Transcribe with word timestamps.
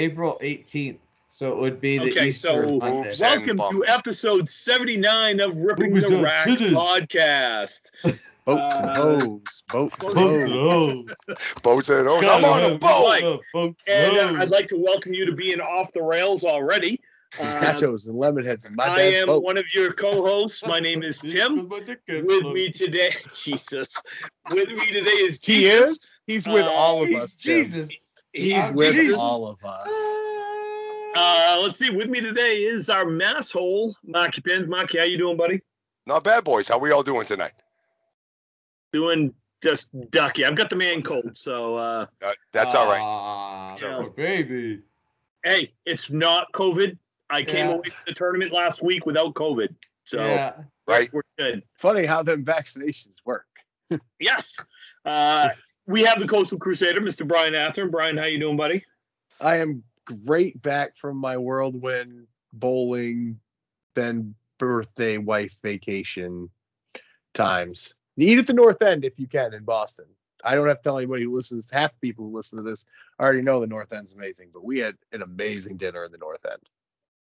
April 0.00 0.38
18th. 0.42 0.98
So 1.28 1.52
it 1.56 1.60
would 1.60 1.80
be 1.80 1.98
the 1.98 2.10
Okay, 2.10 2.28
Easter 2.28 2.62
so 2.62 2.78
Monday. 2.78 3.14
Welcome 3.20 3.58
to 3.58 3.84
episode 3.86 4.48
79 4.48 5.40
of 5.40 5.56
Ripping 5.58 5.90
Boobies 5.90 6.08
the 6.08 6.14
and 6.16 6.22
Rack 6.24 6.46
titties. 6.46 6.70
podcast. 6.72 7.90
Boats 8.44 8.76
and 8.78 8.86
Uh, 8.90 8.94
hoes. 8.94 9.42
Boats 9.70 9.94
and 10.04 10.14
boats 10.14 10.14
Boats 10.14 10.44
and 10.44 10.52
hoes. 10.52 11.06
Boats 11.62 11.88
and 11.90 12.08
oh, 12.08 12.18
I'm 12.30 12.44
on 12.44 12.72
a 12.72 12.78
boat. 12.78 13.42
Boats 13.52 13.82
And 13.88 14.16
uh, 14.16 14.28
hoes. 14.28 14.42
I'd 14.42 14.50
like 14.50 14.68
to 14.68 14.76
welcome 14.78 15.12
you 15.14 15.26
to 15.26 15.32
being 15.32 15.60
off 15.60 15.92
the 15.92 16.02
rails 16.02 16.44
already. 16.44 17.00
Uh, 17.40 17.42
Nachos 17.60 18.06
and 18.08 18.16
lemon 18.16 18.44
heads 18.44 18.64
and 18.66 18.76
my 18.76 18.84
I 18.86 19.00
am 19.00 19.26
boat. 19.26 19.42
one 19.42 19.58
of 19.58 19.64
your 19.74 19.92
co-hosts. 19.92 20.64
My 20.64 20.78
name 20.78 21.02
is 21.02 21.18
Tim. 21.18 21.68
With 21.68 22.46
me 22.54 22.70
today, 22.70 23.10
Jesus. 23.34 24.00
With 24.48 24.68
me 24.68 24.86
today 24.86 25.10
is 25.10 25.38
He 25.42 25.62
Jesus. 25.62 25.90
is? 25.90 26.08
He's 26.28 26.46
with 26.46 26.64
Uh, 26.64 26.70
all 26.70 27.02
of 27.02 27.08
He's 27.08 27.24
us. 27.24 27.36
Tim. 27.36 27.88
Jesus. 28.36 28.54
He's 28.60 28.70
I'm 28.70 28.74
with 28.76 28.94
Jesus. 28.94 29.16
all 29.18 29.48
of 29.48 29.64
us. 29.64 29.88
Uh, 31.18 31.60
let's 31.62 31.78
see. 31.78 31.90
With 31.90 32.08
me 32.08 32.20
today 32.20 32.62
is 32.62 32.90
our 32.90 33.04
masshole, 33.06 33.94
Marky 34.04 34.40
Pins. 34.42 34.68
Marky, 34.68 34.98
how 34.98 35.04
you 35.04 35.16
doing, 35.18 35.36
buddy? 35.36 35.62
Not 36.06 36.24
bad, 36.24 36.44
boys. 36.44 36.68
How 36.68 36.78
we 36.78 36.92
all 36.92 37.02
doing 37.02 37.26
tonight? 37.26 37.52
Doing 38.92 39.32
just 39.62 39.88
ducky. 40.10 40.44
I've 40.44 40.54
got 40.56 40.70
the 40.70 40.76
man 40.76 41.02
cold, 41.02 41.36
so 41.36 41.76
uh, 41.76 42.06
Uh, 42.22 42.32
that's 42.52 42.74
all 42.74 42.86
right. 42.86 43.00
Aw, 43.00 43.74
Yeah. 43.80 44.04
baby. 44.16 44.82
hey, 45.42 45.72
it's 45.86 46.10
not 46.10 46.52
COVID. 46.52 46.98
I 47.30 47.42
came 47.42 47.66
Yeah. 47.68 47.74
away 47.74 47.88
from 47.88 48.02
the 48.06 48.12
tournament 48.14 48.52
last 48.52 48.82
week 48.82 49.06
without 49.06 49.34
COVID, 49.34 49.74
so 50.04 50.20
yeah. 50.20 50.52
Right? 50.86 51.12
we're 51.12 51.22
good. 51.38 51.64
Funny 51.78 52.04
how 52.06 52.22
them 52.22 52.44
vaccinations 52.44 53.16
work. 53.24 53.46
Yes. 54.20 54.58
Uh, 55.04 55.48
we 55.86 56.02
have 56.02 56.18
the 56.18 56.26
Coastal 56.26 56.58
Crusader, 56.58 57.00
Mr. 57.00 57.26
Brian 57.26 57.54
Athern. 57.54 57.90
Brian, 57.90 58.16
how 58.16 58.26
you 58.26 58.38
doing, 58.38 58.56
buddy? 58.56 58.84
I 59.40 59.56
am 59.56 59.82
great 60.24 60.60
back 60.62 60.96
from 60.96 61.16
my 61.16 61.36
whirlwind 61.36 62.26
bowling, 62.52 63.38
then 63.94 64.34
birthday 64.58 65.18
wife 65.18 65.58
vacation 65.62 66.48
times. 67.34 67.94
Eat 68.16 68.38
at 68.38 68.46
the 68.46 68.52
North 68.52 68.82
End 68.82 69.04
if 69.04 69.18
you 69.18 69.26
can 69.26 69.52
in 69.52 69.64
Boston. 69.64 70.06
I 70.44 70.54
don't 70.54 70.68
have 70.68 70.78
to 70.78 70.82
tell 70.82 70.98
anybody 70.98 71.24
who 71.24 71.34
listens. 71.34 71.70
Half 71.70 71.92
the 71.92 72.08
people 72.08 72.24
who 72.24 72.36
listen 72.36 72.56
to 72.56 72.62
this 72.62 72.84
I 73.18 73.24
already 73.24 73.42
know 73.42 73.60
the 73.60 73.66
North 73.66 73.92
End's 73.92 74.12
amazing, 74.12 74.50
but 74.52 74.64
we 74.64 74.78
had 74.78 74.96
an 75.12 75.22
amazing 75.22 75.76
dinner 75.76 76.04
in 76.04 76.12
the 76.12 76.18
North 76.18 76.44
End, 76.44 76.60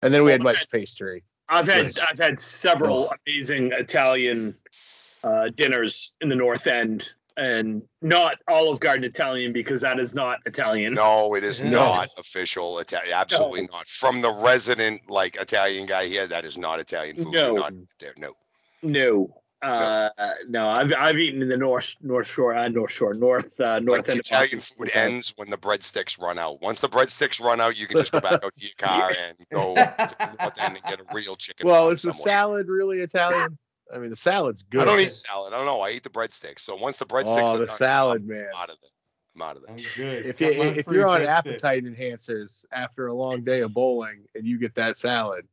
and 0.02 0.14
then 0.14 0.24
we 0.24 0.32
had 0.32 0.44
much 0.44 0.70
pastry. 0.70 1.24
I've 1.48 1.68
had 1.68 1.86
Nice. 1.86 2.00
I've 2.00 2.18
had 2.18 2.40
several 2.40 3.14
amazing 3.28 3.72
Italian 3.72 4.56
uh, 5.24 5.50
dinners 5.50 6.16
in 6.22 6.30
the 6.30 6.36
North 6.36 6.66
End, 6.66 7.14
and 7.38 7.82
not 8.02 8.38
Olive 8.48 8.80
Garden 8.80 9.04
Italian 9.04 9.52
because 9.54 9.82
that 9.82 10.00
is 10.00 10.14
not 10.14 10.40
Italian. 10.46 10.94
No, 10.94 11.36
it 11.36 11.44
is 11.44 11.62
No. 11.62 11.72
not 11.72 12.10
official 12.18 12.80
Italian. 12.80 13.14
Absolutely 13.14 13.68
not. 13.72 13.88
From 13.88 14.22
the 14.22 14.32
resident 14.32 15.02
like 15.10 15.36
Italian 15.36 15.86
guy 15.86 16.06
here, 16.06 16.28
that 16.28 16.46
is 16.46 16.58
not 16.58 16.80
Italian 16.80 17.16
food. 17.18 17.34
No. 17.34 17.54
Not 17.56 17.74
there. 18.00 18.14
No. 18.18 18.34
No. 18.84 19.42
Uh, 19.62 20.10
no, 20.48 20.68
I've 20.70 20.94
I've 20.96 21.18
eaten 21.18 21.42
in 21.42 21.50
the 21.50 21.58
North 21.58 21.96
North 22.04 22.28
Shore, 22.28 22.54
uh, 22.54 22.68
North 22.68 22.92
Shore, 22.92 23.16
North 23.16 23.60
uh, 23.60 23.80
North 23.80 24.08
End. 24.10 24.20
Italian 24.20 24.60
Boston. 24.60 24.86
food 24.86 24.92
ends 24.94 25.34
when 25.38 25.50
the 25.50 25.58
breadsticks 25.58 26.22
run 26.22 26.38
out. 26.38 26.62
Once 26.62 26.82
the 26.82 26.90
breadsticks 26.90 27.42
run 27.42 27.60
out, 27.60 27.76
you 27.76 27.88
can 27.88 27.98
just 27.98 28.12
go 28.12 28.20
back 28.20 28.44
out 28.44 28.54
to 28.56 28.62
your 28.62 28.70
car 28.78 29.12
and 29.28 29.38
go 29.52 29.74
to 29.74 30.16
the 30.20 30.36
North 30.40 30.60
End 30.62 30.76
and 30.76 30.84
get 30.84 31.00
a 31.00 31.16
real 31.16 31.36
chicken. 31.36 31.68
Well, 31.68 31.90
is 31.90 32.04
the 32.04 32.14
somewhere. 32.14 32.36
salad 32.36 32.68
really 32.68 33.00
Italian? 33.00 33.58
I 33.94 34.00
mean, 34.00 34.10
the 34.10 34.16
salad's 34.16 34.64
good. 34.64 34.82
I 34.82 34.86
don't 34.86 35.00
eat 35.00 35.12
salad. 35.12 35.54
I 35.54 35.58
don't 35.58 35.66
know. 35.66 35.82
I 35.82 35.92
eat 35.92 36.04
the 36.04 36.10
breadsticks. 36.10 36.60
So 36.62 36.76
once 36.76 36.98
the 36.98 37.06
breadsticks 37.06 37.48
Oh, 37.50 37.56
are 37.56 37.58
the 37.60 37.66
done, 37.68 37.76
salad, 37.76 38.22
I'm 38.24 38.28
man. 38.28 38.48
out 38.56 38.70
of 38.70 38.78
it. 38.84 38.90
I'm 39.36 39.42
out 39.42 39.58
of 39.58 39.64
I'm 39.70 39.76
it. 39.78 39.86
good. 39.96 40.26
If 40.26 40.42
you 40.42 40.54
That's 40.54 40.78
if 40.80 40.88
you're 40.88 41.08
on 41.08 41.22
breadsticks. 41.22 41.28
appetite 41.28 41.84
enhancers 41.84 42.66
after 42.72 43.08
a 43.08 43.14
long 43.14 43.44
day 43.44 43.62
of 43.62 43.74
bowling 43.74 44.26
and 44.34 44.46
you 44.46 44.58
get 44.58 44.76
that 44.76 44.98
salad, 44.98 45.48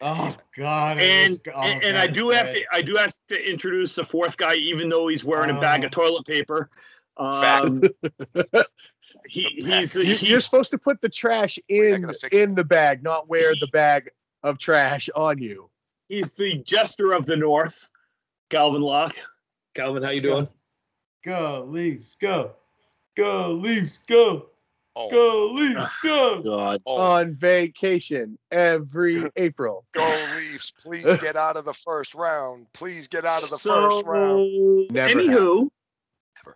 Oh 0.00 0.30
God. 0.56 0.98
And 0.98 1.34
it's- 1.34 1.54
oh, 1.54 1.60
and, 1.62 1.82
and 1.84 1.98
I 1.98 2.06
God, 2.06 2.14
do 2.14 2.28
have 2.30 2.50
to 2.50 2.62
I 2.72 2.82
do 2.82 2.96
have 2.96 3.14
to 3.28 3.50
introduce 3.50 3.94
the 3.94 4.04
fourth 4.04 4.36
guy, 4.36 4.54
even 4.54 4.88
though 4.88 5.08
he's 5.08 5.24
wearing 5.24 5.50
a 5.50 5.60
bag 5.60 5.84
of 5.84 5.90
toilet 5.92 6.26
paper. 6.26 6.68
Um, 7.16 7.80
he, 9.26 9.42
he's 9.56 9.94
you, 9.94 10.02
he, 10.16 10.26
you're 10.26 10.40
supposed 10.40 10.70
to 10.72 10.78
put 10.78 11.00
the 11.00 11.08
trash 11.08 11.58
in 11.68 12.02
gonna 12.02 12.12
in 12.32 12.54
the 12.54 12.64
bag, 12.64 13.02
not 13.02 13.28
wear 13.28 13.54
the 13.54 13.68
bag 13.68 14.10
of 14.42 14.58
trash 14.58 15.08
on 15.14 15.38
you. 15.38 15.70
He's 16.14 16.32
the 16.34 16.58
jester 16.58 17.12
of 17.12 17.26
the 17.26 17.36
North, 17.36 17.90
Calvin 18.50 18.80
Locke. 18.82 19.16
Calvin, 19.74 20.02
how 20.02 20.10
you 20.10 20.20
doing? 20.20 20.48
Go 21.24 21.66
Leafs, 21.68 22.14
go, 22.20 22.52
go 23.16 23.52
Leafs, 23.52 23.98
go, 24.06 24.46
Oh, 24.96 25.10
go 25.10 25.50
Leafs, 25.52 25.76
ah, 25.80 25.98
go. 26.04 26.42
God. 26.42 26.80
oh, 26.86 27.00
On 27.00 27.34
vacation 27.34 28.38
every 28.52 29.24
April. 29.36 29.84
go 29.92 30.26
Leafs! 30.36 30.72
Please 30.78 31.04
get 31.20 31.34
out 31.34 31.56
of 31.56 31.64
the 31.64 31.74
first 31.74 32.14
round. 32.14 32.66
Please 32.74 33.08
get 33.08 33.24
out 33.24 33.42
of 33.42 33.50
the 33.50 33.56
first 33.56 34.04
round. 34.06 34.86
So, 34.88 34.94
Never 34.94 35.18
anywho, 35.18 35.68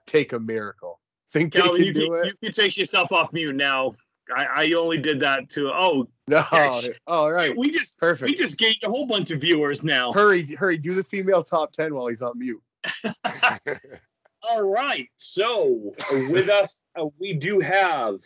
Take 0.06 0.32
a 0.34 0.38
miracle. 0.38 1.00
Think 1.32 1.52
they 1.52 1.60
Calvin, 1.60 1.78
can 1.78 1.86
you 1.86 1.92
do 1.92 2.00
can, 2.06 2.14
it? 2.26 2.36
you 2.40 2.48
can 2.48 2.52
take 2.52 2.76
yourself 2.76 3.10
off 3.10 3.32
mute 3.32 3.56
now. 3.56 3.96
I, 4.34 4.46
I 4.64 4.72
only 4.72 4.98
did 4.98 5.20
that 5.20 5.48
to 5.50 5.70
oh 5.72 6.08
No. 6.28 6.44
Yes. 6.52 6.88
All 7.06 7.32
right. 7.32 7.56
we 7.56 7.70
just 7.70 7.98
Perfect. 7.98 8.28
we 8.28 8.34
just 8.36 8.58
gained 8.58 8.76
a 8.84 8.90
whole 8.90 9.06
bunch 9.06 9.30
of 9.30 9.40
viewers 9.40 9.82
now. 9.82 10.12
Hurry, 10.12 10.54
hurry, 10.54 10.76
do 10.76 10.94
the 10.94 11.02
female 11.02 11.42
top 11.42 11.72
10 11.72 11.94
while 11.94 12.06
he's 12.06 12.20
on 12.20 12.38
mute. 12.38 12.62
All 14.42 14.62
right. 14.62 15.08
So 15.16 15.94
with 16.30 16.50
us, 16.50 16.84
uh, 17.00 17.06
we 17.18 17.32
do 17.32 17.60
have 17.60 18.20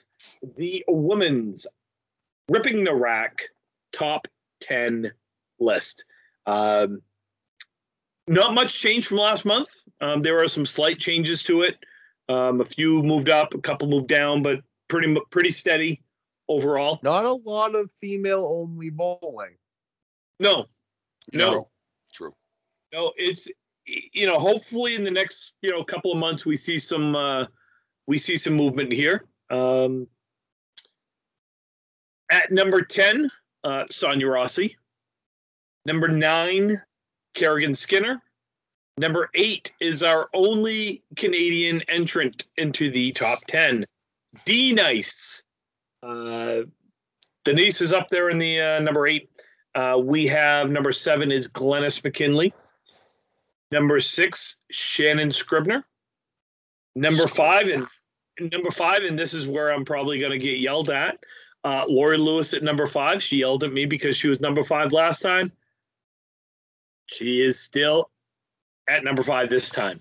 the 0.57 0.85
women's 0.89 1.67
ripping 2.49 2.83
the 2.83 2.95
rack 2.95 3.43
top 3.93 4.27
10 4.63 5.13
list. 5.61 6.05
Um, 6.47 7.03
not 8.27 8.53
much 8.53 8.81
change 8.81 9.07
from 9.07 9.19
last 9.19 9.45
month. 9.45 9.69
Um, 10.01 10.23
there 10.23 10.43
are 10.43 10.49
some 10.49 10.67
slight 10.67 10.99
changes 10.99 11.45
to 11.45 11.63
it. 11.63 11.77
Um, 12.29 12.61
a 12.61 12.65
few 12.65 13.03
moved 13.05 13.29
up, 13.29 13.55
a 13.55 13.59
couple 13.59 13.87
moved 13.87 14.09
down, 14.09 14.43
but 14.43 14.61
pretty 14.93 15.17
pretty 15.31 15.51
steady 15.51 16.03
overall. 16.49 17.01
Not 17.03 17.25
a 17.25 17.33
lot 17.33 17.75
of 17.75 17.91
female 18.01 18.47
only 18.47 18.91
bowling. 18.91 19.57
No, 20.39 20.67
no, 21.33 21.71
True. 22.13 22.35
no. 22.93 23.13
It's 23.17 23.49
you 23.87 24.27
know, 24.27 24.39
hopefully 24.39 24.95
in 24.95 25.03
the 25.03 25.11
next 25.11 25.55
you 25.63 25.71
know 25.71 25.83
couple 25.83 26.13
of 26.13 26.19
months 26.19 26.45
we 26.45 26.59
see 26.59 26.79
some 26.79 27.17
uh, 27.17 27.47
we 28.07 28.19
see 28.19 28.37
some 28.37 28.53
movement 28.53 28.93
here. 28.93 29.25
Um, 29.51 30.07
at 32.31 32.53
number 32.53 32.83
ten, 32.83 33.31
uh, 33.65 33.85
Sonia 33.91 34.27
Rossi. 34.27 34.77
Number 35.87 36.09
nine, 36.09 36.81
Kerrigan 37.35 37.75
Skinner. 37.75 38.23
Number 38.99 39.31
eight 39.35 39.73
is 39.81 40.03
our 40.03 40.29
only 40.35 41.03
Canadian 41.17 41.81
entrant 41.89 42.45
into 42.59 42.91
the 42.91 43.13
top 43.13 43.39
ten, 43.47 43.87
D 44.45 44.73
Nice. 44.73 45.43
Uh, 46.03 46.63
Denise 47.45 47.81
is 47.81 47.93
up 47.93 48.09
there 48.09 48.31
in 48.31 48.39
the 48.39 48.61
uh, 48.61 48.81
number 48.81 49.07
eight. 49.07 49.29
Uh, 49.75 49.99
we 50.03 50.27
have 50.27 50.71
number 50.71 50.93
seven 50.93 51.33
is 51.33 51.49
Glennis 51.49 52.03
McKinley. 52.03 52.53
Number 53.71 54.01
six, 54.01 54.59
Shannon 54.71 55.33
Scribner. 55.33 55.85
Number 56.95 57.27
five, 57.27 57.69
and 57.69 57.87
number 58.53 58.71
five, 58.71 59.03
and 59.03 59.19
this 59.19 59.33
is 59.33 59.47
where 59.47 59.73
I'm 59.73 59.85
probably 59.85 60.19
going 60.19 60.33
to 60.33 60.39
get 60.39 60.59
yelled 60.59 60.91
at. 60.91 61.19
Uh, 61.65 61.85
Lori 61.89 62.19
Lewis 62.19 62.55
at 62.55 62.63
number 62.63 62.87
five. 62.87 63.23
She 63.23 63.39
yelled 63.39 63.65
at 63.65 63.73
me 63.73 63.87
because 63.87 64.17
she 64.17 64.29
was 64.29 64.41
number 64.41 64.63
five 64.63 64.93
last 64.93 65.23
time. 65.23 65.53
She 67.07 67.41
is 67.41 67.59
still 67.59 68.11
at 68.89 69.05
number 69.05 69.23
five 69.23 69.49
this 69.49 69.71
time. 69.71 70.01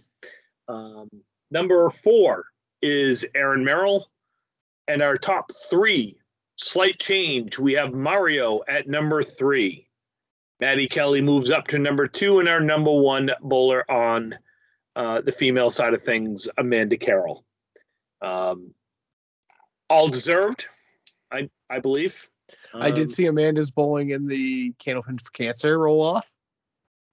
Um, 0.67 1.09
number 1.49 1.89
four 1.89 2.45
is 2.81 3.25
Aaron 3.35 3.63
Merrill. 3.63 4.09
And 4.91 5.01
our 5.01 5.15
top 5.15 5.51
three, 5.69 6.17
slight 6.57 6.99
change. 6.99 7.57
We 7.57 7.73
have 7.73 7.93
Mario 7.93 8.59
at 8.67 8.87
number 8.89 9.23
three. 9.23 9.87
Maddie 10.59 10.87
Kelly 10.89 11.21
moves 11.21 11.49
up 11.49 11.65
to 11.69 11.79
number 11.79 12.07
two, 12.07 12.39
and 12.39 12.49
our 12.49 12.59
number 12.59 12.91
one 12.91 13.31
bowler 13.41 13.89
on 13.89 14.37
uh, 14.97 15.21
the 15.21 15.31
female 15.31 15.69
side 15.69 15.93
of 15.93 16.03
things, 16.03 16.49
Amanda 16.57 16.97
Carroll. 16.97 17.45
Um, 18.21 18.73
all 19.89 20.09
deserved, 20.09 20.65
I 21.31 21.49
I 21.69 21.79
believe. 21.79 22.27
I 22.73 22.89
Um, 22.89 22.95
did 22.95 23.11
see 23.13 23.27
Amanda's 23.27 23.71
bowling 23.71 24.09
in 24.09 24.27
the 24.27 24.73
Candlepin 24.73 25.21
for 25.21 25.31
Cancer 25.31 25.79
roll 25.79 26.01
off. 26.01 26.29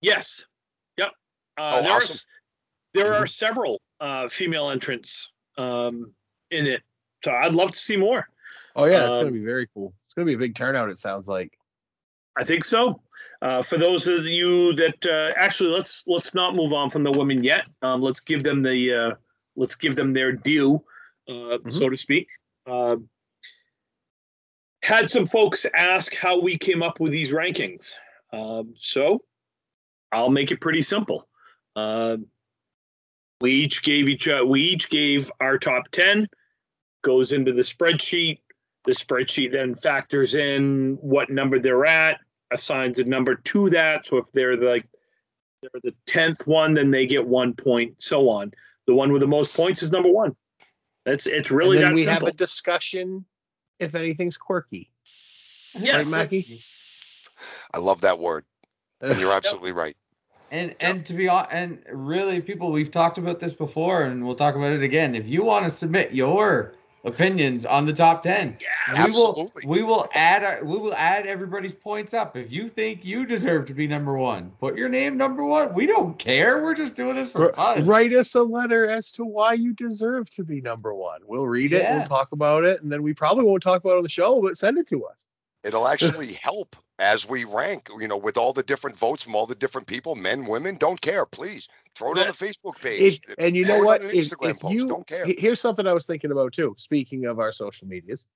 Yes. 0.00 0.46
Yep. 0.96 1.10
Uh, 1.56 1.76
Oh, 1.78 1.82
there, 1.82 1.92
are, 1.92 1.96
awesome. 1.98 2.12
s- 2.14 2.26
there 2.92 3.14
are 3.14 3.26
several 3.28 3.80
uh, 4.00 4.28
female 4.28 4.68
entrants 4.70 5.32
um, 5.56 6.12
in 6.50 6.66
it, 6.66 6.82
so 7.24 7.32
I'd 7.32 7.54
love 7.54 7.72
to 7.72 7.78
see 7.78 7.96
more. 7.96 8.28
Oh, 8.76 8.84
yeah, 8.84 9.06
it's 9.06 9.16
going 9.16 9.20
Um, 9.20 9.32
to 9.34 9.38
be 9.40 9.44
very 9.44 9.68
cool. 9.74 9.92
It's 10.04 10.14
going 10.14 10.26
to 10.26 10.30
be 10.30 10.34
a 10.34 10.38
big 10.38 10.54
turnout, 10.54 10.88
it 10.88 10.98
sounds 10.98 11.26
like. 11.28 11.58
I 12.36 12.44
think 12.44 12.64
so. 12.64 13.00
Uh, 13.42 13.62
for 13.62 13.78
those 13.78 14.06
of 14.06 14.24
you 14.24 14.72
that 14.74 15.04
uh, 15.06 15.32
actually, 15.36 15.70
let's 15.70 16.04
let's 16.06 16.34
not 16.34 16.54
move 16.54 16.72
on 16.72 16.88
from 16.88 17.02
the 17.02 17.10
women 17.10 17.42
yet. 17.42 17.66
Um, 17.82 18.00
let's 18.00 18.20
give 18.20 18.44
them 18.44 18.62
the 18.62 18.94
uh, 18.94 19.14
let's 19.56 19.74
give 19.74 19.96
them 19.96 20.12
their 20.12 20.30
due, 20.30 20.80
uh, 21.28 21.58
so 21.68 21.88
to 21.88 21.96
speak. 21.96 22.28
Uh, 22.64 22.96
had 24.84 25.10
some 25.10 25.26
folks 25.26 25.66
ask 25.74 26.14
how 26.14 26.40
we 26.40 26.56
came 26.56 26.80
up 26.80 27.00
with 27.00 27.10
these 27.10 27.32
rankings. 27.32 27.94
Um, 28.32 28.72
so 28.76 29.22
I'll 30.12 30.30
make 30.30 30.52
it 30.52 30.60
pretty 30.60 30.82
simple. 30.82 31.28
Uh, 31.74 32.18
we 33.40 33.50
each 33.52 33.82
gave 33.82 34.08
each 34.08 34.28
uh, 34.28 34.44
we 34.46 34.62
each 34.62 34.90
gave 34.90 35.30
our 35.40 35.58
top 35.58 35.88
10 35.90 36.28
goes 37.08 37.32
into 37.32 37.52
the 37.52 37.62
spreadsheet 37.62 38.38
the 38.84 38.92
spreadsheet 38.92 39.52
then 39.52 39.74
factors 39.74 40.34
in 40.34 40.98
what 41.00 41.30
number 41.30 41.58
they're 41.58 41.86
at 41.86 42.20
assigns 42.50 42.98
a 42.98 43.04
number 43.04 43.34
to 43.34 43.70
that 43.70 44.04
so 44.04 44.18
if 44.18 44.30
they're 44.32 44.56
like 44.56 44.86
they're 45.62 45.80
the 45.82 45.94
10th 46.06 46.46
one 46.46 46.74
then 46.74 46.90
they 46.90 47.06
get 47.06 47.26
one 47.26 47.54
point 47.54 47.94
so 47.96 48.28
on 48.28 48.52
the 48.86 48.94
one 48.94 49.12
with 49.12 49.20
the 49.20 49.26
most 49.26 49.56
points 49.56 49.82
is 49.82 49.90
number 49.90 50.10
one 50.10 50.34
that's 51.04 51.26
it's 51.26 51.50
really 51.50 51.78
and 51.78 51.84
then 51.84 51.92
that 51.92 51.96
we 51.96 52.04
simple 52.04 52.26
have 52.26 52.34
a 52.34 52.36
discussion 52.36 53.24
if 53.78 53.94
anything's 53.94 54.36
quirky. 54.36 54.90
Yes. 55.74 56.10
Right, 56.10 56.22
Mackie? 56.22 56.62
I 57.72 57.78
love 57.78 58.00
that 58.02 58.18
word. 58.18 58.44
And 59.00 59.18
you're 59.18 59.32
absolutely 59.32 59.72
right. 59.72 59.96
And 60.50 60.74
and 60.80 61.04
to 61.06 61.12
be 61.12 61.28
honest, 61.28 61.52
and 61.52 61.82
really, 61.92 62.40
people, 62.40 62.72
we've 62.72 62.90
talked 62.90 63.18
about 63.18 63.38
this 63.38 63.52
before, 63.52 64.04
and 64.04 64.24
we'll 64.24 64.34
talk 64.34 64.54
about 64.56 64.72
it 64.72 64.82
again. 64.82 65.14
If 65.14 65.28
you 65.28 65.44
want 65.44 65.66
to 65.66 65.70
submit 65.70 66.12
your 66.12 66.74
opinions 67.04 67.64
on 67.66 67.86
the 67.86 67.92
top 67.92 68.22
ten, 68.22 68.56
Yeah. 68.60 69.04
we 69.06 69.12
will 69.12 69.52
we 69.64 69.82
will 69.82 70.08
add 70.14 70.42
our, 70.44 70.64
we 70.64 70.76
will 70.78 70.94
add 70.94 71.26
everybody's 71.26 71.74
points 71.74 72.14
up. 72.14 72.36
If 72.36 72.50
you 72.52 72.68
think 72.68 73.04
you 73.04 73.26
deserve 73.26 73.66
to 73.66 73.74
be 73.74 73.86
number 73.86 74.16
one, 74.16 74.52
put 74.60 74.76
your 74.76 74.88
name 74.88 75.16
number 75.16 75.44
one. 75.44 75.72
We 75.74 75.86
don't 75.86 76.18
care. 76.18 76.62
We're 76.62 76.74
just 76.74 76.96
doing 76.96 77.14
this 77.14 77.30
for 77.30 77.54
R- 77.58 77.76
fun. 77.76 77.86
Write 77.86 78.12
us 78.12 78.34
a 78.34 78.42
letter 78.42 78.86
as 78.90 79.12
to 79.12 79.24
why 79.24 79.52
you 79.54 79.72
deserve 79.74 80.28
to 80.30 80.44
be 80.44 80.60
number 80.60 80.94
one. 80.94 81.20
We'll 81.26 81.46
read 81.46 81.72
it, 81.72 81.82
Yeah. 81.82 81.98
we'll 81.98 82.06
talk 82.08 82.32
about 82.32 82.64
it, 82.64 82.82
and 82.82 82.90
then 82.90 83.02
we 83.02 83.14
probably 83.14 83.44
won't 83.44 83.62
talk 83.62 83.82
about 83.84 83.94
it 83.94 83.98
on 83.98 84.02
the 84.02 84.08
show, 84.08 84.40
but 84.42 84.56
send 84.56 84.78
it 84.78 84.86
to 84.88 85.04
us. 85.04 85.26
It'll 85.64 85.88
actually 85.94 86.34
help 86.34 86.76
as 87.00 87.28
we 87.28 87.44
rank, 87.44 87.88
you 88.00 88.08
know, 88.08 88.16
with 88.16 88.36
all 88.36 88.52
the 88.52 88.62
different 88.64 88.98
votes 88.98 89.22
from 89.22 89.36
all 89.36 89.46
the 89.46 89.54
different 89.54 89.86
people, 89.86 90.16
men, 90.16 90.46
women, 90.46 90.76
don't 90.76 91.00
care. 91.00 91.24
Please 91.24 91.68
throw 91.98 92.12
it 92.12 92.18
on 92.18 92.26
the 92.28 92.32
Facebook 92.32 92.76
If, 92.76 92.82
page. 92.82 93.20
and 93.38 93.56
you 93.56 93.64
throw 93.64 93.78
know 93.78 93.84
what? 93.84 94.04
If, 94.04 94.12
Instagram 94.12 94.50
if 94.50 94.60
post. 94.60 94.74
you 94.74 94.88
don't 94.88 95.06
care. 95.06 95.26
here's 95.26 95.60
something 95.60 95.86
I 95.86 95.92
was 95.92 96.06
thinking 96.06 96.30
about 96.30 96.52
too. 96.52 96.74
Speaking 96.78 97.26
of 97.26 97.40
our 97.40 97.52
social 97.52 97.88
medias, 97.88 98.28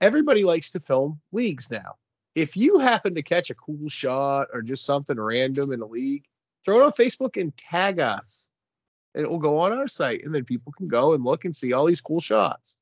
everybody 0.00 0.44
likes 0.44 0.70
to 0.72 0.80
film 0.80 1.20
leagues 1.32 1.70
now. 1.70 1.96
If 2.34 2.56
you 2.56 2.78
happen 2.78 3.14
to 3.16 3.22
catch 3.22 3.50
a 3.50 3.54
cool 3.54 3.88
shot 3.88 4.48
or 4.52 4.62
just 4.62 4.84
something 4.84 5.18
random 5.18 5.72
in 5.72 5.80
a 5.80 5.86
league, 5.86 6.24
throw 6.64 6.80
it 6.80 6.84
on 6.84 6.92
Facebook 6.92 7.40
and 7.40 7.54
tag 7.56 7.98
us. 7.98 8.48
And 9.14 9.24
it 9.24 9.28
will 9.30 9.38
go 9.40 9.58
on 9.58 9.72
our 9.72 9.88
site, 9.88 10.24
and 10.24 10.32
then 10.32 10.44
people 10.44 10.70
can 10.72 10.86
go 10.86 11.14
and 11.14 11.24
look 11.24 11.44
and 11.44 11.56
see 11.56 11.72
all 11.72 11.86
these 11.86 12.00
cool 12.00 12.20
shots. 12.20 12.78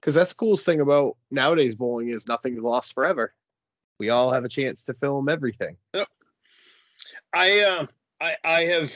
Because 0.00 0.14
that's 0.14 0.30
the 0.30 0.36
coolest 0.36 0.64
thing 0.64 0.80
about 0.80 1.16
nowadays 1.32 1.74
bowling 1.74 2.10
is 2.10 2.28
nothing 2.28 2.54
is 2.56 2.62
lost 2.62 2.94
forever. 2.94 3.34
We 3.98 4.10
all 4.10 4.30
have 4.30 4.44
a 4.44 4.48
chance 4.48 4.84
to 4.84 4.94
film 4.94 5.28
everything. 5.28 5.76
I 7.32 7.60
uh, 7.60 7.86
I 8.20 8.36
I 8.44 8.64
have 8.66 8.94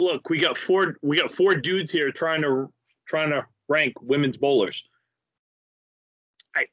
look. 0.00 0.28
We 0.28 0.38
got 0.38 0.56
four. 0.56 0.96
We 1.02 1.18
got 1.18 1.30
four 1.30 1.54
dudes 1.54 1.92
here 1.92 2.10
trying 2.10 2.42
to 2.42 2.72
trying 3.06 3.30
to 3.30 3.44
rank 3.68 4.00
women's 4.00 4.36
bowlers. 4.36 4.82
I 6.54 6.66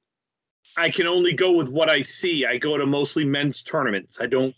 I 0.77 0.89
can 0.89 1.07
only 1.07 1.33
go 1.33 1.51
with 1.51 1.69
what 1.69 1.89
I 1.89 2.01
see. 2.01 2.45
I 2.45 2.57
go 2.57 2.77
to 2.77 2.85
mostly 2.85 3.25
men's 3.25 3.63
tournaments. 3.63 4.19
I 4.21 4.27
don't. 4.27 4.55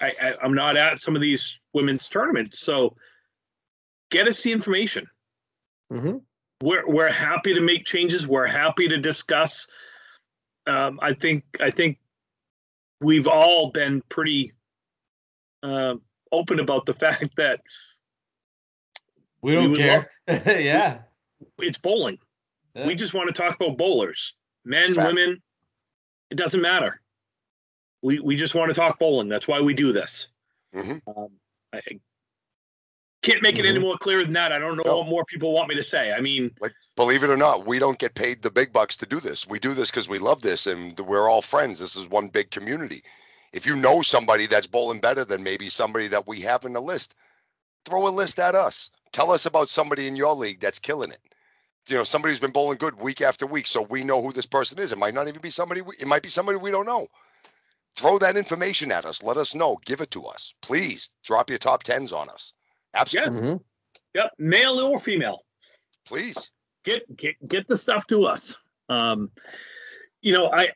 I, 0.00 0.12
I 0.20 0.34
I'm 0.42 0.54
not 0.54 0.76
at 0.76 1.00
some 1.00 1.16
of 1.16 1.22
these 1.22 1.58
women's 1.72 2.08
tournaments. 2.08 2.60
So 2.60 2.96
get 4.10 4.28
us 4.28 4.42
the 4.42 4.52
information. 4.52 5.06
Mm-hmm. 5.92 6.18
We're 6.62 6.86
we're 6.86 7.10
happy 7.10 7.54
to 7.54 7.60
make 7.60 7.84
changes. 7.84 8.26
We're 8.26 8.46
happy 8.46 8.88
to 8.88 8.98
discuss. 8.98 9.66
Um, 10.66 11.00
I 11.02 11.12
think 11.12 11.44
I 11.60 11.70
think 11.70 11.98
we've 13.00 13.26
all 13.26 13.70
been 13.72 14.00
pretty 14.08 14.52
uh, 15.62 15.94
open 16.30 16.60
about 16.60 16.86
the 16.86 16.94
fact 17.04 17.36
that 17.36 17.60
we 19.40 19.52
don't 19.52 19.64
we 19.64 19.68
would 19.70 19.78
care. 19.78 20.10
yeah. 20.60 20.98
it's 21.58 21.78
bowling. 21.78 22.18
Yeah. 22.74 22.86
We 22.86 22.94
just 22.94 23.14
want 23.14 23.34
to 23.34 23.34
talk 23.42 23.56
about 23.60 23.76
bowlers, 23.76 24.34
men, 24.64 24.94
Fact. 24.94 25.14
women. 25.14 25.42
It 26.30 26.36
doesn't 26.36 26.62
matter. 26.62 27.00
We 28.02 28.18
we 28.20 28.36
just 28.36 28.54
want 28.54 28.68
to 28.70 28.74
talk 28.74 28.98
bowling. 28.98 29.28
That's 29.28 29.46
why 29.46 29.60
we 29.60 29.74
do 29.74 29.92
this. 29.92 30.28
Mhm. 30.74 31.00
Um, 31.06 31.28
I 31.72 31.78
I 31.78 31.98
can't 33.22 33.42
make 33.42 33.58
it 33.58 33.66
any 33.66 33.78
Mhm. 33.78 33.82
more 33.82 33.98
clear 33.98 34.22
than 34.24 34.32
that. 34.32 34.50
I 34.52 34.58
don't 34.58 34.76
know 34.76 34.82
No. 34.84 34.98
what 34.98 35.06
more 35.08 35.24
people 35.26 35.52
want 35.52 35.68
me 35.68 35.74
to 35.76 35.82
say. 35.82 36.12
I 36.12 36.20
mean, 36.20 36.50
Believe 36.96 37.22
it 37.24 37.30
or 37.30 37.36
not, 37.36 37.64
we 37.66 37.78
don't 37.78 37.98
get 37.98 38.14
paid 38.14 38.42
the 38.42 38.50
big 38.50 38.72
bucks 38.72 38.96
to 38.98 39.06
do 39.06 39.18
this. 39.20 39.46
We 39.46 39.58
do 39.58 39.72
this 39.74 39.90
because 39.90 40.08
we 40.08 40.18
love 40.18 40.42
this 40.42 40.66
and 40.66 40.98
we're 41.00 41.28
all 41.28 41.40
friends. 41.40 41.78
This 41.78 41.96
is 41.96 42.06
one 42.08 42.28
big 42.28 42.50
community. 42.50 43.02
If 43.52 43.66
you 43.66 43.76
know 43.76 44.02
somebody 44.02 44.46
that's 44.46 44.66
bowling 44.66 45.00
better 45.00 45.24
than 45.24 45.42
maybe 45.42 45.68
somebody 45.68 46.08
that 46.08 46.26
we 46.26 46.40
have 46.42 46.64
in 46.64 46.72
the 46.72 46.80
list, 46.82 47.14
throw 47.84 48.08
a 48.08 48.10
list 48.10 48.38
at 48.38 48.54
us. 48.54 48.90
Tell 49.12 49.30
us 49.32 49.46
about 49.46 49.68
somebody 49.68 50.06
in 50.08 50.16
your 50.16 50.34
league 50.34 50.60
that's 50.60 50.78
killing 50.78 51.12
it. 51.12 51.20
You 51.88 51.96
know, 51.96 52.04
somebody 52.04 52.32
who's 52.32 52.40
been 52.40 52.52
bowling 52.52 52.78
good 52.78 52.98
week 53.00 53.20
after 53.22 53.46
week, 53.46 53.66
so 53.66 53.82
we 53.82 54.04
know 54.04 54.22
who 54.22 54.32
this 54.32 54.46
person 54.46 54.78
is. 54.78 54.92
It 54.92 54.98
might 54.98 55.14
not 55.14 55.28
even 55.28 55.40
be 55.40 55.50
somebody. 55.50 55.82
We, 55.82 55.96
it 55.98 56.06
might 56.06 56.22
be 56.22 56.28
somebody 56.30 56.58
we 56.58 56.70
don't 56.70 56.86
know. 56.86 57.08
Throw 57.96 58.18
that 58.20 58.36
information 58.36 58.92
at 58.92 59.06
us. 59.06 59.22
Let 59.22 59.36
us 59.36 59.54
know. 59.54 59.78
Give 59.84 60.00
it 60.00 60.10
to 60.12 60.24
us, 60.26 60.54
please. 60.62 61.10
Drop 61.24 61.50
your 61.50 61.58
top 61.58 61.82
tens 61.82 62.12
on 62.12 62.30
us. 62.30 62.54
Absolutely, 62.94 63.40
Mm-hmm. 63.40 63.56
yep, 64.14 64.32
male 64.38 64.78
or 64.80 64.98
female. 64.98 65.40
please. 66.06 66.50
get 66.84 67.02
get 67.16 67.36
get 67.48 67.68
the 67.68 67.76
stuff 67.76 68.06
to 68.08 68.26
us. 68.26 68.56
Um, 68.88 69.30
you 70.22 70.32
know, 70.32 70.50
I 70.52 70.70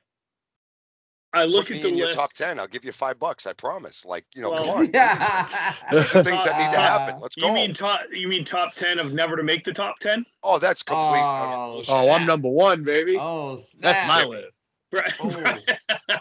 I 1.38 1.44
look 1.44 1.66
Put 1.66 1.70
at 1.72 1.76
me 1.76 1.82
the 1.82 1.88
in 1.88 1.96
your 1.98 2.06
list. 2.08 2.18
top 2.18 2.30
ten. 2.34 2.58
I'll 2.58 2.66
give 2.66 2.84
you 2.84 2.92
five 2.92 3.18
bucks. 3.18 3.46
I 3.46 3.52
promise. 3.52 4.04
Like 4.04 4.24
you 4.34 4.42
know, 4.42 4.50
Well, 4.50 4.64
come 4.64 4.74
on. 4.76 4.90
Yeah. 4.94 5.74
These 5.90 6.14
are 6.14 6.24
things 6.24 6.44
that 6.44 6.58
need 6.58 6.72
to 6.74 6.80
happen. 6.80 7.14
Uh, 7.16 7.18
Let's 7.20 7.36
go. 7.36 7.46
You 7.48 7.52
mean 7.52 7.74
top? 7.74 8.00
You 8.12 8.28
mean 8.28 8.44
top 8.44 8.74
ten 8.74 8.98
of 8.98 9.12
never 9.14 9.36
to 9.36 9.42
make 9.42 9.64
the 9.64 9.72
top 9.72 9.98
ten? 10.00 10.24
oh, 10.42 10.58
that's 10.58 10.82
complete. 10.82 11.20
Oh, 11.22 11.82
Oh, 11.88 12.10
I'm 12.10 12.26
number 12.26 12.48
one, 12.48 12.84
baby. 12.84 13.16
Oh, 13.18 13.58
That's 13.80 14.08
my 14.08 14.24
list. 14.24 14.62
Oh. 15.20 15.34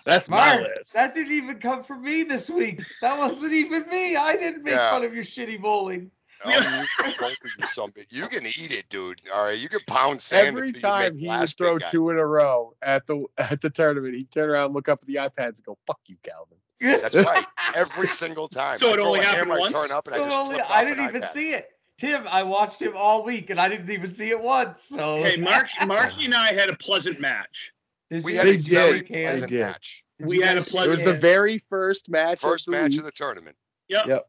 That's 0.06 0.27
my 0.27 0.57
Mark, 0.57 0.67
list. 0.75 0.94
that 0.95 1.13
didn't 1.15 1.31
even 1.33 1.59
come 1.59 1.83
from 1.83 2.01
me 2.01 2.23
this 2.23 2.50
week. 2.50 2.81
That 3.01 3.17
wasn't 3.17 3.53
even 3.53 3.88
me. 3.88 4.15
I 4.17 4.33
didn't 4.33 4.63
make 4.63 4.73
Yeah. 4.73 4.89
fun 4.89 5.03
of 5.06 5.13
your 5.13 5.23
shitty 5.23 5.62
bowling. 5.62 6.12
Oh, 6.43 6.49
you 6.49 6.85
can 7.03 7.13
both 7.19 7.31
of 7.43 7.51
you 7.59 7.67
some 7.67 7.91
big. 7.91 8.07
You 8.09 8.27
can 8.27 8.45
eat 8.45 8.71
it, 8.71 8.89
dude. 8.89 9.21
All 9.33 9.45
right, 9.45 9.57
you 9.57 9.69
can 9.69 9.79
pound 9.87 10.21
sand. 10.21 10.47
Every 10.57 10.73
time 10.73 11.17
he 11.17 11.27
would 11.27 11.49
throw 11.57 11.73
big 11.75 11.81
guy. 11.81 11.89
two 11.91 12.09
in 12.09 12.17
a 12.17 12.25
row 12.25 12.74
at 12.81 13.07
the 13.07 13.25
at 13.38 13.62
the 13.62 13.69
tournament, 13.69 14.15
he'd 14.15 14.31
turn 14.31 14.50
around, 14.50 14.74
look 14.74 14.89
up 14.89 15.00
at 15.01 15.07
the 15.07 15.15
iPads, 15.15 15.57
and 15.57 15.63
go, 15.65 15.77
"Fuck 15.88 16.00
you, 16.07 16.17
Calvin." 16.24 16.57
That's 16.81 17.15
right. 17.15 17.45
Every 17.75 18.07
single 18.07 18.48
time. 18.50 18.74
So 18.74 18.89
I 18.89 18.93
it 18.93 19.00
only 19.00 19.19
happened 19.21 19.38
hammer, 19.38 19.55
I 19.55 19.60
once? 19.60 19.74
Turn 19.74 19.91
up 19.98 20.05
and 20.05 20.15
So 20.15 20.24
I 20.24 20.25
just 20.25 20.36
only, 20.36 20.62
I 20.62 20.83
didn't 20.83 21.05
even 21.10 21.21
iPad. 21.21 21.29
see 21.31 21.51
it. 21.53 21.69
Tim, 21.98 22.27
I 22.27 22.43
watched 22.43 22.81
him 22.81 22.93
all 22.98 23.24
week 23.24 23.50
and 23.50 23.60
I 23.60 23.69
didn't 23.69 23.89
even 23.89 24.10
see 24.10 24.29
it 24.29 24.41
once. 24.41 24.83
So 24.83 25.24
Hey, 25.24 25.38
Mark, 25.38 25.67
Marky 25.88 26.25
and 26.25 26.33
I 26.33 26.53
had 26.53 26.69
a 26.69 26.75
pleasant 26.75 27.21
match. 27.21 27.71
Did 28.10 28.25
We 28.25 28.33
you 28.33 28.38
had 28.39 28.48
a 28.48 28.51
They 28.51 28.57
very 28.57 29.01
pleasant 29.01 29.51
match. 29.51 30.03
We 30.19 30.41
had 30.41 30.57
a 30.57 30.63
shake 30.63 30.83
It 30.83 30.89
was 30.89 31.03
the 31.03 31.13
very 31.13 31.60
first 31.69 32.10
match. 32.10 32.41
First 32.41 32.67
of 32.67 32.74
match 32.74 32.91
week. 32.91 33.00
of 33.00 33.05
the 33.05 33.12
tournament. 33.12 33.55
Yep. 33.88 34.07
Yep. 34.07 34.27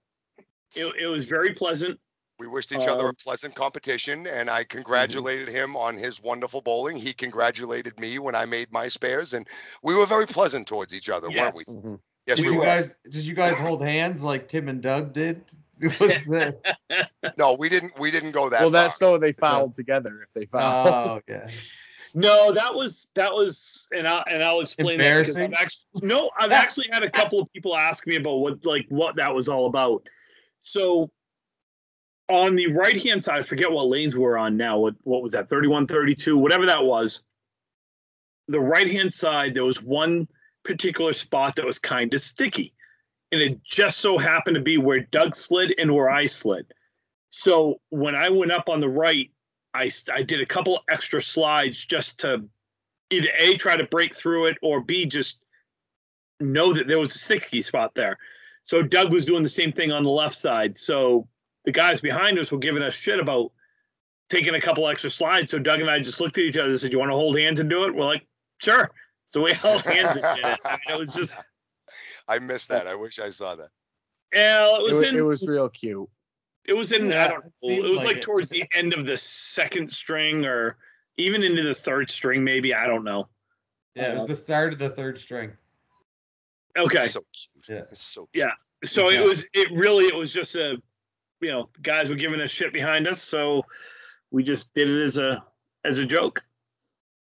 It, 0.77 0.95
it 1.01 1.07
was 1.07 1.25
very 1.25 1.53
pleasant. 1.55 1.99
We 2.39 2.47
wished 2.47 2.71
each 2.73 2.87
other 2.87 3.07
a 3.07 3.09
Um, 3.09 3.15
pleasant 3.25 3.55
competition, 3.55 4.27
and 4.27 4.51
I 4.51 4.61
Mm-hmm. 4.61 4.77
congratulated 4.77 5.49
him 5.49 5.75
on 5.75 5.97
his 5.97 6.23
wonderful 6.23 6.61
bowling. 6.61 6.97
He 6.97 7.15
congratulated 7.15 7.99
me 7.99 8.19
when 8.19 8.35
I 8.35 8.45
made 8.45 8.71
my 8.71 8.89
spares, 8.89 9.33
and 9.33 9.49
we 9.83 9.95
were 9.95 10.05
very 10.07 10.27
pleasant 10.27 10.69
towards 10.69 10.93
each 10.93 11.09
other, 11.09 11.29
weren't 11.29 11.55
we? 11.55 11.65
Yes. 11.67 11.77
Mhm. 11.77 11.99
Yes, 12.27 12.37
Did 12.39 12.47
we 12.47 12.53
you 12.53 12.59
were. 12.59 12.65
guys? 12.65 12.95
Did 13.05 13.25
you 13.27 13.35
guys 13.35 13.59
hold 13.59 13.83
hands 13.83 14.23
like 14.25 14.49
Tim 14.49 14.69
and 14.69 14.83
Doug 14.83 15.13
did? 15.13 15.43
That- 15.81 17.11
No, 17.39 17.55
we 17.55 17.69
didn't. 17.69 17.99
We 17.99 18.11
didn't 18.11 18.33
go 18.33 18.49
that 18.51 18.61
Well, 18.61 18.71
far. 18.71 18.83
that's 18.83 18.99
so 18.99 19.17
they 19.19 19.33
fouled 19.33 19.75
together 19.75 20.23
if 20.23 20.33
they 20.33 20.47
fouled. 20.47 20.87
oh, 20.93 21.15
okay. 21.31 21.51
No, 22.15 22.51
that 22.53 22.75
was 22.75 23.09
that 23.15 23.33
was, 23.33 23.87
and 23.93 24.07
I 24.09 24.23
and 24.31 24.43
I'll 24.43 24.61
explain 24.61 24.99
that. 24.99 25.19
because 25.19 25.37
I've 25.37 25.53
actually, 25.53 26.07
no, 26.09 26.31
I've 26.39 26.53
actually 26.53 26.87
had 26.91 27.03
a 27.03 27.11
couple 27.11 27.41
of 27.41 27.53
people 27.53 27.77
ask 27.77 28.07
me 28.07 28.17
about 28.17 28.37
what 28.37 28.65
like 28.65 28.87
what 28.89 29.17
that 29.17 29.35
was 29.35 29.49
all 29.51 29.67
about. 29.67 30.07
So 30.61 31.11
on 32.29 32.57
the 32.57 32.73
right 32.73 33.01
hand 33.03 33.25
side, 33.25 33.41
I 33.41 33.43
forget 33.43 33.71
what 33.71 33.89
lanes 33.89 34.17
we're 34.17 34.37
on 34.37 34.57
now. 34.57 34.79
What 34.79 34.95
what 35.03 35.23
was 35.23 35.33
that? 35.33 35.49
31, 35.49 35.87
32, 35.87 36.37
whatever 36.37 36.67
that 36.67 36.85
was. 36.85 37.23
The 38.49 38.61
right 38.61 38.91
hand 38.91 39.13
side, 39.13 39.55
there 39.55 39.65
was 39.65 39.83
one 39.83 40.29
particular 40.65 41.13
spot 41.13 41.57
that 41.57 41.67
was 41.67 41.79
kind 41.79 42.13
of 42.15 42.21
sticky. 42.21 42.75
And 43.33 43.41
it 43.41 43.63
just 43.63 43.99
so 43.99 44.19
happened 44.19 44.55
to 44.57 44.63
be 44.63 44.79
where 44.79 45.01
Doug 45.01 45.35
slid 45.35 45.75
and 45.79 45.93
where 45.93 46.11
I 46.11 46.27
slid. 46.27 46.67
So 47.31 47.81
when 47.91 48.15
I 48.15 48.31
went 48.31 48.53
up 48.53 48.69
on 48.69 48.81
the 48.81 48.89
right, 48.89 49.31
I, 49.75 49.91
I 50.13 50.23
did 50.23 50.41
a 50.41 50.47
couple 50.47 50.83
extra 50.89 51.21
slides 51.21 51.85
just 51.85 52.19
to 52.21 52.49
either 53.11 53.29
A, 53.39 53.57
try 53.57 53.77
to 53.77 53.85
break 53.85 54.15
through 54.15 54.47
it, 54.47 54.59
or 54.63 54.81
B, 54.81 55.07
just 55.07 55.41
know 56.41 56.73
that 56.73 56.87
there 56.87 56.99
was 56.99 57.15
a 57.15 57.19
sticky 57.19 57.63
spot 57.63 57.95
there. 57.95 58.19
So 58.67 58.83
Doug 58.83 59.13
was 59.13 59.25
doing 59.25 59.45
the 59.45 59.49
same 59.49 59.71
thing 59.71 59.93
on 59.93 60.03
the 60.03 60.11
left 60.11 60.35
side. 60.35 60.77
So 60.77 61.29
the 61.65 61.71
guys 61.71 62.01
behind 62.01 62.37
us 62.37 62.51
were 62.51 62.59
giving 62.59 62.83
us 62.83 62.95
shit 62.95 63.21
about 63.21 63.53
taking 64.29 64.57
a 64.57 64.61
couple 64.61 64.89
extra 64.89 65.09
slides. 65.09 65.53
So 65.53 65.61
Doug 65.61 65.79
and 65.81 65.89
I 65.89 66.01
just 66.01 66.21
looked 66.21 66.37
at 66.37 66.43
each 66.43 66.57
other 66.57 66.71
and 66.71 66.81
said, 66.81 66.91
"You 66.91 66.99
want 66.99 67.13
to 67.13 67.15
hold 67.15 67.39
hands 67.39 67.61
and 67.61 67.71
do 67.71 67.85
it?" 67.85 67.95
We're 67.95 68.05
like, 68.07 68.27
"Sure." 68.61 68.91
So 69.25 69.41
we 69.45 69.53
held 69.65 69.83
hands 69.83 70.17
and 70.17 70.25
did 70.35 70.45
it. 70.47 70.59
I 70.65 70.79
mean, 70.89 70.97
it 70.97 70.99
was 71.07 71.15
just, 71.15 71.41
I 72.29 72.41
missed 72.41 72.69
that. 72.71 72.89
I 72.89 72.97
wish 72.97 73.21
I 73.21 73.31
saw 73.31 73.55
that. 73.55 73.69
yeah, 74.35 74.67
it 74.67 74.81
It 74.81 74.83
was 74.83 74.93
was, 74.95 75.03
in, 75.05 75.17
it 75.17 75.21
was 75.21 75.47
real 75.47 75.69
cute. 75.69 76.09
it 76.65 76.75
was 76.77 76.91
in, 76.91 77.13
I 77.13 77.29
don't 77.29 77.39
it 77.39 77.45
know, 77.45 77.51
seemed 77.69 77.85
it 77.85 77.89
was 77.89 77.99
like 77.99 78.07
like 78.07 78.17
it. 78.17 78.23
towards 78.23 78.51
the 78.51 78.65
end 78.75 78.95
of 78.95 79.07
the 79.07 79.17
second 79.17 79.93
string 79.93 80.45
or 80.45 80.77
even 81.19 81.45
into 81.45 81.63
the 81.63 81.73
third 81.75 82.11
string, 82.11 82.43
maybe. 82.43 82.75
I 82.75 82.89
don't 82.89 83.05
know. 83.05 83.29
Yeah, 83.95 84.11
it 84.11 84.15
was 84.15 84.27
the 84.27 84.35
start 84.35 84.73
of 84.73 84.81
the 84.81 84.91
third 84.91 85.19
string. 85.19 85.53
Okay. 86.77 87.05
It's 87.05 87.13
so 87.15 87.21
cute. 87.33 87.69
Yeah. 87.69 87.85
It's 87.91 88.03
so 88.03 88.29
Yeah. 88.35 88.51
So 88.85 89.11
Yeah. 89.11 89.21
it 89.21 89.25
was, 89.29 89.47
it 89.55 89.69
really, 89.73 90.05
it 90.07 90.15
was 90.15 90.33
just 90.33 90.55
a, 90.57 90.77
you 91.41 91.49
know, 91.51 91.69
guys 91.83 92.09
were 92.09 92.15
giving 92.17 92.41
us 92.41 92.51
shit 92.51 92.73
behind 92.73 93.07
us. 93.09 93.23
So 93.23 93.65
we 94.31 94.43
just 94.43 94.73
did 94.75 94.89
it 94.89 95.03
as 95.03 95.19
a, 95.19 95.43
as 95.85 95.99
a 95.99 96.05
joke. 96.07 96.45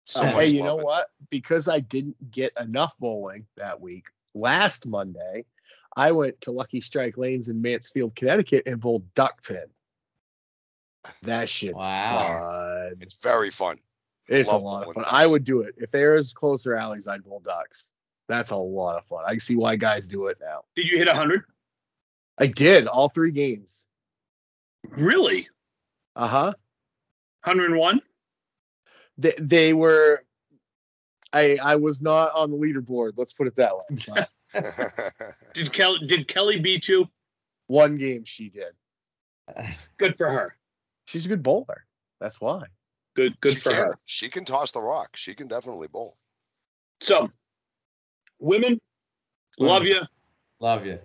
so 0.05 0.21
Uh, 0.21 0.31
hey, 0.39 0.47
you 0.47 0.63
know 0.63 0.79
it. 0.79 0.85
what? 0.85 1.09
Because 1.29 1.67
I 1.67 1.79
didn't 1.79 2.31
get 2.31 2.51
enough 2.59 2.97
bowling 2.99 3.45
that 3.57 3.79
week, 3.79 4.05
last 4.33 4.85
Monday, 4.85 5.45
I 5.95 6.11
went 6.11 6.41
to 6.41 6.51
Lucky 6.51 6.81
Strike 6.81 7.17
Lanes 7.17 7.47
in 7.47 7.61
Mansfield, 7.61 8.15
Connecticut, 8.15 8.63
and 8.65 8.79
bowled 8.79 9.13
duck 9.13 9.43
pin. 9.45 9.63
That 11.23 11.49
shit's 11.49 11.75
Wow. 11.75 12.17
fun. 12.89 12.97
It's 12.99 13.15
very 13.21 13.51
fun. 13.51 13.77
It's 14.27 14.51
a 14.51 14.57
lot 14.57 14.87
of 14.87 14.93
fun. 14.95 15.03
ducks. 15.03 15.13
I 15.15 15.25
would 15.25 15.43
do 15.43 15.61
it 15.61 15.75
if 15.77 15.91
there's 15.91 16.33
closer 16.33 16.75
alleys. 16.75 17.07
I'd 17.07 17.23
bowl 17.23 17.39
ducks. 17.41 17.93
That's 18.27 18.51
a 18.51 18.55
lot 18.55 18.97
of 18.97 19.05
fun. 19.05 19.23
I 19.25 19.31
can 19.31 19.39
see 19.39 19.55
why 19.55 19.75
guys 19.75 20.07
do 20.07 20.27
it 20.27 20.37
now. 20.41 20.63
Did 20.75 20.87
you 20.87 20.97
hit 20.97 21.07
a 21.07 21.13
hundred? 21.13 21.43
I 22.37 22.47
did 22.47 22.87
all 22.87 23.09
three 23.09 23.31
games. 23.31 23.87
Really? 24.89 25.47
Uh 26.15 26.27
huh. 26.27 26.53
Hundred 27.41 27.71
and 27.71 27.79
one? 27.79 28.01
They, 29.17 29.33
they 29.39 29.73
were. 29.73 30.23
I 31.31 31.57
I 31.61 31.75
was 31.75 32.01
not 32.01 32.33
on 32.33 32.51
the 32.51 32.57
leaderboard. 32.57 33.13
Let's 33.17 33.33
put 33.33 33.47
it 33.47 33.55
that 33.55 33.73
way. 33.75 34.25
Did 35.53 35.73
Kelly, 35.73 35.99
did 36.07 36.27
Kelly 36.29 36.59
beat 36.59 36.87
you? 36.87 37.09
one 37.67 37.97
game 37.97 38.23
she 38.23 38.49
did. 38.49 38.73
Good 39.97 40.17
for 40.17 40.29
her. 40.29 40.55
She's 41.05 41.25
a 41.25 41.29
good 41.29 41.43
bowler. 41.43 41.85
That's 42.19 42.39
why. 42.39 42.63
Good, 43.15 43.39
good 43.41 43.53
she 43.53 43.59
for 43.59 43.69
can. 43.71 43.79
her. 43.79 43.97
She 44.05 44.29
can 44.29 44.45
toss 44.45 44.71
the 44.71 44.81
rock. 44.81 45.09
She 45.15 45.33
can 45.33 45.47
definitely 45.47 45.87
bowl. 45.87 46.17
So, 47.01 47.31
women, 48.39 48.79
love 49.59 49.85
you. 49.85 49.99
Love 50.59 50.85
you. 50.85 50.99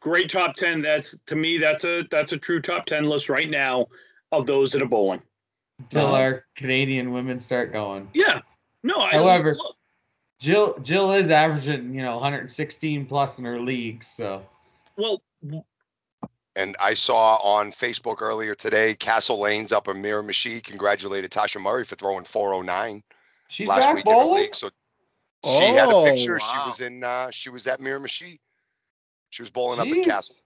Great 0.00 0.30
top 0.30 0.56
ten. 0.56 0.80
That's 0.82 1.16
to 1.26 1.36
me. 1.36 1.58
That's 1.58 1.84
a 1.84 2.02
that's 2.10 2.32
a 2.32 2.36
true 2.38 2.60
top 2.60 2.86
ten 2.86 3.04
list 3.04 3.28
right 3.28 3.48
now 3.50 3.86
of 4.32 4.46
those 4.46 4.70
that 4.72 4.82
are 4.82 4.86
bowling. 4.86 5.22
Until 5.78 6.06
Uh, 6.08 6.20
our 6.20 6.44
Canadian 6.56 7.12
women 7.12 7.38
start 7.40 7.72
going. 7.72 8.08
Yeah. 8.14 8.40
No. 8.82 8.96
I, 8.98 9.10
However- 9.12 9.54
look, 9.54 9.76
Jill 10.38 10.78
Jill 10.80 11.12
is 11.12 11.30
averaging, 11.30 11.94
you 11.94 12.02
know, 12.02 12.14
116 12.14 13.06
plus 13.06 13.38
in 13.38 13.44
her 13.44 13.58
league, 13.60 14.02
so 14.02 14.42
well, 14.96 15.22
And 16.56 16.76
I 16.80 16.94
saw 16.94 17.36
on 17.36 17.72
Facebook 17.72 18.20
earlier 18.22 18.54
today, 18.54 18.94
Castle 18.94 19.38
Lanes 19.40 19.70
up 19.72 19.86
in 19.88 20.02
Miramichi 20.02 20.62
congratulated 20.62 21.30
Tasha 21.30 21.60
Murray 21.60 21.84
for 21.84 21.94
throwing 21.96 22.24
409 22.24 23.02
she's 23.48 23.68
last 23.68 23.80
back 23.80 23.94
week 23.96 24.06
in 24.06 24.12
her 24.12 24.18
bowling. 24.18 24.42
league. 24.44 24.54
So 24.54 24.70
she 25.44 25.64
had 25.64 25.88
a 25.88 25.94
Oh, 25.96 26.04
picture. 26.04 26.38
She 26.38 26.56
was 26.66 26.80
in. 26.80 27.02
uh 27.04 27.30
She 27.30 27.50
was 27.50 27.66
at 27.66 27.80
Miramichi. 27.80 28.38
She 29.30 29.42
was 29.42 29.50
bowling 29.50 29.80
up 29.80 29.86
in 29.86 30.04
Castle. 30.04 30.36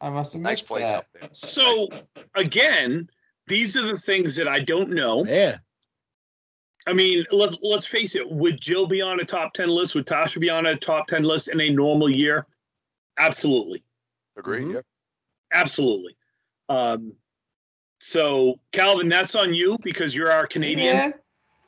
I 0.00 0.10
must 0.10 0.34
have 0.34 0.42
Nice 0.42 0.60
place 0.62 0.84
that. 0.84 0.96
up 0.96 1.06
there. 1.14 1.28
so 1.32 1.88
again, 2.34 3.08
these 3.46 3.76
are 3.76 3.86
the 3.86 3.96
things 3.98 4.36
that 4.36 4.46
I 4.48 4.58
don't 4.58 4.90
know. 4.90 5.24
Yeah. 5.24 5.58
I 6.88 6.92
mean, 6.92 7.24
let's 7.32 7.56
let's 7.62 7.86
face 7.86 8.14
it. 8.14 8.30
Would 8.30 8.60
Jill 8.60 8.86
be 8.86 9.00
on 9.02 9.18
a 9.20 9.24
top 9.24 9.54
ten 9.54 9.68
list? 9.68 9.94
Would 9.94 10.06
Tasha 10.06 10.38
be 10.40 10.50
on 10.50 10.66
a 10.66 10.76
top 10.76 11.06
ten 11.06 11.22
list 11.24 11.48
in 11.48 11.60
a 11.60 11.70
normal 11.70 12.10
year? 12.10 12.46
Absolutely, 13.18 13.82
Agree. 14.36 14.60
Mhm. 14.60 14.74
Yeah. 14.74 14.80
absolutely. 15.54 16.16
Um, 16.68 17.14
so 18.00 18.60
Calvin, 18.72 19.08
that's 19.08 19.34
on 19.34 19.54
you 19.54 19.78
because 19.82 20.14
you're 20.14 20.30
our 20.30 20.46
Canadian. 20.46 20.94
Yeah. 20.96 21.12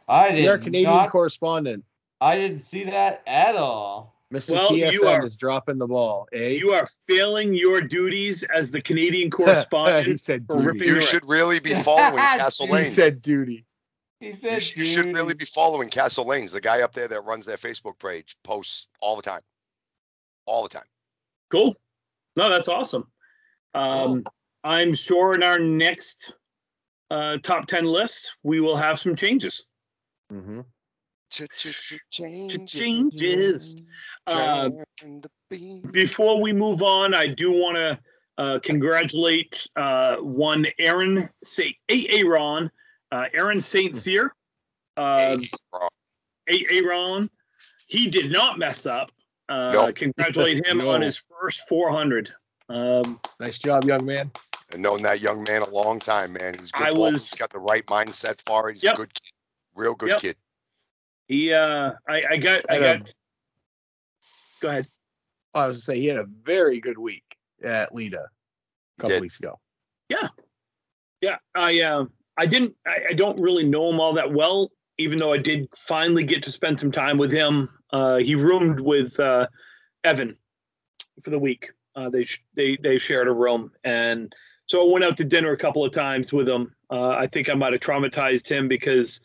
I 0.07 0.33
did 0.33 0.45
you're 0.45 0.55
a 0.55 0.59
Canadian 0.59 0.91
not, 0.91 1.11
correspondent. 1.11 1.85
I 2.21 2.37
didn't 2.37 2.59
see 2.59 2.85
that 2.85 3.23
at 3.27 3.57
all. 3.57 4.15
Mr. 4.33 4.53
Well, 4.53 4.77
you 4.77 4.87
TSM 5.01 5.07
are- 5.21 5.25
is 5.25 5.37
dropping 5.37 5.79
the 5.79 5.87
ball. 5.87 6.29
Eh? 6.33 6.49
You 6.51 6.73
are 6.73 6.87
failing 7.07 7.55
your 7.55 7.81
duties 7.81 8.43
as 8.43 8.71
the 8.71 8.81
Canadian 8.83 9.31
correspondent. 9.31 10.07
he 10.07 10.13
correspondent. 10.13 10.21
said 10.21 10.47
duty. 10.49 10.85
You 10.87 10.93
your- 10.95 11.03
should 11.03 11.27
really 11.29 11.61
be 11.61 11.75
following 11.75 12.17
Castle 12.17 12.67
He 12.67 12.73
Lanes. 12.73 12.93
said 12.95 13.23
duty. 13.23 13.65
He 14.21 14.27
You, 14.27 14.33
said, 14.33 14.63
sh- 14.63 14.77
you 14.77 14.85
should 14.85 15.15
really 15.15 15.35
be 15.35 15.45
following 15.45 15.89
Castle 15.89 16.25
Lanes. 16.27 16.53
The 16.53 16.61
guy 16.61 16.83
up 16.83 16.93
there 16.93 17.09
that 17.09 17.21
runs 17.23 17.47
their 17.47 17.57
Facebook 17.57 17.99
page 18.01 18.37
posts 18.45 18.89
all 19.01 19.17
the 19.17 19.23
time. 19.23 19.41
All 20.45 20.63
the 20.65 20.69
time. 20.69 20.87
Cool. 21.51 21.77
No, 22.37 22.51
that's 22.51 22.69
awesome. 22.69 23.07
Um, 23.75 24.25
I'm 24.65 24.93
sure 24.93 25.35
in 25.35 25.43
our 25.43 25.59
next 25.59 26.35
uh, 27.11 27.39
top 27.43 27.67
10 27.67 27.85
list, 27.85 28.35
we 28.43 28.61
will 28.61 28.77
have 28.77 28.99
some 28.99 29.15
changes. 29.17 29.65
Mm-hmm. 30.33 30.61
Changes. 32.67 33.83
Uh, 34.27 34.71
Turn 35.01 35.21
the 35.21 35.31
beat. 35.51 35.91
before 35.93 36.41
we 36.41 36.53
move 36.53 36.83
on, 36.83 37.15
I 37.15 37.27
do 37.27 37.51
want 37.53 37.77
to 37.77 37.99
uh, 38.43 38.59
congratulate 38.61 39.67
uh, 39.77 40.17
one 40.17 40.67
Aaron 40.79 41.29
Say 41.45 41.77
Aaron, 41.89 42.71
uh, 43.13 43.25
Aaron 43.33 43.61
Saint 43.61 43.95
Cyr. 43.95 44.33
Uh, 44.97 45.37
Aaron, 46.49 47.31
he 47.87 48.09
did 48.11 48.31
not 48.33 48.59
mess 48.59 48.87
up. 48.87 49.11
Uh, 49.49 49.71
No. 49.73 49.93
Congratulate 49.93 50.67
him 50.67 50.81
on 50.89 51.01
his 51.03 51.19
first 51.19 51.69
400. 51.69 52.33
Um, 52.69 53.21
Nice 53.41 53.59
job, 53.59 53.85
young 53.85 54.05
man. 54.05 54.31
I've 54.73 54.81
known 54.81 55.03
that 55.03 55.21
young 55.21 55.45
man 55.45 55.63
a 55.63 55.71
long 55.71 55.99
time, 55.99 56.35
man. 56.35 56.55
He's 56.59 56.71
good 56.71 56.89
I 56.89 56.91
ball. 56.91 57.13
was- 57.13 57.31
He's 57.31 57.39
got 57.39 57.51
the 57.51 57.59
right 57.59 57.87
mindset 57.87 58.41
for 58.45 58.69
it. 58.69 58.75
He's 58.75 58.83
Yep. 58.83 58.95
a 58.95 58.97
good 58.99 59.15
kid. 59.15 59.33
Real 59.75 59.95
good 59.95 60.11
Yep. 60.11 60.21
kid. 60.21 60.37
He, 61.29 61.53
uh, 61.53 61.93
I, 62.09 62.23
I 62.31 62.37
got, 62.39 62.61
I 62.69 62.77
I 62.77 62.79
got. 62.81 62.99
know. 63.01 63.05
Go 64.61 64.69
ahead. 64.71 64.87
I 65.55 65.67
was 65.67 65.77
gonna 65.77 65.83
say 65.97 66.01
he 66.01 66.07
had 66.07 66.19
a 66.19 66.27
very 66.45 66.81
good 66.81 66.99
week 66.99 67.37
at 67.63 67.95
Lita 67.95 68.21
a 68.21 69.01
couple 69.01 69.15
did. 69.17 69.23
weeks 69.23 69.39
ago. 69.39 69.59
Yeah, 70.09 70.29
yeah. 71.21 71.37
I 71.55 71.81
uh, 71.81 72.05
I 72.37 72.47
didn't 72.47 72.75
I, 72.87 72.99
I 73.11 73.13
don't 73.13 73.41
really 73.41 73.65
know 73.65 73.91
him 73.91 74.01
all 74.01 74.15
that 74.15 74.33
well, 74.33 74.73
even 74.99 75.19
though 75.19 75.33
I 75.33 75.39
did 75.39 75.69
finally 75.77 76.25
get 76.25 76.43
to 76.45 76.51
spend 76.51 76.81
some 76.81 76.91
time 76.91 77.19
with 77.19 77.31
him. 77.31 77.69
Uh, 77.93 78.17
he 78.17 78.35
roomed 78.35 78.81
with 78.81 79.19
uh, 79.21 79.47
Evan 80.05 80.37
for 81.23 81.31
the 81.31 81.39
week. 81.39 81.71
Uh, 81.97 82.11
they 82.11 82.25
sh- 82.25 82.45
they 82.55 82.77
they 82.83 82.99
shared 82.99 83.29
a 83.29 83.33
room, 83.33 83.71
and 83.85 84.35
so 84.67 84.81
I 84.81 84.93
went 84.93 85.05
out 85.05 85.17
to 85.17 85.25
dinner 85.25 85.53
a 85.53 85.57
couple 85.57 85.85
of 85.85 85.93
times 85.93 86.33
with 86.33 86.49
him. 86.49 86.75
Uh, 86.91 87.09
I 87.11 87.27
think 87.27 87.49
I 87.51 87.55
might 87.55 87.73
have 87.73 87.81
traumatized 87.81 88.49
him 88.49 88.69
because, 88.69 89.21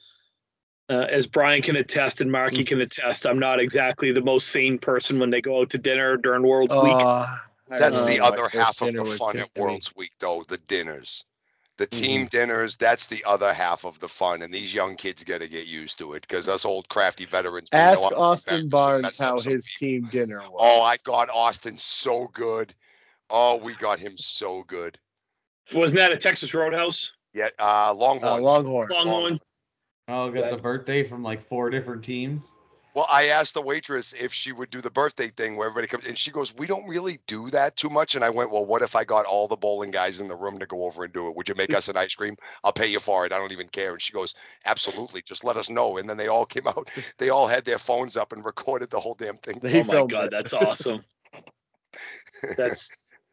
uh, 0.90 1.08
as 1.10 1.28
Brian 1.28 1.62
can 1.62 1.76
attest 1.76 2.22
and 2.22 2.32
Marky 2.32 2.64
can 2.64 2.82
attest, 2.82 3.26
I'm 3.26 3.40
not 3.40 3.60
exactly 3.60 4.12
the 4.12 4.22
most 4.22 4.50
sane 4.50 4.78
person 4.78 5.20
when 5.20 5.30
they 5.30 5.42
go 5.42 5.62
out 5.62 5.70
to 5.72 5.78
dinner 5.78 6.18
during 6.18 6.44
World's 6.44 6.74
Week. 6.74 6.96
Uh, 7.00 7.28
I 7.72 7.78
That's 7.78 8.04
the 8.04 8.20
my 8.20 8.28
other 8.28 8.50
half 8.50 8.82
of 8.82 8.94
the 8.94 9.06
fun 9.18 9.38
at 9.38 9.50
World's 9.56 9.96
Week, 9.96 10.12
though. 10.20 10.44
The 10.48 10.58
dinners, 10.58 11.24
the 11.78 11.88
Mm-hmm. 11.88 12.04
team 12.04 12.26
dinners. 12.28 12.76
That's 12.76 13.08
the 13.08 13.24
other 13.26 13.54
half 13.54 13.86
of 13.86 14.00
the 14.00 14.10
fun, 14.10 14.42
and 14.42 14.54
these 14.54 14.74
young 14.74 14.96
kids 14.96 15.24
got 15.24 15.42
to 15.42 15.48
get 15.48 15.68
used 15.68 15.98
to 16.00 16.14
it 16.14 16.22
because 16.22 16.48
us 16.50 16.66
old 16.66 16.90
crafty 16.90 17.26
veterans. 17.26 17.70
we 17.72 17.78
know 17.78 17.86
Ask 17.86 18.12
Austin 18.12 18.68
Barnes 18.70 19.20
how 19.20 19.40
his 19.40 19.70
people. 19.70 19.78
team 19.80 20.08
dinner 20.12 20.42
was. 20.42 20.60
Oh, 20.60 20.82
I 20.82 20.98
got 21.06 21.30
Austin 21.30 21.78
so 21.78 22.30
good. 22.34 22.76
Oh, 23.30 23.56
we 23.56 23.74
got 23.76 24.00
him 24.00 24.18
so 24.18 24.64
good. 24.64 25.00
Wasn't 25.74 25.98
that 25.98 26.12
a 26.14 26.18
Texas 26.18 26.54
Roadhouse? 26.54 27.14
Yeah, 27.34 27.48
uh, 27.58 27.90
uh, 27.90 27.94
Longhorn. 27.96 28.44
Longhorn. 28.44 28.90
Longhorn. 28.90 29.40
Oh, 30.08 30.30
got 30.32 30.52
the 30.52 30.58
birthday 30.58 31.04
from 31.04 31.24
like 31.24 31.42
four 31.42 31.70
different 31.70 32.04
teams. 32.04 32.54
Well, 32.94 33.08
I 33.10 33.30
asked 33.30 33.56
the 33.56 33.62
waitress 33.62 34.14
if 34.14 34.32
she 34.32 34.52
would 34.52 34.70
do 34.70 34.80
the 34.80 34.92
birthday 34.92 35.30
thing 35.30 35.56
where 35.56 35.68
everybody 35.68 35.88
comes, 35.88 36.06
and 36.06 36.16
she 36.16 36.30
goes, 36.30 36.54
"We 36.54 36.68
don't 36.68 36.88
really 36.88 37.20
do 37.26 37.50
that 37.50 37.76
too 37.76 37.90
much." 37.90 38.14
And 38.14 38.24
I 38.24 38.30
went, 38.30 38.52
"Well, 38.52 38.66
what 38.66 38.84
if 38.84 38.96
I 38.96 39.04
got 39.04 39.26
all 39.26 39.48
the 39.48 39.56
bowling 39.56 39.90
guys 39.90 40.20
in 40.20 40.28
the 40.28 40.36
room 40.36 40.60
to 40.60 40.68
go 40.68 40.84
over 40.84 41.04
and 41.04 41.12
do 41.12 41.28
it? 41.28 41.36
Would 41.36 41.50
you 41.50 41.56
make 41.56 41.74
us 41.74 41.88
an 41.88 41.98
ice 41.98 42.14
cream? 42.14 42.36
I'll 42.64 42.74
pay 42.74 42.86
you 42.86 43.00
for 43.00 43.26
it. 43.26 43.34
I 43.34 43.40
don't 43.40 43.52
even 43.52 43.68
care." 43.68 43.94
And 43.94 44.02
she 44.02 44.14
goes, 44.14 44.36
"Absolutely. 44.66 45.24
Just 45.24 45.44
let 45.44 45.58
us 45.58 45.70
know." 45.70 45.98
And 45.98 46.08
then 46.08 46.18
they 46.18 46.28
all 46.28 46.46
came 46.46 46.68
out. 46.68 46.90
They 47.18 47.30
all 47.30 47.48
had 47.48 47.66
their 47.66 47.80
phones 47.80 48.18
up 48.18 48.32
and 48.32 48.46
recorded 48.46 48.90
the 48.90 49.00
whole 49.00 49.16
damn 49.16 49.38
thing. 49.38 49.60
They 49.62 49.82
oh 49.82 49.84
my 49.86 50.04
god, 50.04 50.26
it. 50.26 50.32
that's 50.32 50.54
awesome. 50.54 51.04
that's 52.58 52.92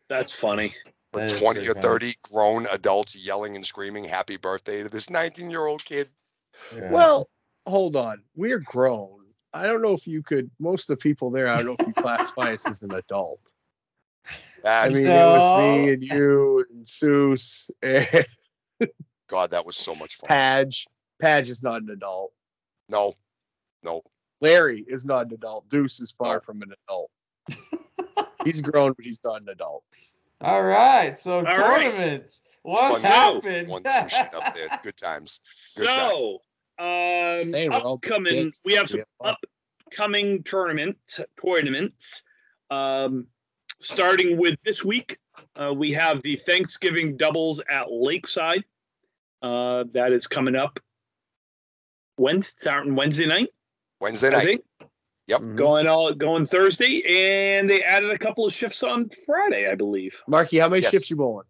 that's 0.08 0.32
funny. 0.32 0.74
For 1.12 1.20
That 1.20 1.32
is 1.32 1.40
20 1.40 1.54
pretty 1.58 1.70
or 1.70 1.74
funny. 1.74 1.86
30 1.86 2.16
grown 2.22 2.66
adults 2.70 3.14
yelling 3.14 3.56
and 3.56 3.66
screaming 3.66 4.04
happy 4.04 4.36
birthday 4.36 4.82
to 4.82 4.88
this 4.88 5.10
19 5.10 5.50
year 5.50 5.66
old 5.66 5.84
kid. 5.84 6.08
Yeah. 6.74 6.90
Well, 6.90 7.28
hold 7.66 7.96
on. 7.96 8.22
We're 8.36 8.58
grown. 8.60 9.18
I 9.52 9.66
don't 9.66 9.82
know 9.82 9.92
if 9.94 10.06
you 10.06 10.22
could. 10.22 10.50
Most 10.60 10.88
of 10.88 10.96
the 10.98 11.02
people 11.02 11.30
there, 11.30 11.48
I 11.48 11.56
don't 11.56 11.66
know 11.66 11.76
if 11.78 11.86
you 11.86 11.92
classify 11.92 12.52
us 12.52 12.66
as 12.68 12.82
an 12.82 12.92
adult. 12.94 13.52
I 14.26 14.32
That's 14.62 14.96
mean, 14.96 15.06
it 15.06 15.10
was 15.10 15.68
me 15.86 15.92
and 15.92 16.02
you 16.04 16.66
and 16.70 16.84
Seuss. 16.84 17.70
And 17.82 18.26
God, 19.28 19.50
that 19.50 19.64
was 19.64 19.76
so 19.76 19.94
much 19.94 20.16
fun. 20.16 20.28
Padge. 20.28 20.86
Padge 21.20 21.48
is 21.48 21.62
not 21.62 21.82
an 21.82 21.90
adult. 21.90 22.32
No, 22.88 23.14
no. 23.82 24.02
Larry 24.40 24.84
is 24.88 25.04
not 25.04 25.26
an 25.26 25.34
adult. 25.34 25.68
Deuce 25.68 26.00
is 26.00 26.10
far 26.12 26.34
No. 26.34 26.40
from 26.40 26.62
an 26.62 26.72
adult. 26.88 27.10
he's 28.44 28.60
grown, 28.60 28.92
but 28.92 29.04
he's 29.04 29.22
not 29.24 29.42
an 29.42 29.48
adult. 29.48 29.84
All 30.42 30.62
right. 30.62 31.18
So 31.18 31.42
right. 31.42 31.54
tournaments. 31.56 32.40
What 32.62 33.00
Fun- 33.00 33.10
happened? 33.10 33.68
Won 33.68 33.82
some 33.84 34.28
up 34.34 34.54
there. 34.54 34.68
Good 34.82 34.96
times. 34.96 35.40
So, 35.42 36.40
um, 36.80 37.42
Saying 37.42 37.70
we're 37.70 37.92
upcoming, 37.94 38.44
dicks. 38.46 38.62
we 38.64 38.74
have 38.74 38.88
some 38.88 39.02
We 39.22 39.34
upcoming 39.92 40.42
tournaments, 40.42 41.20
tournaments. 41.42 42.22
Um, 42.70 43.26
starting 43.80 44.38
with 44.38 44.56
this 44.64 44.84
week, 44.84 45.18
uh, 45.56 45.72
we 45.74 45.92
have 45.92 46.22
the 46.22 46.36
Thanksgiving 46.36 47.16
doubles 47.16 47.60
at 47.70 47.90
Lakeside. 47.90 48.64
Uh, 49.42 49.84
that 49.92 50.12
is 50.12 50.26
coming 50.26 50.54
up 50.56 50.78
Wednesday, 52.18 52.54
starting 52.58 52.94
Wednesday 52.94 53.26
night, 53.26 53.48
Wednesday 54.00 54.30
night. 54.30 54.44
think. 54.44 54.64
Yep. 55.28 55.40
Mhm. 55.40 55.56
Going 55.56 55.86
all 55.86 56.12
going 56.12 56.44
Thursday, 56.44 57.02
and 57.06 57.68
they 57.70 57.82
added 57.82 58.10
a 58.10 58.18
couple 58.18 58.44
of 58.44 58.52
shifts 58.52 58.82
on 58.82 59.08
Friday, 59.26 59.70
I 59.70 59.74
believe. 59.76 60.22
Marky, 60.28 60.58
how 60.58 60.68
many 60.68 60.82
Yes. 60.82 60.90
shifts 60.90 61.08
you 61.10 61.16
bowling? 61.16 61.46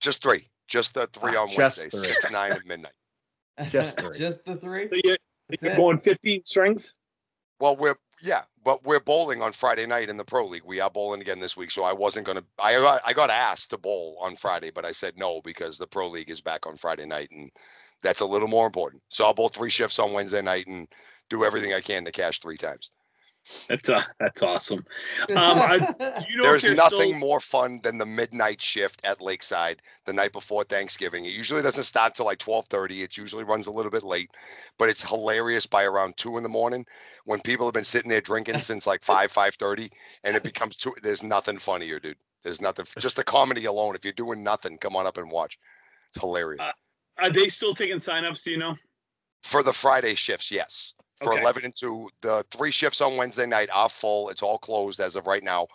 Just 0.00 0.20
three. 0.22 0.50
Just 0.68 0.94
the 0.94 1.06
three 1.08 1.36
Ah, 1.36 1.42
on 1.42 1.54
Wednesday. 1.56 1.88
three. 1.88 2.00
Six, 2.00 2.30
nine, 2.30 2.52
and 2.52 2.66
midnight. 2.66 2.92
Just 3.68 3.98
three. 4.00 4.18
Just 4.18 4.44
the 4.44 4.56
three. 4.56 4.88
So 4.88 4.96
you, 5.04 5.16
That's 5.48 5.62
you're 5.62 5.76
going 5.76 5.98
15 5.98 6.44
strings. 6.44 6.94
Well, 7.60 7.76
we're 7.76 7.96
yeah, 8.22 8.42
but 8.64 8.84
we're 8.84 9.00
bowling 9.00 9.42
on 9.42 9.52
Friday 9.52 9.86
night 9.86 10.08
in 10.08 10.16
the 10.16 10.24
pro 10.24 10.46
league. 10.46 10.64
We 10.64 10.80
are 10.80 10.90
bowling 10.90 11.20
again 11.20 11.40
this 11.40 11.56
week, 11.56 11.70
so 11.70 11.84
I 11.84 11.92
wasn't 11.92 12.26
gonna. 12.26 12.42
I 12.58 12.74
got 12.74 13.02
I 13.04 13.12
got 13.12 13.30
asked 13.30 13.70
to 13.70 13.78
bowl 13.78 14.16
on 14.20 14.36
Friday, 14.36 14.70
but 14.70 14.84
I 14.84 14.92
said 14.92 15.14
no 15.16 15.40
because 15.42 15.78
the 15.78 15.86
pro 15.86 16.08
league 16.08 16.30
is 16.30 16.40
back 16.40 16.66
on 16.66 16.76
Friday 16.76 17.06
night, 17.06 17.28
and 17.30 17.50
that's 18.02 18.20
a 18.20 18.26
little 18.26 18.48
more 18.48 18.66
important. 18.66 19.02
So 19.08 19.24
I'll 19.24 19.34
bowl 19.34 19.50
three 19.50 19.70
shifts 19.70 19.98
on 19.98 20.12
Wednesday 20.12 20.42
night 20.42 20.66
and 20.66 20.88
do 21.30 21.44
everything 21.44 21.74
I 21.74 21.80
can 21.80 22.04
to 22.04 22.12
cash 22.12 22.40
three 22.40 22.56
times. 22.56 22.90
That's 23.68 23.88
uh, 23.90 24.02
that's 24.18 24.42
awesome. 24.42 24.84
Um, 25.28 25.36
I- 25.36 26.24
you 26.28 26.36
know 26.36 26.44
There's 26.44 26.64
nothing 26.64 26.98
still- 26.98 27.18
more 27.18 27.40
fun 27.40 27.80
than 27.82 27.98
the 27.98 28.06
midnight 28.06 28.62
shift 28.62 29.04
at 29.04 29.20
Lakeside 29.20 29.82
the 30.06 30.12
night 30.12 30.32
before 30.32 30.64
Thanksgiving. 30.64 31.26
It 31.26 31.32
usually 31.32 31.60
doesn't 31.62 31.84
start 31.84 32.14
till 32.14 32.24
like 32.26 32.38
12:30. 32.38 33.02
It 33.02 33.16
usually 33.16 33.44
runs 33.44 33.66
a 33.66 33.70
little 33.70 33.90
bit 33.90 34.02
late, 34.02 34.30
but 34.78 34.88
it's 34.88 35.06
hilarious 35.06 35.66
by 35.66 35.84
around 35.84 36.16
two 36.16 36.36
in 36.36 36.42
the 36.42 36.48
morning 36.48 36.86
when 37.26 37.40
people 37.40 37.66
have 37.66 37.74
been 37.74 37.84
sitting 37.84 38.10
there 38.10 38.20
drinking 38.22 38.58
since 38.60 38.86
like 38.86 39.02
five 39.04 39.32
5:30, 39.32 39.90
and 40.24 40.36
it 40.36 40.42
becomes 40.42 40.76
two. 40.76 40.94
There's 41.02 41.22
nothing 41.22 41.58
funnier, 41.58 42.00
dude. 42.00 42.16
There's 42.44 42.60
nothing. 42.60 42.86
Just 42.98 43.16
the 43.16 43.24
comedy 43.24 43.66
alone. 43.66 43.94
If 43.94 44.04
you're 44.04 44.12
doing 44.14 44.42
nothing, 44.42 44.78
come 44.78 44.96
on 44.96 45.06
up 45.06 45.18
and 45.18 45.30
watch. 45.30 45.58
It's 46.14 46.20
hilarious. 46.22 46.60
Uh, 46.60 46.72
Are 47.18 47.30
they 47.30 47.48
still 47.48 47.74
taking 47.74 47.96
signups? 47.96 48.42
Do 48.42 48.50
you 48.50 48.58
know? 48.58 48.74
For 49.42 49.62
the 49.62 49.72
Friday 49.72 50.14
shifts, 50.14 50.50
yes. 50.50 50.94
For 51.22 51.32
Okay. 51.32 51.42
11 51.42 51.64
and 51.64 51.74
2, 51.76 52.10
the 52.22 52.44
three 52.50 52.70
shifts 52.70 53.00
on 53.00 53.16
Wednesday 53.16 53.46
night 53.46 53.70
are 53.72 53.88
full. 53.88 54.28
It's 54.30 54.42
all 54.42 54.58
closed 54.58 55.00
as 55.00 55.16
of 55.16 55.26
right 55.26 55.42
now. 55.42 55.68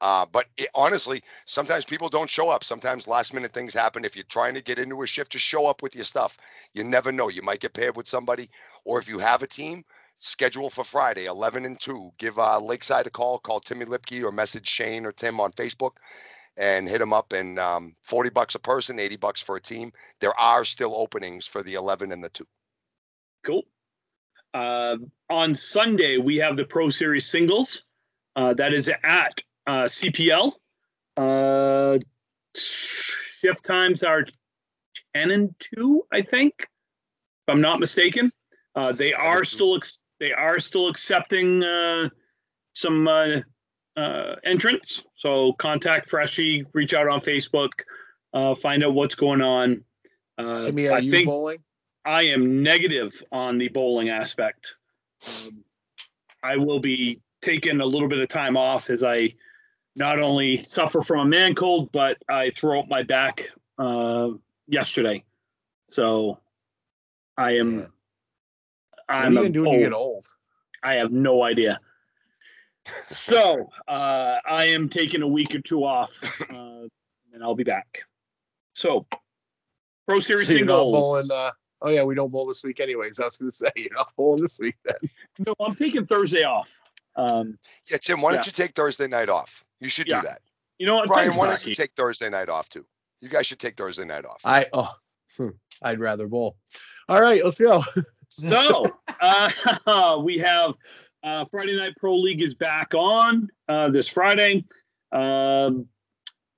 Uh, 0.00 0.26
but 0.26 0.46
it, 0.56 0.68
honestly, 0.74 1.22
sometimes 1.46 1.84
people 1.84 2.08
don't 2.08 2.28
show 2.28 2.50
up. 2.50 2.62
Sometimes 2.64 3.08
last 3.08 3.32
minute 3.32 3.52
things 3.52 3.72
happen. 3.72 4.04
If 4.04 4.14
you're 4.14 4.24
trying 4.24 4.54
to 4.54 4.60
get 4.60 4.78
into 4.78 5.02
a 5.02 5.06
shift, 5.06 5.32
just 5.32 5.44
show 5.44 5.66
up 5.66 5.82
with 5.82 5.94
your 5.94 6.04
stuff. 6.04 6.36
You 6.74 6.84
never 6.84 7.10
know. 7.10 7.28
You 7.28 7.42
might 7.42 7.60
get 7.60 7.72
paired 7.72 7.96
with 7.96 8.06
somebody. 8.06 8.50
Or 8.84 8.98
if 8.98 9.08
you 9.08 9.18
have 9.18 9.42
a 9.42 9.46
team, 9.46 9.84
schedule 10.18 10.68
for 10.68 10.84
Friday, 10.84 11.24
11 11.24 11.64
and 11.64 11.80
2. 11.80 12.12
Give 12.18 12.38
uh, 12.38 12.60
Lakeside 12.60 13.06
a 13.06 13.10
call. 13.10 13.38
Call 13.38 13.60
Timmy 13.60 13.86
Lipke 13.86 14.22
or 14.22 14.32
message 14.32 14.68
Shane 14.68 15.06
or 15.06 15.12
Tim 15.12 15.40
on 15.40 15.52
Facebook 15.52 15.92
and 16.56 16.88
hit 16.88 16.98
them 16.98 17.12
up. 17.12 17.32
And 17.32 17.58
um, 17.58 17.96
40 18.02 18.30
bucks 18.30 18.54
a 18.54 18.58
person, 18.58 18.98
80 18.98 19.16
bucks 19.16 19.40
for 19.40 19.56
a 19.56 19.60
team. 19.60 19.92
There 20.20 20.38
are 20.38 20.64
still 20.64 20.94
openings 20.94 21.46
for 21.46 21.62
the 21.62 21.74
11 21.74 22.12
and 22.12 22.22
the 22.22 22.28
2. 22.28 22.46
Cool. 23.44 23.62
Uh, 24.54 24.96
on 25.28 25.54
Sunday, 25.54 26.16
we 26.16 26.36
have 26.36 26.56
the 26.56 26.64
Pro 26.64 26.88
Series 26.88 27.26
singles. 27.26 27.84
Uh, 28.36 28.54
that 28.54 28.72
is 28.72 28.88
at 29.02 29.42
uh, 29.66 29.84
CPL. 29.84 30.52
Uh, 31.16 31.98
shift 32.56 33.64
times 33.64 34.04
are 34.04 34.24
10 35.14 35.30
and 35.32 35.54
2, 35.76 36.06
I 36.12 36.22
think, 36.22 36.54
if 36.58 37.48
I'm 37.48 37.60
not 37.60 37.80
mistaken. 37.80 38.32
Uh, 38.76 38.92
they 38.92 39.12
are 39.12 39.44
still 39.44 39.76
ex- 39.76 40.00
they 40.20 40.32
are 40.32 40.58
still 40.58 40.88
accepting 40.88 41.62
uh, 41.62 42.08
some 42.74 43.06
uh, 43.06 43.40
uh, 43.96 44.36
entrants. 44.44 45.04
So 45.16 45.52
contact 45.54 46.08
Freshie, 46.08 46.64
reach 46.72 46.94
out 46.94 47.08
on 47.08 47.20
Facebook, 47.20 47.70
uh, 48.32 48.54
find 48.54 48.84
out 48.84 48.94
what's 48.94 49.14
going 49.14 49.40
on. 49.40 49.84
Uh, 50.38 50.62
Timmy, 50.62 50.88
are 50.88 50.96
I 50.96 50.98
you 50.98 51.10
think 51.10 51.26
bowling? 51.26 51.58
I 52.04 52.22
am 52.24 52.62
negative 52.62 53.22
on 53.32 53.58
the 53.58 53.68
bowling 53.68 54.10
aspect. 54.10 54.76
Um, 55.26 55.64
I 56.42 56.56
will 56.56 56.80
be 56.80 57.20
taking 57.40 57.80
a 57.80 57.84
little 57.86 58.08
bit 58.08 58.18
of 58.18 58.28
time 58.28 58.56
off 58.56 58.90
as 58.90 59.02
I 59.02 59.34
not 59.96 60.18
only 60.18 60.62
suffer 60.64 61.00
from 61.00 61.20
a 61.20 61.24
man 61.24 61.54
cold, 61.54 61.90
but 61.92 62.18
I 62.28 62.50
throw 62.50 62.80
up 62.80 62.88
my 62.88 63.02
back 63.02 63.48
uh, 63.78 64.30
yesterday. 64.66 65.24
So 65.88 66.38
I 67.36 67.52
am. 67.56 67.78
Yeah. 67.80 67.86
I'm 69.08 69.34
what 69.34 69.40
are 69.40 69.44
you 69.44 69.48
a 69.48 69.50
gonna 69.50 69.52
do 69.52 69.62
when 69.62 69.72
you 69.72 69.78
get 69.86 69.92
old- 69.92 70.14
old? 70.16 70.26
I 70.82 70.94
have 70.94 71.12
no 71.12 71.42
idea. 71.42 71.80
So 73.06 73.70
uh, 73.88 74.36
I 74.46 74.66
am 74.66 74.90
taking 74.90 75.22
a 75.22 75.26
week 75.28 75.54
or 75.54 75.60
two 75.60 75.84
off, 75.84 76.18
uh, 76.50 76.54
and 77.32 77.42
I'll 77.42 77.54
be 77.54 77.64
back. 77.64 78.02
So, 78.74 79.06
Pro 80.06 80.20
Series 80.20 80.48
So 80.48 80.54
you're 80.54 80.66
not 80.66 80.82
singles. 80.82 81.26
bowling. 81.28 81.30
Uh, 81.30 81.50
oh 81.84 81.90
yeah, 81.90 82.02
we 82.02 82.14
don't 82.16 82.30
bowl 82.32 82.46
this 82.46 82.64
week 82.64 82.80
anyways. 82.80 83.20
I 83.20 83.24
was 83.24 83.36
gonna 83.36 83.50
say 83.52 83.70
you're 83.76 83.94
not 83.94 84.12
bowling 84.16 84.42
this 84.42 84.58
week 84.58 84.74
then. 84.84 85.10
No, 85.46 85.54
I'm 85.60 85.76
taking 85.76 86.06
Thursday 86.06 86.42
off. 86.42 86.80
Um, 87.16 87.58
Yeah, 87.88 87.98
Tim, 87.98 88.20
why 88.20 88.32
don't 88.32 88.44
you 88.46 88.52
take 88.52 88.74
Thursday 88.74 89.06
night 89.06 89.28
off? 89.28 89.64
You 89.80 89.88
should 89.88 90.08
Yeah. 90.08 90.22
do 90.22 90.26
that. 90.28 90.40
you 90.78 90.86
know 90.86 90.96
what? 90.96 91.06
Brian, 91.06 91.24
Thanks, 91.26 91.36
why 91.36 91.44
don't 91.44 91.52
Marky. 91.52 91.68
you 91.70 91.74
take 91.76 91.92
Thursday 91.94 92.28
night 92.28 92.48
off 92.48 92.68
too? 92.68 92.84
You 93.20 93.28
guys 93.28 93.46
should 93.46 93.60
take 93.60 93.76
Thursday 93.76 94.04
night 94.04 94.24
off. 94.24 94.40
I 94.44 94.66
oh, 94.72 94.92
hmm, 95.36 95.50
I'd 95.82 96.00
rather 96.00 96.26
bowl. 96.26 96.56
All 97.08 97.20
right, 97.20 97.44
let's 97.44 97.58
go. 97.58 97.84
so 98.28 98.84
uh, 99.20 100.20
we 100.24 100.38
have 100.38 100.74
uh, 101.22 101.44
Friday 101.44 101.76
Night 101.76 101.94
Pro 101.96 102.16
League 102.16 102.42
is 102.42 102.54
back 102.54 102.92
on 102.94 103.48
uh, 103.68 103.88
this 103.90 104.08
Friday. 104.08 104.64
Um, 105.12 105.86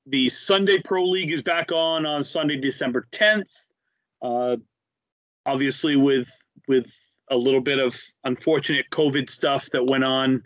the 0.07 0.29
Sunday 0.29 0.79
Pro 0.81 1.05
League 1.05 1.33
is 1.33 1.43
back 1.43 1.71
on 1.73 2.07
on 2.07 2.23
Sunday, 2.23 2.57
December 2.57 3.07
10th. 3.13 3.45
Obviously, 5.47 5.97
with 5.97 6.31
with 6.69 6.93
a 7.31 7.37
little 7.37 7.61
bit 7.61 7.79
of 7.79 8.01
unfortunate 8.25 8.87
COVID 8.91 9.31
stuff 9.31 9.71
that 9.71 9.87
went 9.87 10.05
on, 10.05 10.43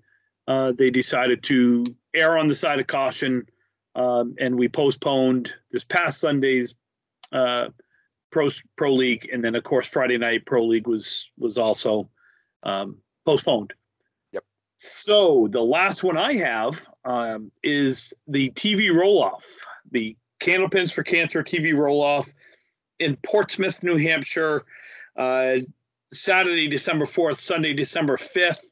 uh, 0.48 0.72
they 0.76 0.90
decided 0.90 1.42
to 1.44 1.84
err 2.14 2.38
on 2.38 2.46
the 2.46 2.54
side 2.54 2.80
of 2.80 2.86
caution, 2.86 3.46
um, 3.94 4.34
and 4.38 4.56
we 4.58 4.68
postponed 4.68 5.54
this 5.70 5.84
past 5.84 6.20
Sunday's 6.20 6.74
uh, 7.32 7.68
pro 8.30 8.48
pro 8.76 8.92
league, 8.92 9.28
and 9.32 9.44
then 9.44 9.54
of 9.54 9.64
course 9.64 9.86
Friday 9.86 10.18
night 10.18 10.46
pro 10.46 10.64
league 10.64 10.86
was 10.86 11.30
was 11.38 11.58
also 11.58 12.08
um, 12.62 12.96
postponed. 13.24 13.72
Yep. 14.32 14.44
So 14.76 15.48
the 15.50 15.62
last 15.62 16.02
one 16.02 16.16
I 16.16 16.34
have 16.34 16.88
um, 17.04 17.50
is 17.62 18.12
the 18.26 18.50
TV 18.50 18.94
roll 18.94 19.22
off, 19.22 19.46
the 19.90 20.16
Candlepins 20.40 20.92
for 20.92 21.02
Cancer 21.02 21.42
TV 21.42 21.76
roll 21.76 22.02
off 22.02 22.32
in 22.98 23.16
Portsmouth, 23.22 23.82
New 23.82 23.96
Hampshire, 23.96 24.64
Saturday, 26.12 26.68
December 26.68 27.06
fourth, 27.06 27.40
Sunday, 27.40 27.72
December 27.72 28.16
fifth. 28.16 28.66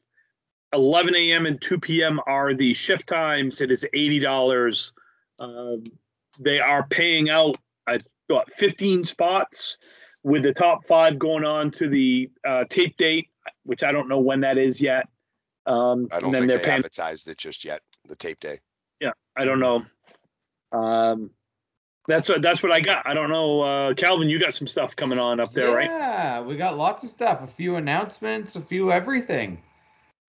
11 0.71 1.15
a.m. 1.15 1.47
and 1.47 1.59
2 1.59 1.79
p.m. 1.79 2.19
are 2.27 2.53
the 2.53 2.75
shift 2.75 3.07
times. 3.07 3.59
It 3.59 3.71
is 3.71 3.87
eighty 3.95 4.19
dollars. 4.19 4.93
Um, 5.39 5.81
they 6.39 6.59
are 6.59 6.85
paying 6.85 7.29
out 7.31 7.57
I 7.87 7.99
got 8.29 8.51
15 8.53 9.03
spots 9.03 9.77
with 10.23 10.43
the 10.43 10.53
top 10.53 10.85
five 10.85 11.17
going 11.17 11.43
on 11.43 11.71
to 11.71 11.89
the 11.89 12.29
uh, 12.47 12.65
tape 12.69 12.97
date, 12.97 13.29
which 13.63 13.83
I 13.83 13.91
don't 13.91 14.07
know 14.07 14.19
when 14.19 14.41
that 14.41 14.57
is 14.57 14.79
yet. 14.79 15.07
Um, 15.65 16.07
I 16.11 16.19
don't 16.19 16.25
and 16.25 16.33
then 16.33 16.41
think 16.41 16.49
they're 16.49 16.57
they 16.59 16.63
paying. 16.65 16.77
advertised 16.77 17.27
it 17.29 17.37
just 17.37 17.65
yet. 17.65 17.81
The 18.07 18.15
tape 18.15 18.39
day. 18.39 18.59
Yeah, 19.01 19.11
I 19.35 19.45
don't 19.45 19.59
know. 19.59 19.85
Um, 20.71 21.31
that's 22.07 22.29
what 22.29 22.41
that's 22.41 22.63
what 22.63 22.71
I 22.71 22.79
got. 22.79 23.07
I 23.07 23.13
don't 23.13 23.29
know, 23.29 23.61
uh, 23.61 23.93
Calvin. 23.93 24.29
You 24.29 24.39
got 24.39 24.55
some 24.55 24.67
stuff 24.67 24.95
coming 24.95 25.19
on 25.19 25.39
up 25.39 25.53
there, 25.53 25.71
right? 25.75 25.89
Yeah, 25.89 26.41
we 26.41 26.57
got 26.57 26.77
lots 26.77 27.03
of 27.03 27.09
stuff. 27.09 27.41
A 27.43 27.47
few 27.47 27.75
announcements, 27.75 28.55
a 28.55 28.61
few 28.61 28.91
everything. 28.91 29.61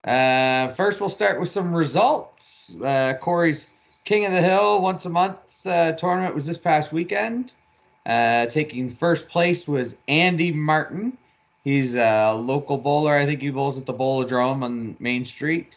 Uh, 0.04 0.68
first, 0.68 1.00
we'll 1.00 1.10
start 1.10 1.38
with 1.38 1.48
some 1.48 1.74
results. 1.74 2.76
Uh, 2.82 3.14
Corey's 3.20 3.68
King 4.04 4.26
of 4.26 4.32
the 4.32 4.42
Hill 4.42 4.80
once 4.80 5.04
a 5.04 5.10
month 5.10 5.66
uh, 5.66 5.92
tournament 5.92 6.34
was 6.34 6.46
this 6.46 6.58
past 6.58 6.92
weekend. 6.92 7.54
Uh, 8.06 8.46
taking 8.46 8.90
first 8.90 9.28
place 9.28 9.68
was 9.68 9.96
Andy 10.08 10.52
Martin. 10.52 11.16
He's 11.64 11.96
a 11.96 12.32
local 12.32 12.78
bowler. 12.78 13.14
I 13.14 13.26
think 13.26 13.42
he 13.42 13.50
bowls 13.50 13.78
at 13.78 13.84
the 13.84 13.92
Bowlodrome 13.92 14.64
on 14.64 14.96
Main 14.98 15.24
Street. 15.24 15.76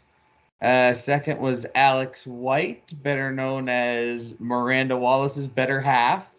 Uh, 0.63 0.93
second 0.93 1.39
was 1.39 1.65
Alex 1.75 2.25
White, 2.25 2.93
better 3.03 3.31
known 3.33 3.67
as 3.67 4.39
Miranda 4.39 4.95
Wallace's 4.97 5.49
better 5.49 5.81
half. 5.81 6.29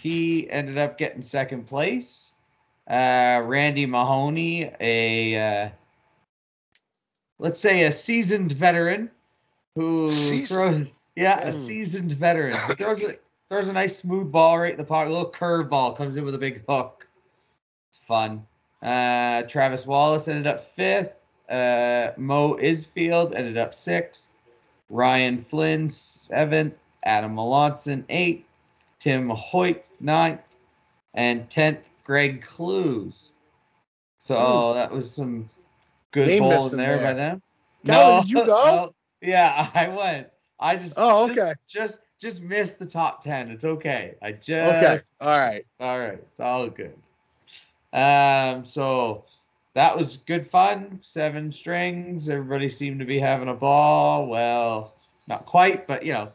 He 0.00 0.48
ended 0.50 0.78
up 0.78 0.96
getting 0.96 1.20
second 1.20 1.66
place. 1.66 2.34
Uh, 2.88 3.42
Randy 3.44 3.84
Mahoney, 3.84 4.70
a 4.80 5.64
uh, 5.64 5.70
let's 7.40 7.58
say 7.58 7.82
a 7.82 7.90
seasoned 7.92 8.52
veteran 8.52 9.10
who 9.74 10.08
Seasoned? 10.08 10.48
throws 10.48 10.92
yeah 11.16 11.40
a 11.40 11.50
Mm. 11.50 11.52
seasoned 11.52 12.12
veteran 12.12 12.54
He 12.68 12.74
throws 12.74 13.02
a 13.02 13.16
throws 13.48 13.68
a 13.68 13.72
nice 13.72 13.96
smooth 13.98 14.30
ball 14.32 14.58
right 14.60 14.72
in 14.72 14.78
the 14.78 14.84
pocket. 14.84 15.10
A 15.10 15.12
little 15.14 15.30
curve 15.30 15.68
ball 15.68 15.94
comes 15.94 16.16
in 16.16 16.24
with 16.24 16.34
a 16.34 16.38
big 16.38 16.64
hook. 16.68 17.06
It's 17.90 17.98
fun. 17.98 18.46
Uh, 18.82 19.42
Travis 19.42 19.86
Wallace 19.86 20.28
ended 20.28 20.46
up 20.46 20.64
fifth. 20.64 21.21
Uh, 21.48 22.12
Mo 22.16 22.56
Isfield 22.56 23.34
ended 23.34 23.56
up 23.58 23.74
sixth. 23.74 24.30
Ryan 24.90 25.42
Flynn 25.42 25.88
seventh. 25.88 26.74
Adam 27.04 27.34
Melanson 27.36 28.04
eighth. 28.08 28.46
Tim 28.98 29.28
Hoyt 29.30 29.84
ninth. 30.00 30.40
And 31.14 31.48
tenth, 31.50 31.90
Greg 32.04 32.42
Clues. 32.42 33.32
So 34.18 34.72
that 34.74 34.90
was 34.90 35.10
some 35.12 35.48
good 36.12 36.28
They 36.28 36.36
him 36.38 36.78
there, 36.78 36.96
by 36.98 37.02
there. 37.02 37.14
them. 37.14 37.42
no, 37.84 38.20
did 38.20 38.30
you 38.30 38.46
go? 38.46 38.46
no. 38.64 38.94
yeah, 39.20 39.68
I 39.74 39.88
went. 39.88 40.28
I 40.60 40.76
just 40.76 40.94
Oh, 40.96 41.26
just- 41.26 41.40
okay. 41.40 41.54
Just 41.68 42.00
just 42.20 42.40
missed 42.42 42.78
the 42.78 42.86
top 42.86 43.22
ten. 43.22 43.50
It's 43.50 43.64
okay. 43.64 44.14
I 44.22 44.30
just 44.32 44.76
Okay. 44.76 44.98
All 45.20 45.36
right. 45.38 45.56
it's 45.68 45.80
all 45.80 45.98
right. 45.98 46.20
It's 46.30 46.38
all 46.40 46.68
good. 46.68 46.96
Um, 47.92 48.64
so 48.64 49.24
that 49.74 49.96
was 49.96 50.18
good 50.18 50.46
fun. 50.46 50.98
Seven 51.00 51.50
strings. 51.50 52.28
Everybody 52.28 52.68
seemed 52.68 53.00
to 53.00 53.06
be 53.06 53.18
having 53.18 53.48
a 53.48 53.54
ball. 53.54 54.26
Well, 54.26 54.94
not 55.28 55.46
quite, 55.46 55.86
but 55.86 56.04
you 56.04 56.12
know, 56.12 56.28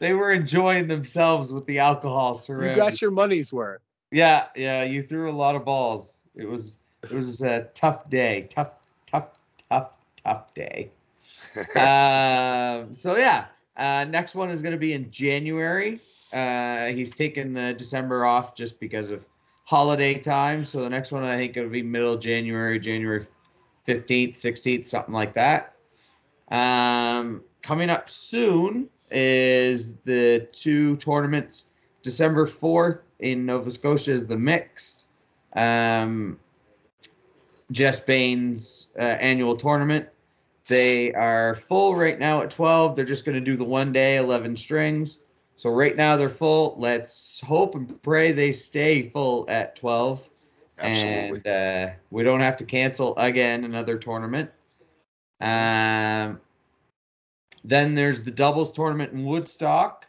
they 0.00 0.12
were 0.12 0.30
enjoying 0.30 0.88
themselves 0.88 1.52
with 1.52 1.64
the 1.66 1.78
alcohol 1.78 2.40
You 2.48 2.76
got 2.76 3.00
your 3.00 3.10
money's 3.10 3.52
worth. 3.52 3.80
Yeah, 4.10 4.46
yeah. 4.54 4.84
You 4.84 5.02
threw 5.02 5.30
a 5.30 5.32
lot 5.32 5.54
of 5.54 5.64
balls. 5.64 6.20
It 6.34 6.48
was 6.48 6.78
it 7.04 7.12
was 7.12 7.42
a 7.42 7.64
tough 7.74 8.08
day. 8.10 8.46
Tough, 8.50 8.72
tough, 9.06 9.38
tough, 9.70 9.90
tough 10.24 10.54
day. 10.54 10.90
um, 11.76 12.92
so 12.94 13.16
yeah, 13.16 13.46
uh, 13.76 14.04
next 14.04 14.34
one 14.34 14.50
is 14.50 14.60
going 14.60 14.72
to 14.72 14.78
be 14.78 14.92
in 14.92 15.10
January. 15.10 16.00
Uh, 16.32 16.86
he's 16.88 17.12
taking 17.12 17.54
the 17.54 17.72
December 17.74 18.24
off 18.26 18.54
just 18.54 18.78
because 18.80 19.10
of 19.10 19.24
holiday 19.68 20.18
time. 20.18 20.64
So 20.64 20.80
the 20.80 20.88
next 20.88 21.12
one 21.12 21.24
I 21.24 21.36
think 21.36 21.54
it'll 21.54 21.68
be 21.68 21.82
middle 21.82 22.16
January, 22.16 22.80
January 22.80 23.26
fifteenth, 23.84 24.34
sixteenth, 24.34 24.86
something 24.86 25.12
like 25.12 25.34
that. 25.34 25.74
Um, 26.50 27.42
coming 27.60 27.90
up 27.90 28.08
soon 28.08 28.88
is 29.10 29.94
the 30.04 30.48
two 30.52 30.96
tournaments. 30.96 31.66
December 32.02 32.46
fourth 32.46 33.02
in 33.18 33.44
Nova 33.44 33.70
Scotia 33.70 34.12
is 34.12 34.24
the 34.24 34.38
mixed. 34.38 35.04
Um, 35.54 36.38
Jess 37.70 38.00
Bain's 38.00 38.86
uh, 38.98 39.02
annual 39.02 39.54
tournament. 39.54 40.08
They 40.66 41.12
are 41.12 41.56
full 41.56 41.94
right 41.94 42.18
now 42.18 42.40
at 42.40 42.50
12. 42.50 42.96
They're 42.96 43.04
just 43.04 43.26
going 43.26 43.34
to 43.34 43.44
do 43.44 43.56
the 43.56 43.64
one 43.64 43.92
day, 43.92 44.16
11 44.16 44.56
strings. 44.56 45.18
So 45.58 45.70
right 45.70 45.96
now 45.96 46.16
they're 46.16 46.28
full. 46.28 46.76
Let's 46.78 47.40
hope 47.40 47.74
and 47.74 48.00
pray 48.04 48.30
they 48.30 48.52
stay 48.52 49.08
full 49.08 49.44
at 49.48 49.74
12. 49.74 50.30
Absolutely. 50.78 51.42
And 51.44 51.46
uh, 51.48 51.94
we 52.12 52.22
don't 52.22 52.38
have 52.38 52.56
to 52.58 52.64
cancel 52.64 53.16
again 53.18 53.64
another 53.64 53.98
tournament. 53.98 54.52
Um, 55.40 56.40
then 57.64 57.96
there's 57.96 58.22
the 58.22 58.30
doubles 58.30 58.72
tournament 58.72 59.12
in 59.12 59.24
Woodstock. 59.24 60.06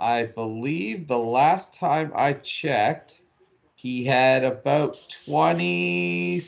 I 0.00 0.24
believe 0.24 1.06
the 1.06 1.18
last 1.18 1.72
time 1.72 2.10
I 2.16 2.32
checked, 2.32 3.22
he 3.76 4.04
had 4.04 4.42
about 4.42 4.98
20, 5.26 6.40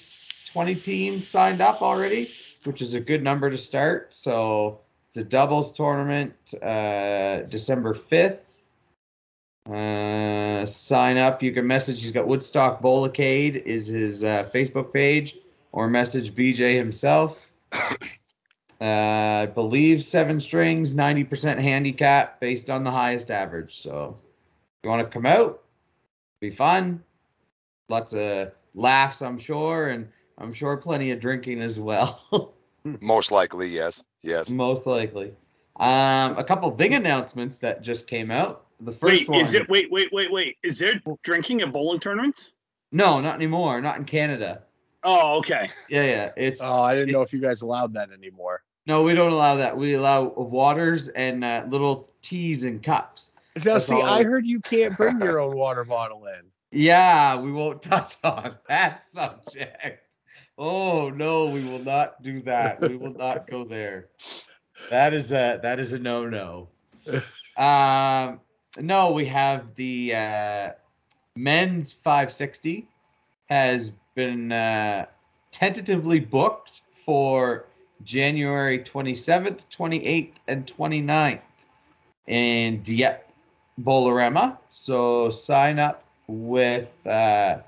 20 0.46 0.74
teams 0.74 1.24
signed 1.24 1.60
up 1.60 1.82
already, 1.82 2.32
which 2.64 2.82
is 2.82 2.94
a 2.94 3.00
good 3.00 3.22
number 3.22 3.48
to 3.48 3.56
start. 3.56 4.12
So 4.12 4.80
it's 5.10 5.16
a 5.16 5.24
doubles 5.24 5.72
tournament, 5.72 6.34
uh, 6.62 7.40
December 7.48 7.94
5th. 7.94 8.38
Uh, 9.68 10.64
sign 10.64 11.16
up. 11.16 11.42
You 11.42 11.52
can 11.52 11.66
message. 11.66 12.00
He's 12.00 12.12
got 12.12 12.28
Woodstock 12.28 12.80
Bowlacade 12.80 13.56
is 13.56 13.88
his 13.88 14.22
uh, 14.22 14.48
Facebook 14.54 14.92
page, 14.92 15.36
or 15.72 15.88
message 15.88 16.32
BJ 16.34 16.76
himself. 16.76 17.38
Uh, 18.82 19.42
I 19.42 19.46
believe 19.54 20.02
seven 20.02 20.40
strings, 20.40 20.94
90% 20.94 21.60
handicap 21.60 22.40
based 22.40 22.70
on 22.70 22.82
the 22.82 22.90
highest 22.90 23.30
average. 23.30 23.76
So 23.76 24.16
if 24.22 24.84
you 24.84 24.88
want 24.88 25.06
to 25.06 25.12
come 25.12 25.26
out, 25.26 25.64
be 26.40 26.48
fun. 26.48 27.04
Lots 27.90 28.14
of 28.14 28.52
laughs, 28.74 29.20
I'm 29.20 29.38
sure, 29.38 29.88
and 29.88 30.08
I'm 30.38 30.54
sure 30.54 30.78
plenty 30.78 31.10
of 31.10 31.20
drinking 31.20 31.60
as 31.60 31.78
well. 31.78 32.54
Most 33.02 33.30
likely, 33.30 33.68
yes. 33.68 34.02
Yes. 34.22 34.48
Most 34.48 34.86
likely. 34.86 35.32
Um, 35.76 36.36
a 36.36 36.44
couple 36.44 36.70
big 36.70 36.92
announcements 36.92 37.58
that 37.58 37.82
just 37.82 38.06
came 38.06 38.30
out. 38.30 38.66
The 38.80 38.92
first 38.92 39.20
Wait, 39.20 39.28
one. 39.28 39.40
is 39.40 39.54
it? 39.54 39.68
Wait, 39.68 39.90
wait, 39.90 40.08
wait, 40.12 40.30
wait. 40.32 40.56
Is 40.62 40.78
there 40.78 40.94
drinking 41.22 41.62
at 41.62 41.72
bowling 41.72 42.00
tournaments? 42.00 42.50
No, 42.92 43.20
not 43.20 43.34
anymore. 43.36 43.80
Not 43.80 43.96
in 43.96 44.04
Canada. 44.04 44.62
Oh, 45.04 45.38
okay. 45.38 45.70
Yeah, 45.88 46.04
yeah. 46.04 46.32
It's. 46.36 46.60
Oh, 46.62 46.82
I 46.82 46.94
didn't 46.94 47.12
know 47.12 47.22
if 47.22 47.32
you 47.32 47.40
guys 47.40 47.62
allowed 47.62 47.94
that 47.94 48.10
anymore. 48.10 48.62
No, 48.86 49.02
we 49.02 49.14
don't 49.14 49.32
allow 49.32 49.56
that. 49.56 49.76
We 49.76 49.94
allow 49.94 50.24
waters 50.24 51.08
and 51.08 51.44
uh, 51.44 51.64
little 51.68 52.10
teas 52.22 52.64
and 52.64 52.82
cups. 52.82 53.30
Now, 53.56 53.74
That's 53.74 53.86
see, 53.86 53.94
all- 53.94 54.02
I 54.02 54.22
heard 54.22 54.46
you 54.46 54.60
can't 54.60 54.96
bring 54.96 55.20
your 55.20 55.40
own 55.42 55.56
water 55.56 55.84
bottle 55.84 56.26
in. 56.26 56.42
Yeah, 56.72 57.38
we 57.40 57.52
won't 57.52 57.82
touch 57.82 58.16
on 58.24 58.56
that 58.68 59.06
subject. 59.06 60.09
Oh 60.62 61.08
no, 61.08 61.48
we 61.48 61.64
will 61.64 61.78
not 61.78 62.20
do 62.22 62.42
that. 62.42 62.82
We 62.82 62.94
will 62.94 63.14
not 63.14 63.48
go 63.50 63.64
there. 63.64 64.08
That 64.90 65.14
is 65.14 65.32
a 65.32 65.58
that 65.62 65.80
is 65.80 65.94
a 65.94 65.98
no 65.98 66.28
no. 66.28 66.68
Um, 67.56 68.40
no, 68.78 69.10
we 69.10 69.26
have 69.26 69.74
the 69.74 70.14
uh, 70.14 70.70
men's 71.36 71.92
560 71.92 72.86
has 73.50 73.92
been 74.14 74.52
uh, 74.52 75.06
tentatively 75.50 76.20
booked 76.20 76.82
for 76.92 77.66
January 78.04 78.78
27th, 78.78 79.66
28th, 79.76 80.34
and 80.48 80.66
29th 80.66 81.40
in 82.28 82.80
Dieppe, 82.82 83.24
Bolorama. 83.82 84.56
So 84.70 85.28
sign 85.28 85.78
up 85.78 86.04
with 86.28 86.92
uh, 87.06 87.58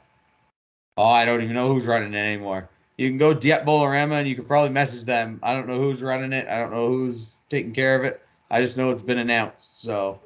oh, 0.96 1.05
I 1.05 1.24
don't 1.24 1.42
even 1.42 1.55
know 1.55 1.68
who's 1.68 1.87
running 1.87 2.14
it 2.14 2.18
anymore. 2.18 2.68
You 3.02 3.10
can 3.10 3.18
go 3.18 3.34
Dieppe 3.34 3.64
Bolorama 3.64 4.20
and 4.20 4.28
you 4.28 4.36
can 4.36 4.44
probably 4.44 4.70
message 4.70 5.04
them. 5.04 5.40
I 5.42 5.54
don't 5.54 5.66
know 5.66 5.76
who's 5.76 6.02
running 6.02 6.32
it. 6.32 6.46
I 6.48 6.60
don't 6.60 6.70
know 6.72 6.86
who's 6.86 7.36
taking 7.50 7.72
care 7.72 7.96
of 7.96 8.04
it. 8.04 8.20
I 8.48 8.60
just 8.60 8.76
know 8.76 8.90
it's 8.90 9.02
been 9.02 9.18
announced. 9.18 9.82
So 9.82 10.20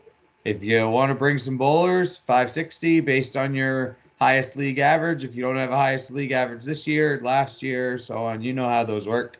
if 0.44 0.62
you 0.62 0.86
want 0.90 1.08
to 1.08 1.14
bring 1.14 1.38
some 1.38 1.56
bowlers, 1.56 2.18
560 2.18 3.00
based 3.00 3.34
on 3.34 3.54
your 3.54 3.96
highest 4.20 4.56
league 4.56 4.78
average. 4.78 5.24
If 5.24 5.34
you 5.34 5.42
don't 5.42 5.56
have 5.56 5.70
a 5.70 5.76
highest 5.76 6.10
league 6.10 6.32
average 6.32 6.64
this 6.64 6.86
year, 6.86 7.18
last 7.22 7.62
year, 7.62 7.96
so 7.96 8.18
on, 8.24 8.42
you 8.42 8.52
know 8.52 8.68
how 8.68 8.84
those 8.84 9.08
work. 9.08 9.38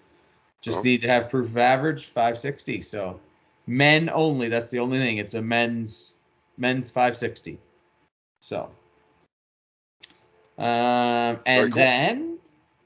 Just 0.62 0.79
Oh. 0.79 0.83
need 0.83 1.03
to 1.03 1.09
have 1.09 1.29
proof 1.29 1.49
of 1.49 1.59
average, 1.59 2.07
560. 2.07 2.81
So 2.81 3.20
men 3.66 4.09
only. 4.14 4.49
That's 4.49 4.70
the 4.70 4.79
only 4.79 4.99
thing. 4.99 5.18
It's 5.18 5.35
a 5.35 5.42
men's 5.42 6.14
men's 6.57 6.90
560. 6.90 7.59
So 8.40 8.70
um 10.59 11.38
and 11.44 11.72
cool. 11.72 11.83
then 11.83 12.26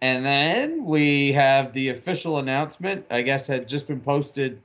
and 0.03 0.25
then 0.25 0.85
we 0.85 1.33
have 1.33 1.73
the 1.73 1.91
official 1.91 2.39
announcement. 2.39 3.05
I 3.11 3.23
guess 3.23 3.47
had 3.47 3.69
just 3.69 3.87
been 3.87 4.01
posted 4.01 4.61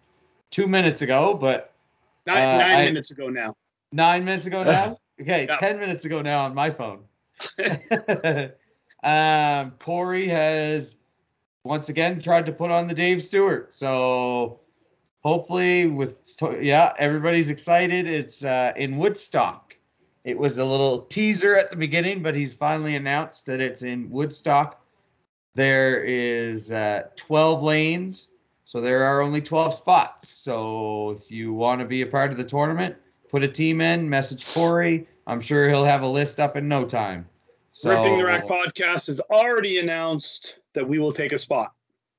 two 0.51 0.67
minutes 0.67 1.01
ago, 1.01 1.33
but 1.33 1.71
Nine, 2.27 2.41
Uh, 2.41 2.57
nine 2.57 2.75
I- 2.77 2.85
minutes 2.85 3.11
ago 3.11 3.29
now. 3.29 3.55
nine 3.91 4.25
minutes 4.25 4.45
ago 4.45 4.63
now. 4.63 4.97
Okay, 5.21 5.47
ten 5.59 5.79
minutes 5.79 6.03
ago 6.03 6.21
now 6.21 6.43
on 6.43 6.53
my 6.53 6.69
phone. 6.69 6.99
um, 9.03 9.71
Corey 9.79 10.27
has 10.27 10.97
once 11.63 11.87
again 11.87 12.19
tried 12.19 12.45
to 12.47 12.51
put 12.51 12.69
on 12.69 12.87
the 12.89 12.93
Dave 12.93 13.23
Stewart. 13.23 13.73
So 13.73 14.59
hopefully, 15.23 15.87
with 15.87 16.35
yeah, 16.59 16.91
everybody's 16.99 17.49
excited. 17.49 18.07
It's 18.07 18.43
uh, 18.43 18.73
in 18.75 18.97
Woodstock. 18.97 19.77
It 20.25 20.37
was 20.37 20.57
a 20.57 20.65
little 20.65 20.99
teaser 21.03 21.55
at 21.55 21.69
the 21.69 21.77
beginning, 21.77 22.21
but 22.21 22.35
he's 22.35 22.53
finally 22.53 22.95
announced 22.97 23.45
that 23.45 23.61
it's 23.61 23.83
in 23.83 24.09
Woodstock. 24.09 24.81
There 25.55 26.03
is 26.03 26.71
uh, 26.71 27.03
12 27.15 27.63
lanes, 27.63 28.27
so 28.65 28.81
there 28.81 29.03
are 29.03 29.21
only 29.21 29.41
12 29.41 29.73
spots. 29.73 30.27
So 30.29 31.11
if 31.11 31.31
you 31.31 31.53
want 31.53 31.79
to 31.79 31.85
be 31.85 32.01
a 32.01 32.05
part 32.07 32.31
of 32.31 32.37
the 32.37 32.43
tournament, 32.43 32.95
put 33.29 33.41
a 33.43 33.47
team 33.47 33.79
in, 33.81 34.09
message 34.09 34.53
Corey. 34.53 35.07
I'm 35.27 35.39
sure 35.41 35.69
he'll 35.69 35.85
have 35.85 36.01
a 36.03 36.07
list 36.07 36.39
up 36.39 36.55
in 36.57 36.67
no 36.67 36.85
time. 36.85 37.27
So 37.71 37.89
Ripping 37.89 38.17
the 38.17 38.25
Rack 38.25 38.45
podcast 38.45 39.07
has 39.07 39.19
already 39.29 39.79
announced 39.79 40.59
that 40.73 40.87
we 40.87 40.99
will 40.99 41.11
take 41.11 41.31
a 41.33 41.39
spot. 41.39 41.73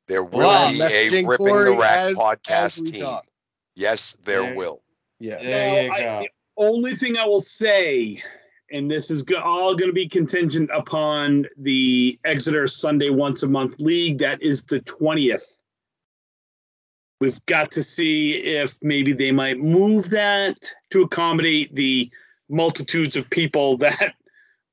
There 0.06 0.24
will 0.24 0.38
Well, 0.38 0.70
be 0.72 0.80
a 0.80 0.88
messaging 0.88 1.26
Ripping 1.28 1.46
the 1.46 1.76
Rack 1.76 1.98
as- 1.98 2.08
as 2.08 2.16
podcast 2.18 2.80
we 2.84 2.90
team. 2.92 3.00
talk. 3.02 3.26
Yes, 3.74 4.16
there 4.24 4.42
There- 4.42 4.54
will. 4.54 4.80
Yeah. 5.18 5.42
There 5.42 5.84
you 5.84 5.92
I- 5.92 6.20
the 6.22 6.28
only 6.56 6.94
thing 6.94 7.16
I 7.18 7.26
will 7.26 7.40
say 7.40 8.22
and 8.76 8.90
this 8.90 9.10
is 9.10 9.22
go- 9.22 9.40
all 9.40 9.74
going 9.74 9.88
to 9.88 9.94
be 9.94 10.08
contingent 10.08 10.68
upon 10.72 11.46
the 11.56 12.18
Exeter 12.24 12.68
Sunday 12.68 13.08
once 13.08 13.42
a 13.42 13.46
month 13.46 13.80
league. 13.80 14.18
That 14.18 14.42
is 14.42 14.64
the 14.64 14.80
20th. 14.80 15.62
We've 17.20 17.44
got 17.46 17.70
to 17.72 17.82
see 17.82 18.32
if 18.32 18.76
maybe 18.82 19.14
they 19.14 19.32
might 19.32 19.58
move 19.58 20.10
that 20.10 20.56
to 20.90 21.02
accommodate 21.02 21.74
the 21.74 22.10
multitudes 22.50 23.16
of 23.16 23.28
people 23.30 23.76
that 23.78 24.14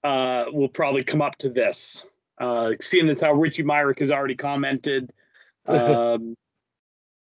uh, 0.04 0.46
will 0.52 0.68
probably 0.68 1.04
come 1.04 1.22
up 1.22 1.38
to 1.38 1.50
this. 1.50 2.06
Uh, 2.40 2.74
seeing 2.82 3.08
as 3.08 3.22
how 3.22 3.32
Richie 3.34 3.64
Myrick 3.64 4.00
has 4.00 4.12
already 4.12 4.36
commented, 4.36 5.14
um, 5.66 6.36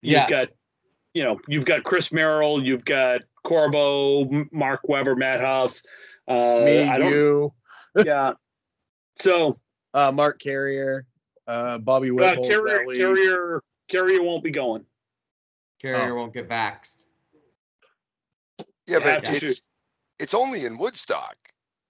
Yeah. 0.03 0.21
you've 0.21 0.29
got, 0.29 0.47
you 1.15 1.23
know, 1.23 1.39
you've 1.47 1.65
got 1.65 1.83
Chris 1.83 2.11
Merrill, 2.11 2.63
you've 2.63 2.85
got 2.85 3.21
Corbo, 3.43 4.45
Mark 4.51 4.81
Weber, 4.87 5.15
Matt 5.15 5.39
Huff. 5.39 5.81
Uh, 6.27 6.61
Me, 6.65 6.83
I 6.83 6.97
don't, 6.97 7.11
you, 7.11 7.53
yeah. 8.05 8.33
So 9.15 9.57
uh, 9.93 10.11
Mark 10.11 10.39
Carrier, 10.39 11.05
uh, 11.47 11.77
Bobby 11.77 12.11
uh, 12.11 12.35
carrier, 12.35 12.85
carrier, 12.85 13.63
carrier 13.87 14.21
won't 14.21 14.43
be 14.43 14.51
going. 14.51 14.85
Carrier 15.81 16.11
Oh. 16.13 16.15
won't 16.15 16.33
get 16.33 16.49
vaxxed. 16.49 17.05
Yeah, 18.59 18.65
Yeah, 18.87 18.99
but 18.99 19.21
that's 19.23 19.43
it's 19.43 19.61
it's 20.19 20.33
only 20.33 20.65
in 20.65 20.77
Woodstock. 20.77 21.35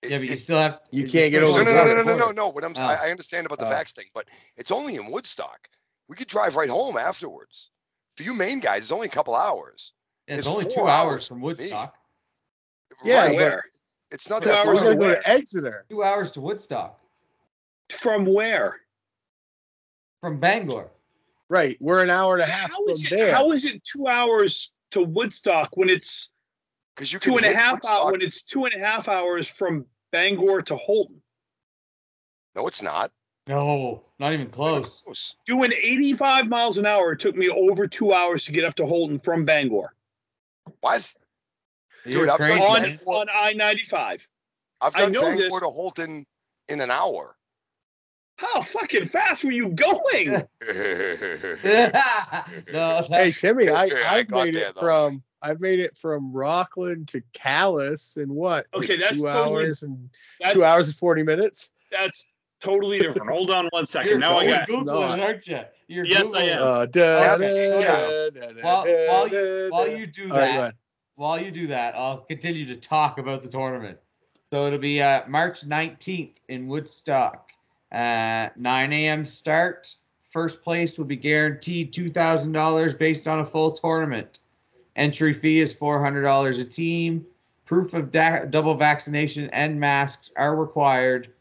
It- 0.04 0.12
Yeah, 0.12 0.18
but 0.20 0.28
you 0.28 0.34
it- 0.34 0.40
still 0.40 0.58
have. 0.60 0.82
You 0.92 1.04
it's 1.06 1.12
can't 1.12 1.32
get 1.32 1.44
over 1.44 1.64
no, 1.64 1.72
no, 1.74 1.84
no, 1.86 1.94
no, 1.96 2.04
no, 2.04 2.18
no, 2.18 2.32
no. 2.32 2.48
What 2.50 2.64
I'm, 2.64 2.74
Oh. 2.78 2.82
I, 2.82 3.08
I 3.08 3.10
understand 3.10 3.46
about 3.46 3.60
the 3.60 3.68
Oh. 3.68 3.72
vax 3.72 3.94
thing, 3.96 4.06
but 4.14 4.28
it's 4.56 4.70
only 4.72 4.96
in 4.96 5.10
Woodstock. 5.12 5.68
We 6.08 6.16
could 6.16 6.28
drive 6.28 6.56
right 6.56 6.70
home 6.70 6.98
afterwards. 6.98 7.72
For 8.16 8.24
you 8.24 8.34
main 8.34 8.60
guys, 8.60 8.84
it's 8.84 8.92
only 8.92 9.08
a 9.08 9.12
couple 9.12 9.36
hours. 9.36 9.94
It's 10.28 10.40
It's 10.40 10.48
only 10.48 10.66
two 10.66 10.82
hours 10.82 10.90
hours 10.90 11.28
from. 11.28 11.42
Woodstock. 11.42 11.96
Yeah, 13.04 13.26
Right, 13.28 13.36
where? 13.36 13.64
It's 14.12 14.30
not 14.30 14.42
Two 14.44 14.50
that 14.50 14.66
hours 14.66 14.68
We're 14.68 14.76
far. 14.76 14.86
from 14.92 15.00
gonna 15.00 15.16
go 15.16 15.22
to 15.22 15.30
Exeter. 15.30 15.86
Two 15.90 16.04
hours 16.04 16.32
to 16.32 16.42
Woodstock 16.42 17.00
From 17.90 18.26
where? 18.26 18.82
from 20.22 20.40
Bangor. 20.40 20.90
Right, 21.50 21.78
we're 21.80 22.02
an 22.04 22.10
hour 22.10 22.34
and 22.34 22.42
a 22.44 22.46
half 22.46 22.72
How 22.72 22.86
is 22.88 23.04
from 23.04 23.14
it? 23.14 23.18
there. 23.20 23.36
How 23.36 23.52
is 23.52 23.66
it 23.66 23.84
two 23.84 24.08
hours 24.08 24.74
to 24.92 25.04
Woodstock 25.04 25.78
when 25.78 25.90
it's 25.90 26.32
Because 26.96 27.14
you 27.14 27.20
can 27.20 27.32
two 27.32 27.38
and 27.38 27.46
a 27.46 27.50
hit 27.50 27.58
half 27.58 27.74
Woodstock. 27.76 28.02
hours? 28.06 28.12
When 28.14 28.22
it's 28.22 28.42
two 28.44 28.66
and 28.66 28.74
a 28.74 28.80
half 28.86 29.08
hours 29.08 29.48
from 29.48 29.86
Bangor 30.12 30.62
to 30.64 30.76
Houlton? 30.76 31.22
No, 32.56 32.68
it's 32.68 32.82
not. 32.82 33.12
No, 33.46 34.04
not 34.20 34.34
even 34.34 34.50
close. 34.50 35.02
Close. 35.02 35.36
Doing 35.46 35.72
85 35.72 36.48
miles 36.50 36.78
an 36.78 36.86
hour 36.86 37.14
it 37.14 37.20
took 37.20 37.36
me 37.36 37.48
over 37.50 37.88
two 37.88 38.12
hours 38.14 38.44
to 38.46 38.52
get 38.52 38.66
up 38.66 38.76
to 38.76 38.84
Houlton 38.84 39.24
from 39.24 39.46
Bangor 39.46 39.94
What? 40.82 41.14
You're 42.06 42.30
I've 42.30 42.38
crazy. 42.38 42.60
done 42.60 43.00
on 43.06 43.16
on 43.16 43.28
I 43.34 43.54
95. 43.54 44.28
I've 44.82 44.96
I 44.96 45.00
done 45.00 45.12
know 45.12 45.22
Bangor 45.22 45.38
this. 45.38 45.54
to 45.54 45.66
Houlton 45.66 46.26
in 46.70 46.82
an 46.82 46.92
hour. 46.92 47.36
How 48.38 48.62
fucking 48.62 49.08
fast 49.08 49.44
were 49.44 49.52
you 49.52 49.70
going? 49.70 50.44
no, 52.74 53.06
Hey 53.10 53.32
Timmy, 53.32 53.70
I, 53.70 53.84
I 53.86 54.18
I've 54.18 54.30
made 54.30 54.56
there, 54.56 54.70
it 54.70 54.76
though. 54.76 54.82
from 54.82 55.24
I've 55.42 55.60
made 55.60 55.80
it 55.80 55.98
from 55.98 56.32
Rockland 56.34 57.08
to 57.10 57.22
Calais 57.34 57.96
in 58.18 58.34
what? 58.34 58.66
like 58.74 58.84
Okay, 58.84 58.98
that's 59.00 59.18
two 59.18 59.24
totally- 59.24 59.64
hours 59.66 59.84
and 59.84 60.10
That's 60.40 60.54
two 60.54 60.64
hours 60.64 60.88
and 60.88 60.96
forty 60.96 61.24
minutes. 61.24 61.72
that's 61.92 62.26
totally 62.60 63.00
different. 63.00 63.30
Hold 63.30 63.52
on 63.52 63.68
one 63.72 63.86
second. 63.86 64.10
you're, 64.10 64.20
now 64.20 64.38
I 64.38 64.44
you're 64.44 64.58
got 64.58 64.68
googling, 64.68 64.86
not. 64.86 65.20
aren't 65.20 65.48
you? 65.48 65.62
You're 65.88 66.06
Yes, 66.06 66.34
I 66.34 66.42
am. 66.44 66.62
Uh, 66.64 66.86
da, 66.88 67.38
da, 67.38 67.46
yeah. 67.46 68.30
da, 68.30 68.30
da, 68.30 68.62
While- 68.62 68.84
da, 68.86 69.08
while 69.08 69.30
da, 69.30 69.70
While 69.70 69.86
da. 69.86 69.92
you 69.96 70.08
do 70.08 70.24
All 70.24 70.30
right, 70.30 70.46
that, 70.46 70.54
go 70.54 70.60
ahead. 70.62 70.74
While 71.18 71.42
you 71.42 71.52
do 71.52 71.68
that, 71.68 71.96
I'll 71.96 72.20
continue 72.20 72.66
to 72.68 72.76
talk 72.76 73.18
about 73.18 73.42
the 73.42 73.50
tournament. 73.50 73.98
So 74.52 74.68
it'll 74.68 74.80
be 74.80 75.02
uh, 75.02 75.24
March 75.28 75.68
19th 75.68 76.36
in 76.48 76.68
Woodstock. 76.68 77.52
Uh, 77.92 78.50
9 78.56 78.94
a.m. 78.94 79.26
start. 79.26 79.94
First 80.30 80.64
place 80.64 80.98
will 80.98 81.06
be 81.06 81.16
guaranteed 81.16 81.92
$2,000 81.92 83.00
based 83.00 83.28
on 83.28 83.40
a 83.40 83.46
full 83.46 83.72
tournament. 83.72 84.40
Entry 84.96 85.34
fee 85.34 85.60
is 85.60 85.74
$400 85.74 86.62
a 86.62 86.64
team. 86.64 87.26
Proof 87.66 87.94
of 87.96 88.12
da- 88.12 88.46
double 88.46 88.76
vaccination 88.76 89.50
and 89.50 89.80
masks 89.80 90.32
are 90.38 90.56
required 90.56 91.34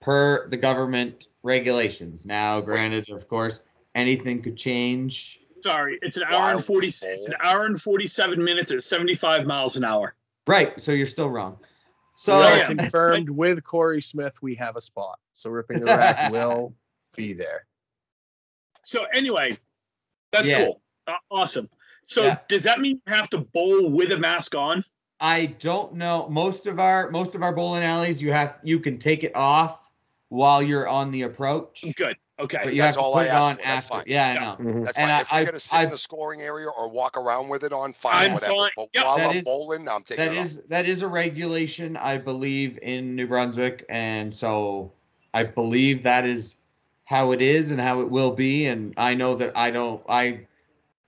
per 0.00 0.48
the 0.48 0.56
government 0.56 1.26
regulations. 1.42 2.24
Now, 2.24 2.60
granted, 2.60 3.10
of 3.10 3.28
course, 3.28 3.62
anything 3.96 4.42
could 4.42 4.56
change. 4.56 5.40
Sorry. 5.66 5.98
It's 6.02 6.16
an 6.16 6.24
hour 6.24 6.40
Wild 6.40 6.56
and 6.56 6.64
40 6.64 6.86
it's 6.86 7.26
an 7.26 7.34
hour 7.42 7.66
and 7.66 7.80
47 7.80 8.42
minutes 8.42 8.70
at 8.70 8.82
75 8.82 9.46
miles 9.46 9.76
an 9.76 9.84
hour. 9.84 10.14
Right, 10.46 10.80
so 10.80 10.92
you're 10.92 11.06
still 11.06 11.28
wrong. 11.28 11.58
So 12.14 12.36
we 12.36 12.58
Yeah. 12.58 12.66
confirmed 12.66 13.28
with 13.28 13.62
Corey 13.64 14.00
Smith. 14.00 14.40
We 14.42 14.54
have 14.54 14.76
a 14.76 14.80
spot, 14.80 15.18
so 15.32 15.50
ripping 15.50 15.80
the 15.80 15.86
rack 15.86 16.16
will 16.30 16.74
be 17.14 17.32
there. 17.32 17.66
So 18.84 19.04
anyway, 19.12 19.58
that's 20.30 20.48
Yeah. 20.48 20.58
cool. 20.58 20.82
Uh, 21.06 21.14
awesome. 21.30 21.68
So 22.04 22.24
Yeah. 22.24 22.38
does 22.48 22.62
that 22.62 22.80
mean 22.80 23.00
you 23.06 23.12
have 23.12 23.28
to 23.30 23.38
bowl 23.38 23.90
with 23.90 24.12
a 24.12 24.16
mask 24.16 24.54
on? 24.54 24.84
I 25.18 25.46
don't 25.46 25.94
know. 25.94 26.28
Most 26.28 26.66
of 26.66 26.78
our 26.78 27.10
most 27.10 27.34
of 27.34 27.42
our 27.42 27.52
bowling 27.52 27.82
alleys, 27.82 28.22
you 28.22 28.32
have 28.32 28.60
you 28.62 28.78
can 28.78 28.98
take 28.98 29.24
it 29.24 29.34
off 29.34 29.80
while 30.28 30.62
you're 30.62 30.88
on 30.88 31.10
the 31.10 31.22
approach, 31.22 31.84
Good. 31.96 32.16
Okay. 32.38 32.58
but 32.62 32.74
you 32.74 32.82
That's 32.82 32.96
have 32.96 33.00
to 33.02 33.06
all 33.06 33.14
put 33.14 33.22
I 33.22 33.24
it 33.26 33.30
on 33.40 33.56
for. 33.56 33.62
After. 33.62 33.88
fine. 33.88 34.02
Yeah, 34.06 34.26
I 34.26 34.32
Yeah. 34.34 34.40
know. 34.40 34.56
Mhm. 34.58 34.84
That's 34.84 34.98
And 34.98 35.06
fine. 35.08 35.10
I- 35.10 35.20
if 35.20 35.32
we're 35.32 35.44
gonna 35.46 35.60
sit 35.60 35.80
in 35.84 35.90
the 35.90 35.98
scoring 35.98 36.42
area 36.42 36.68
or 36.68 36.88
walk 36.88 37.16
around 37.16 37.48
with 37.48 37.64
it 37.64 37.72
on, 37.72 37.92
fine, 37.94 38.26
I'm 38.26 38.34
whatever. 38.34 38.52
fine. 38.52 38.70
But 38.76 38.88
Yep. 38.94 39.04
while 39.04 39.16
That 39.16 39.30
I'm 39.30 39.36
is- 39.38 39.44
bowling, 39.46 39.88
I'm 39.88 40.02
taking 40.02 40.24
That 40.26 40.34
it 40.34 40.38
off. 40.38 40.44
is 40.44 40.58
that 40.68 40.86
is 40.86 41.02
a 41.02 41.08
regulation, 41.08 41.96
I 41.96 42.18
believe, 42.18 42.78
in 42.82 43.16
New 43.16 43.26
Brunswick, 43.26 43.86
and 43.88 44.32
so 44.34 44.92
I 45.32 45.44
believe 45.44 46.02
that 46.02 46.26
is 46.26 46.56
how 47.04 47.30
it 47.32 47.40
is 47.40 47.70
and 47.70 47.80
how 47.80 48.00
it 48.00 48.10
will 48.10 48.32
be. 48.32 48.66
And 48.66 48.92
I 48.98 49.14
know 49.14 49.34
that 49.36 49.56
I 49.56 49.70
don't, 49.70 50.02
I 50.08 50.40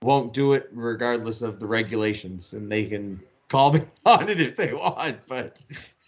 won't 0.01 0.33
do 0.33 0.53
it 0.53 0.69
regardless 0.71 1.41
of 1.43 1.59
the 1.59 1.67
regulations, 1.67 2.53
and 2.53 2.71
they 2.71 2.85
can 2.85 3.19
call 3.49 3.73
me 3.73 3.81
on 4.05 4.29
it 4.29 4.39
if 4.41 4.55
they 4.55 4.73
want, 4.73 5.17
but 5.27 5.59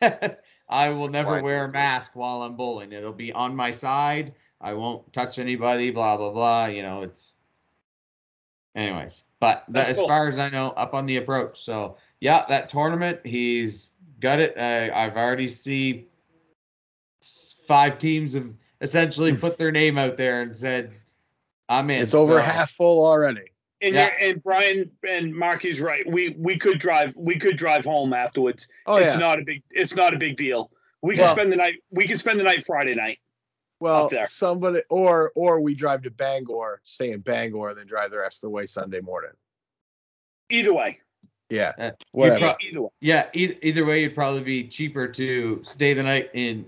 I 0.69 0.89
will 0.89 1.09
never 1.09 1.35
Fine. 1.35 1.43
wear 1.43 1.65
a 1.65 1.69
mask 1.71 2.15
while 2.15 2.41
I'm 2.41 2.55
bowling. 2.55 2.91
It'll 2.93 3.11
be 3.11 3.31
on 3.33 3.55
my 3.55 3.69
side. 3.69 4.33
I 4.61 4.73
won't 4.73 5.11
touch 5.11 5.39
anybody. 5.39 5.91
Blah 5.91 6.17
blah 6.17 6.31
blah. 6.31 6.65
You 6.65 6.83
know, 6.83 7.01
it's. 7.01 7.33
Anyways, 8.73 9.25
but 9.41 9.65
that, 9.67 9.73
That's 9.73 9.89
as 9.89 9.97
cool. 9.97 10.07
far 10.07 10.27
as 10.29 10.39
I 10.39 10.47
know, 10.49 10.69
up 10.71 10.93
on 10.93 11.05
the 11.05 11.17
approach. 11.17 11.59
So 11.61 11.97
yeah, 12.21 12.45
that 12.47 12.69
tournament, 12.69 13.19
he's 13.25 13.89
got 14.21 14.39
it. 14.39 14.55
Uh, 14.57 14.95
I've 14.95 15.17
already 15.17 15.49
see 15.49 16.07
five 17.67 17.97
teams 17.97 18.33
have 18.33 18.49
essentially 18.81 19.35
put 19.35 19.57
their 19.57 19.71
name 19.71 19.97
out 19.97 20.15
there 20.17 20.41
and 20.41 20.55
said, 20.55 20.91
"I'm 21.69 21.89
in." 21.89 22.01
It's 22.03 22.13
over 22.13 22.33
So, 22.33 22.41
half 22.41 22.71
full 22.71 23.05
already. 23.05 23.41
And, 23.81 23.95
Yeah. 23.95 24.11
and 24.21 24.41
Brian 24.43 24.89
and 25.07 25.35
Marky's 25.35 25.81
right. 25.81 26.09
We 26.09 26.29
we 26.37 26.57
could 26.57 26.79
drive 26.79 27.13
we 27.17 27.37
could 27.37 27.57
drive 27.57 27.83
home 27.83 28.13
afterwards. 28.13 28.67
Oh 28.85 28.95
it's 28.97 29.13
yeah. 29.13 29.19
not 29.19 29.39
a 29.39 29.43
big 29.43 29.63
it's 29.71 29.95
not 29.95 30.13
a 30.13 30.17
big 30.17 30.37
deal. 30.37 30.71
We 31.01 31.15
can 31.15 31.25
Well- 31.25 31.35
spend 31.35 31.51
the 31.51 31.55
night 31.57 31.83
we 31.89 32.07
can 32.07 32.17
spend 32.17 32.39
the 32.39 32.43
night 32.43 32.65
Friday 32.65 32.93
night. 32.95 33.19
Well, 33.81 34.09
somebody 34.25 34.81
or 34.89 35.31
or 35.35 35.59
we 35.59 35.73
drive 35.75 36.03
to 36.03 36.11
Bangor, 36.11 36.79
stay 36.83 37.11
in 37.11 37.19
Bangor, 37.21 37.69
and 37.69 37.77
then 37.79 37.87
drive 37.87 38.11
the 38.11 38.19
rest 38.19 38.37
of 38.37 38.41
the 38.47 38.49
way 38.51 38.65
Sunday 38.65 39.01
morning. 39.01 39.31
Either 40.49 40.73
way. 40.73 40.99
Yeah, 41.49 41.73
Uh, 41.77 41.91
whatever. 42.13 42.39
pro- 42.39 42.55
Either 42.61 42.81
way. 42.83 42.89
yeah, 43.01 43.29
either, 43.33 43.55
either 43.61 43.85
way, 43.85 44.03
it'd 44.05 44.15
probably 44.15 44.41
be 44.41 44.67
cheaper 44.69 45.05
to 45.09 45.61
stay 45.63 45.93
the 45.93 46.03
night 46.03 46.29
in 46.33 46.65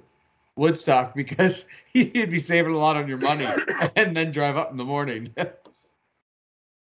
Woodstock 0.58 1.16
because 1.22 1.66
you'd 1.94 2.30
be 2.32 2.40
saving 2.40 2.74
a 2.74 2.78
lot 2.78 2.98
on 2.98 3.08
your 3.08 3.18
money 3.20 3.46
and 3.96 4.18
then 4.18 4.32
drive 4.32 4.58
up 4.58 4.72
in 4.72 4.76
the 4.78 4.84
morning. 4.84 5.34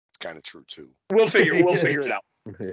It's 0.09 0.17
kind 0.25 0.37
of 0.37 0.43
true 0.43 0.65
too. 0.67 0.89
We'll 1.11 1.27
figure 1.27 1.63
we'll 1.63 1.75
figure 1.87 2.01
it 2.01 2.11
out. 2.11 2.23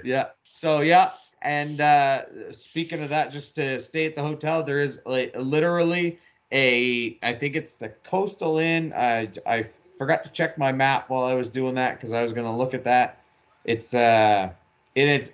Yeah. 0.02 0.28
So 0.44 0.80
yeah, 0.80 1.10
and 1.42 1.80
uh 1.80 2.52
speaking 2.52 3.02
of 3.02 3.10
that, 3.10 3.30
just 3.30 3.54
to 3.56 3.78
stay 3.80 4.06
at 4.06 4.14
the 4.16 4.22
hotel, 4.22 4.62
there 4.62 4.80
is 4.80 4.98
like 5.04 5.34
literally 5.36 6.18
a 6.54 7.18
I 7.22 7.34
think 7.34 7.56
it's 7.56 7.74
the 7.74 7.90
Coastal 8.04 8.58
Inn. 8.58 8.94
I 8.96 9.30
I 9.46 9.66
forgot 9.98 10.24
to 10.24 10.30
check 10.30 10.56
my 10.56 10.72
map 10.72 11.10
while 11.10 11.24
I 11.24 11.34
was 11.34 11.50
doing 11.50 11.74
that 11.74 11.96
because 11.96 12.14
I 12.14 12.22
was 12.22 12.32
gonna 12.32 12.56
look 12.56 12.74
at 12.74 12.84
that. 12.84 13.20
It's 13.64 13.94
uh 13.94 14.50
and 14.96 15.10
it's 15.10 15.30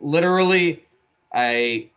literally 0.00 0.84
a 1.34 1.90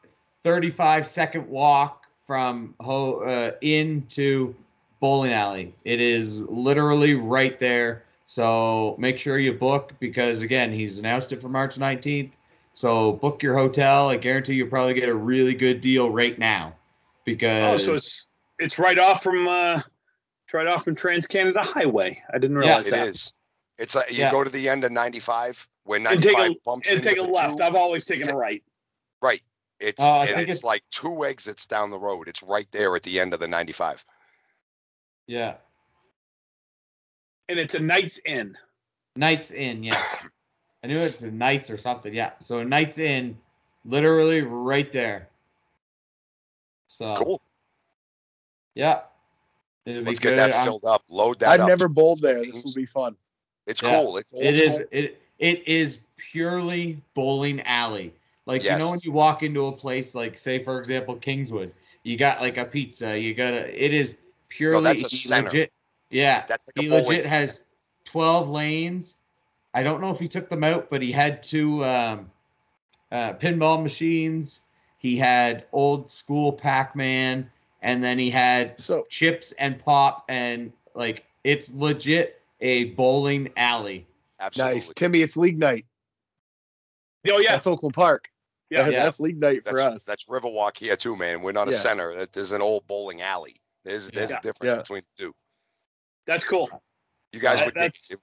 35 0.43 1.06
second 1.08 1.48
walk 1.50 2.06
from 2.26 2.76
ho 2.82 3.20
uh, 3.22 3.52
into 3.62 4.56
bowling 5.00 5.32
alley. 5.32 5.74
It 5.86 6.02
is 6.02 6.41
literally 6.43 7.15
right 7.15 7.60
there. 7.60 8.04
So 8.26 8.96
make 9.00 9.20
sure 9.20 9.38
you 9.39 9.54
book 9.54 9.93
because 10.00 10.41
again, 10.41 10.72
he's 10.72 11.00
announced 11.00 11.32
it 11.32 11.41
for 11.41 11.50
March 11.50 11.78
19th. 11.78 12.34
So 12.74 13.13
book 13.13 13.41
your 13.43 13.56
hotel. 13.58 14.10
I 14.10 14.17
guarantee 14.17 14.56
you'll 14.56 14.70
probably 14.70 14.93
get 14.96 15.10
a 15.10 15.15
really 15.15 15.54
good 15.54 15.82
deal 15.82 16.10
right 16.12 16.38
now 16.38 16.74
Oh, 17.62 17.78
because 17.78 17.84
so 17.86 17.93
it's 17.93 18.27
it's 18.60 18.80
right 18.80 18.98
off 19.00 19.24
from 19.24 19.48
uh 19.48 19.82
it's 20.46 20.54
right 20.54 20.67
off 20.67 20.84
from 20.86 20.96
Trans 20.96 21.28
Canada 21.28 21.62
Highway. 21.62 22.22
I 22.34 22.38
didn't 22.38 22.62
Yeah. 22.62 22.67
realize 22.67 22.88
It 22.88 22.91
that. 22.91 23.08
is. 23.10 23.34
It's 23.78 23.96
like 23.96 24.12
you 24.12 24.20
Yeah. 24.20 24.32
go 24.32 24.43
to 24.43 24.50
the 24.50 24.70
end 24.70 24.84
of 24.84 24.91
95 24.91 25.67
where 25.84 25.98
And 25.98 26.08
take 26.22 26.38
95 26.38 26.52
a 26.52 26.56
bumps 26.65 26.91
and 26.91 27.04
take 27.04 27.17
a 27.17 27.22
left. 27.22 27.58
two. 27.58 27.63
I've 27.63 27.76
always 27.76 28.06
taken 28.06 28.30
a 28.30 28.36
right. 28.36 28.63
Right. 29.22 29.41
It's 29.80 30.02
I 30.02 30.26
and 30.28 30.41
it's, 30.41 30.50
it's- 30.50 30.63
like 30.63 30.84
two 30.89 31.26
exits 31.26 31.67
down 31.67 31.89
the 31.91 32.00
road. 32.00 32.28
It's 32.28 32.41
right 32.41 32.67
there 32.72 32.96
at 32.96 33.04
the 33.04 33.20
end 33.20 33.34
of 33.34 33.39
the 33.39 33.48
95. 33.48 34.04
Yeah. 35.28 35.56
And 37.50 37.60
it's 37.60 37.76
a 37.76 37.80
Knights 37.80 38.20
Inn. 38.26 38.58
Knights 39.15 39.52
Inn, 39.52 39.84
yeah. 39.84 40.02
I 40.84 40.88
knew 40.88 40.98
it's 40.98 41.22
a 41.22 41.32
Knights 41.32 41.70
or 41.70 41.78
something. 41.78 42.13
Yeah. 42.13 42.32
So 42.41 42.63
Knights 42.63 42.98
Inn, 43.00 43.38
literally 43.86 44.41
right 44.41 44.91
there. 44.91 45.30
So 46.88 47.15
Cool. 47.17 47.41
Yeah. 48.78 49.00
It'll 49.86 50.04
Let's 50.04 50.20
get 50.20 50.30
good. 50.32 50.38
that 50.40 50.54
I'm- 50.54 50.66
filled 50.66 50.84
up. 50.86 51.04
Load 51.10 51.40
that 51.40 51.50
I've 51.50 51.62
up. 51.62 51.68
never 51.68 51.88
bowled 51.88 52.22
there. 52.22 52.36
This 52.40 52.52
teams. 52.52 52.63
will 52.66 52.74
be 52.74 52.86
fun. 52.86 53.16
It's 53.66 53.82
Yeah. 53.82 53.94
cool. 53.96 54.18
It's 54.18 54.32
It 54.34 54.46
old 54.46 54.56
is 54.56 54.74
school. 54.76 54.86
it 54.92 55.22
it 55.40 55.68
is 55.68 56.00
purely 56.18 57.02
bowling 57.13 57.62
alley. 57.62 58.13
Like 58.46 58.63
you 58.63 58.78
know 58.78 58.90
when 58.92 59.00
you 59.04 59.12
walk 59.12 59.44
into 59.44 59.66
a 59.68 59.72
place 59.72 60.13
like 60.16 60.38
say 60.38 60.63
for 60.63 60.80
example 60.80 61.16
Kingswood, 61.16 61.74
you 62.04 62.18
got 62.18 62.42
like 62.42 62.58
a 62.58 62.66
pizza, 62.66 63.18
you 63.18 63.34
got 63.34 63.54
a 63.54 63.86
it 63.86 63.94
is 63.94 64.18
purely 64.50 64.84
that's 64.84 65.04
a 65.04 65.10
center. 65.10 65.50
legit 65.50 65.72
yeah. 66.10 66.46
That's 66.48 66.70
like 66.70 66.84
he 66.84 66.90
bowling 66.90 67.06
legit 67.06 67.26
center. 67.26 67.38
has 67.38 67.63
12 68.06 68.50
lanes. 68.50 69.16
I 69.74 69.84
don't 69.84 70.02
know 70.02 70.12
if 70.12 70.20
he 70.20 70.28
took 70.28 70.50
them 70.50 70.63
out, 70.63 70.90
but 70.90 71.02
he 71.02 71.12
had 71.12 71.44
two 71.44 71.84
um, 71.86 72.32
uh, 73.12 73.34
pinball 73.34 73.82
machines. 73.84 74.62
He 74.98 75.16
had 75.18 75.66
old 75.74 76.10
school 76.10 76.52
Pac-Man, 76.54 77.50
and 77.82 78.04
then 78.04 78.18
he 78.20 78.30
had 78.30 78.80
So 78.80 79.06
chips 79.10 79.52
and 79.54 79.78
pop, 79.80 80.26
and 80.30 80.72
like 80.94 81.26
it's 81.44 81.72
legit 81.74 82.42
a 82.62 82.86
bowling 82.92 83.50
alley. 83.58 84.06
Absolutely. 84.40 84.74
nice, 84.76 84.94
Timmy. 84.96 85.22
It's 85.22 85.38
league 85.38 85.58
night. 85.58 85.86
Oh 87.30 87.40
yeah, 87.40 87.54
That's 87.54 87.68
Oakland 87.68 87.94
Park. 87.96 88.30
yeah. 88.70 88.88
Yeah. 88.90 89.04
that's 89.04 89.20
league 89.20 89.40
night 89.40 89.66
for 89.68 89.80
us. 89.82 90.04
that's 90.06 90.26
Riverwalk 90.26 90.78
here 90.78 90.96
too, 90.96 91.16
man. 91.16 91.42
We're 91.42 91.52
not 91.52 91.68
a 91.68 91.74
center. 91.74 92.18
That- 92.18 92.34
There's 92.34 92.52
an 92.52 92.62
old 92.62 92.86
bowling 92.88 93.22
alley. 93.22 93.56
There's 93.84 94.10
there's 94.12 94.30
Yeah. 94.30 94.38
a 94.38 94.42
difference 94.42 94.74
Yeah. 94.74 94.82
between 94.82 95.02
the 95.18 95.24
two. 95.26 95.36
That's 96.26 96.46
cool. 96.46 96.70
You 97.34 97.40
guys 97.40 97.60
That- 97.60 97.66
would 97.68 97.76
that's- 97.76 98.12
it- 98.12 98.20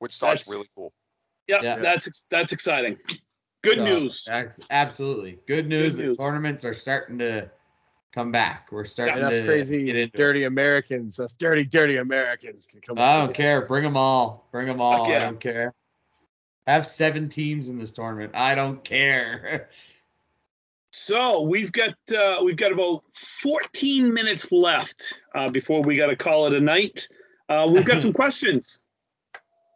Woodstock's 0.00 0.48
really 0.48 0.66
cool. 0.76 0.92
Yeah, 1.48 1.58
Yeah. 1.62 1.76
that's 1.78 2.22
that's 2.30 2.52
exciting. 2.52 2.96
Good 3.62 3.78
So, 3.78 3.84
news. 3.84 4.24
That's 4.26 4.60
absolutely 4.70 5.38
good 5.46 5.66
news. 5.66 5.98
news. 5.98 6.16
that 6.16 6.22
tournaments 6.22 6.64
are 6.64 6.74
starting 6.74 7.18
to 7.18 7.50
come 8.18 8.32
back. 8.32 8.68
We're 8.72 8.84
starting 8.84 9.20
that's 9.20 9.36
to 9.36 9.44
crazy. 9.44 9.84
get 9.84 9.94
into 9.94 10.14
it. 10.14 10.18
Dirty 10.18 10.44
Americans. 10.44 11.20
Us 11.20 11.34
dirty, 11.34 11.62
dirty 11.62 11.98
Americans 11.98 12.66
can 12.66 12.80
come. 12.80 12.98
I 12.98 13.16
don't 13.16 13.32
care. 13.32 13.64
Bring 13.64 13.84
them 13.84 13.96
all. 13.96 14.48
Bring 14.50 14.66
them 14.66 14.80
all. 14.80 15.10
I 15.10 15.20
don't 15.20 15.38
care. 15.38 15.72
Have 16.66 16.84
seven 16.84 17.28
teams 17.28 17.68
in 17.68 17.78
this 17.78 17.92
tournament. 17.92 18.32
I 18.34 18.54
don't 18.54 18.82
care. 18.82 19.70
So 20.90 21.42
we've 21.42 21.70
got 21.70 21.94
uh, 22.18 22.38
we've 22.42 22.56
got 22.56 22.72
about 22.72 23.04
14 23.14 24.12
minutes 24.12 24.50
left 24.50 25.20
uh, 25.34 25.48
before 25.48 25.82
we 25.82 25.96
got 25.96 26.06
to 26.06 26.16
call 26.16 26.46
it 26.46 26.54
a 26.54 26.60
night. 26.60 27.06
Uh, 27.48 27.68
we've 27.70 27.84
got 27.84 28.02
some 28.02 28.12
questions. 28.24 28.80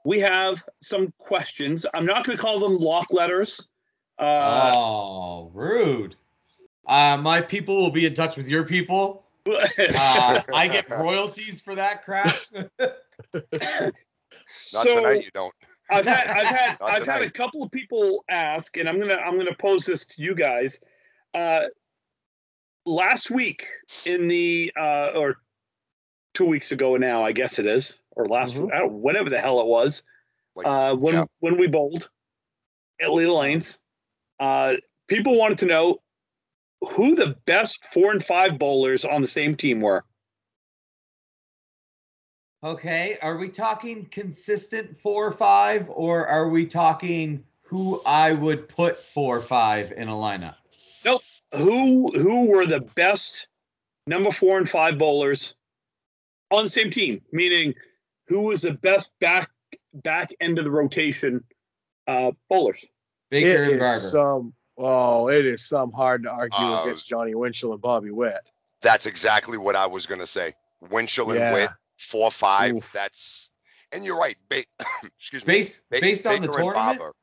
We 0.04 0.18
have 0.20 0.64
some 0.80 1.12
questions. 1.18 1.86
I'm 1.94 2.06
not 2.06 2.24
going 2.24 2.36
to 2.36 2.42
call 2.42 2.58
them 2.58 2.76
lock 2.78 3.12
letters. 3.12 3.68
Uh, 4.18 4.72
oh, 4.74 5.50
rude. 5.54 6.16
Uh, 6.86 7.16
my 7.20 7.40
people 7.40 7.76
will 7.76 7.90
be 7.90 8.06
in 8.06 8.14
touch 8.14 8.36
with 8.36 8.48
your 8.48 8.64
people. 8.64 9.24
Uh, 9.46 10.40
I 10.54 10.68
get 10.68 10.88
royalties 10.90 11.60
for 11.60 11.74
that 11.74 12.04
crap. 12.04 12.34
Not 12.80 12.92
so 14.46 14.94
tonight, 14.96 15.24
you 15.24 15.30
don't. 15.34 15.54
I've 15.90 16.06
had 16.06 16.28
I've 16.28 16.46
had 16.46 16.76
Not 16.80 16.90
I've 16.90 17.06
had 17.06 17.22
a 17.22 17.30
couple 17.30 17.62
of 17.62 17.70
people 17.70 18.24
ask, 18.28 18.76
and 18.76 18.88
I'm 18.88 18.98
gonna 18.98 19.16
I'm 19.16 19.36
gonna 19.36 19.54
pose 19.54 19.84
this 19.84 20.06
to 20.06 20.22
you 20.22 20.34
guys. 20.34 20.80
Uh, 21.34 21.62
last 22.84 23.30
week 23.30 23.66
in 24.06 24.28
the 24.28 24.72
uh, 24.78 25.10
or 25.14 25.36
two 26.34 26.44
weeks 26.44 26.72
ago 26.72 26.96
now, 26.96 27.24
I 27.24 27.32
guess 27.32 27.58
it 27.58 27.66
is, 27.66 27.98
or 28.12 28.26
last 28.26 28.54
Mhm. 28.54 28.72
I 28.72 28.78
don't, 28.80 28.92
whatever 28.92 29.30
the 29.30 29.40
hell 29.40 29.60
it 29.60 29.66
was. 29.66 30.02
Like, 30.54 30.66
uh, 30.66 30.94
when 30.96 31.14
yeah. 31.14 31.24
when 31.40 31.58
we 31.58 31.66
bowled 31.66 32.08
at 33.00 33.10
Little 33.10 33.38
Lanes, 33.38 33.78
uh, 34.40 34.74
people 35.08 35.36
wanted 35.36 35.58
to 35.58 35.66
know 35.66 36.01
who 36.90 37.14
the 37.14 37.36
best 37.46 37.84
four 37.86 38.10
and 38.12 38.24
five 38.24 38.58
bowlers 38.58 39.04
on 39.04 39.22
the 39.22 39.28
same 39.28 39.56
team 39.56 39.80
were. 39.80 40.04
okay, 42.64 43.18
are 43.22 43.38
we 43.38 43.48
talking 43.48 44.06
consistent 44.06 44.96
four 44.96 45.26
or 45.26 45.32
five, 45.32 45.90
or 45.90 46.26
are 46.26 46.48
we 46.48 46.64
talking 46.66 47.42
who 47.62 48.00
I 48.06 48.32
would 48.32 48.68
put 48.68 49.02
four 49.04 49.36
or 49.36 49.40
five 49.40 49.92
in 49.92 50.08
a 50.08 50.12
lineup? 50.12 50.56
No, 51.04 51.20
who 51.54 52.08
who 52.18 52.46
were 52.46 52.66
the 52.66 52.80
best 52.80 53.48
number 54.06 54.30
four 54.30 54.58
and 54.58 54.68
five 54.68 54.98
bowlers 54.98 55.54
on 56.50 56.64
the 56.64 56.70
same 56.70 56.90
team 56.90 57.20
meaning 57.32 57.74
who 58.28 58.42
was 58.42 58.62
the 58.62 58.74
best 58.74 59.10
back 59.20 59.50
back 59.94 60.30
end 60.40 60.58
of 60.58 60.64
the 60.64 60.70
rotation 60.70 61.42
uh 62.08 62.30
bowlers 62.48 62.84
Baker 63.30 63.64
It 63.64 63.72
and 63.72 63.82
is 63.82 64.12
Barber. 64.12 64.52
Some. 64.82 64.88
Oh, 64.90 65.28
it 65.28 65.46
is 65.46 65.64
some 65.66 65.92
hard 65.92 66.22
to 66.24 66.30
argue 66.30 66.58
Uh, 66.58 66.82
against 66.84 67.08
Johnny 67.08 67.34
Winchell 67.34 67.72
and 67.72 67.80
Bobby 67.80 68.10
Witt. 68.10 68.50
That's 68.82 69.06
exactly 69.06 69.58
what 69.58 69.76
I 69.76 69.86
was 69.86 70.06
gonna 70.06 70.26
say. 70.26 70.52
Winchell 70.90 71.30
and 71.30 71.38
Yeah. 71.40 71.52
Witt, 71.52 71.70
four 71.98 72.30
five. 72.30 72.74
Oof. 72.74 72.90
That's 72.92 73.50
and 73.92 74.04
you're 74.04 74.18
right. 74.18 74.36
Ba- 74.48 74.64
excuse 75.18 75.46
me. 75.46 75.54
based 75.54 75.76
Ba- 75.90 76.00
based 76.00 76.26
on 76.26 76.34
the 76.42 76.48
Baker 76.48 76.60
and 76.62 76.74
tournament. 76.74 77.16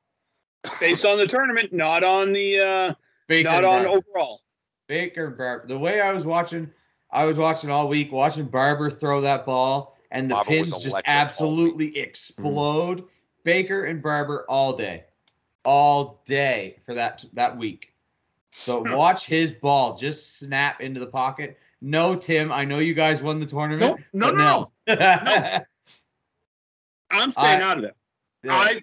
Based 0.80 1.06
on 1.06 1.19
the 1.19 1.28
tournament 1.28 1.74
not 1.74 2.04
on 2.04 2.34
the 2.34 2.60
uh 2.60 2.93
Baker 3.28 3.50
not 3.50 3.63
on 3.63 3.84
Barber. 3.84 3.88
overall 3.89 4.41
Baker 4.88 5.30
Barber. 5.30 5.67
The 5.67 5.78
way 5.78 6.02
I 6.02 6.12
was 6.13 6.26
watching, 6.26 6.72
I 7.12 7.26
was 7.26 7.38
watching 7.38 7.69
all 7.69 7.88
week, 7.88 8.12
watching 8.12 8.45
Barber 8.45 8.89
throw 8.89 9.22
that 9.22 9.45
ball, 9.45 9.98
and 10.12 10.30
the 10.30 10.36
Barber 10.36 10.50
pins 10.50 10.72
just 10.72 10.88
electric 10.88 11.08
all 11.15 11.22
absolutely 11.22 11.98
explode. 11.98 13.04
Baker 13.43 13.86
and 13.86 14.02
Barber 14.02 14.45
all 14.50 14.74
day, 14.74 15.06
all 15.65 16.22
day 16.26 16.78
for 16.86 16.93
that 16.93 17.24
that 17.34 17.58
week. 17.58 17.93
So 18.52 18.82
watch 18.95 19.26
his 19.26 19.54
ball 19.54 19.95
just 19.98 20.39
snap 20.39 20.82
into 20.82 21.00
the 21.00 21.08
pocket. 21.08 21.58
No, 21.82 22.15
Tim, 22.15 22.52
I 22.52 22.65
know 22.65 22.80
you 22.80 22.93
guys 22.93 23.22
won 23.22 23.39
the 23.39 23.45
tournament. 23.45 24.00
no 24.13 24.32
no 24.32 24.72
but 24.86 25.00
no 25.00 25.06
no. 25.06 25.60
i'm 27.12 27.32
staying 27.32 27.62
I- 27.62 27.63
out 27.63 27.78
of 27.80 27.84
it 27.86 27.95
Yeah. 28.43 28.54
i 28.54 28.82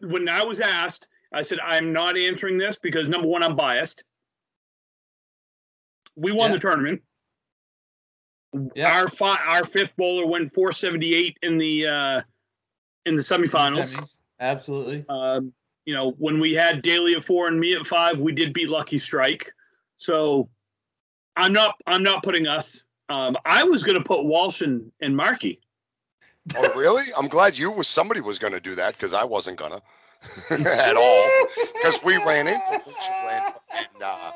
when 0.00 0.28
i 0.28 0.42
was 0.44 0.58
asked 0.60 1.06
i 1.32 1.42
said 1.42 1.58
i'm 1.64 1.92
not 1.92 2.16
answering 2.18 2.58
this 2.58 2.76
because 2.76 3.08
number 3.08 3.28
one 3.28 3.42
i'm 3.44 3.54
biased 3.54 4.02
we 6.16 6.32
won 6.32 6.50
Yeah. 6.50 6.54
the 6.54 6.60
tournament 6.60 7.02
Yeah. 8.74 8.92
our 8.98 9.08
fi- 9.08 9.44
our 9.46 9.64
fifth 9.64 9.96
bowler 9.96 10.26
went 10.26 10.52
478 10.54 11.38
in 11.42 11.58
the 11.58 11.86
uh 11.86 12.20
in 13.04 13.14
the 13.16 13.22
semifinals 13.22 13.94
Semis. 13.94 14.18
Absolutely. 14.40 15.04
um 15.08 15.52
you 15.86 15.94
know 15.94 16.10
when 16.18 16.38
we 16.38 16.52
had 16.52 16.82
daly 16.82 17.14
at 17.14 17.24
four 17.24 17.48
and 17.48 17.58
me 17.58 17.72
at 17.74 17.86
five 17.86 18.20
we 18.20 18.32
did 18.32 18.52
beat 18.52 18.68
lucky 18.68 18.98
strike 18.98 19.50
so 19.96 20.48
i'm 21.36 21.52
not 21.52 21.76
i'm 21.86 22.02
not 22.02 22.22
putting 22.22 22.46
us 22.46 22.84
um 23.08 23.36
i 23.46 23.64
was 23.64 23.82
going 23.82 23.96
to 23.96 24.04
put 24.04 24.24
walsh 24.24 24.60
and, 24.60 24.92
and 25.00 25.16
markey 25.16 25.60
Oh 26.54 26.78
really? 26.78 27.06
I'm 27.16 27.28
glad 27.28 27.58
you 27.58 27.70
was 27.70 27.88
somebody 27.88 28.20
was 28.20 28.38
gonna 28.38 28.60
do 28.60 28.74
that 28.76 28.94
because 28.94 29.14
I 29.14 29.24
wasn't 29.24 29.58
gonna 29.58 29.82
at 30.50 30.96
all. 30.96 31.28
Because 31.74 32.02
we 32.04 32.16
ran 32.18 32.46
into 32.46 32.82
and 33.72 34.02
uh, 34.02 34.32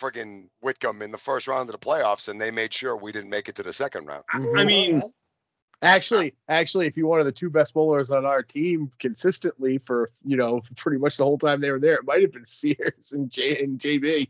friggin' 0.00 0.48
Whitcomb 0.60 1.02
in 1.02 1.10
the 1.10 1.18
first 1.18 1.46
round 1.46 1.68
of 1.68 1.78
the 1.80 1.86
playoffs, 1.86 2.28
and 2.28 2.40
they 2.40 2.50
made 2.50 2.72
sure 2.74 2.96
we 2.96 3.12
didn't 3.12 3.30
make 3.30 3.48
it 3.48 3.54
to 3.56 3.62
the 3.62 3.72
second 3.72 4.06
round. 4.06 4.24
i 4.32 4.64
mean 4.64 5.02
Actually, 5.80 6.34
actually, 6.48 6.86
if 6.88 6.96
you 6.96 7.06
wanted 7.06 7.24
the 7.24 7.32
two 7.32 7.50
best 7.50 7.72
bowlers 7.72 8.10
on 8.10 8.24
our 8.26 8.42
team 8.42 8.90
consistently 8.98 9.78
for 9.78 10.10
you 10.24 10.36
know 10.36 10.60
pretty 10.76 10.98
much 10.98 11.16
the 11.16 11.24
whole 11.24 11.38
time 11.38 11.60
they 11.60 11.70
were 11.70 11.78
there, 11.78 11.94
it 11.94 12.04
might 12.04 12.20
have 12.22 12.32
been 12.32 12.44
Sears 12.44 13.12
and 13.12 13.30
J 13.30 13.62
and 13.62 13.78
JB. 13.78 14.28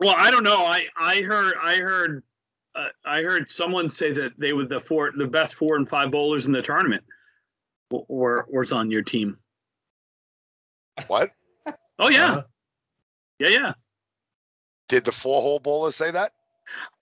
well 0.00 0.14
i 0.18 0.28
don't 0.30 0.42
know 0.42 0.64
i 0.64 0.84
i 0.98 1.20
heard 1.22 1.54
i 1.62 1.76
heard 1.76 2.24
uh, 2.74 2.88
i 3.04 3.22
heard 3.22 3.48
someone 3.48 3.88
say 3.88 4.12
that 4.12 4.32
they 4.38 4.52
were 4.52 4.66
the 4.66 4.80
four 4.80 5.12
the 5.16 5.26
best 5.26 5.54
four 5.54 5.76
and 5.76 5.88
five 5.88 6.10
bowlers 6.10 6.46
in 6.46 6.52
the 6.52 6.60
tournament 6.60 7.04
or 7.90 8.44
or 8.50 8.60
was 8.60 8.72
on 8.72 8.90
your 8.90 9.02
team 9.02 9.36
What? 11.06 11.30
oh 12.00 12.08
yeah 12.08 12.34
Uh, 12.34 12.42
yeah 13.38 13.48
yeah 13.48 13.72
Did 14.88 15.04
the 15.04 15.12
four 15.12 15.40
hole 15.40 15.60
bowler 15.60 15.92
say 15.92 16.10
that? 16.10 16.32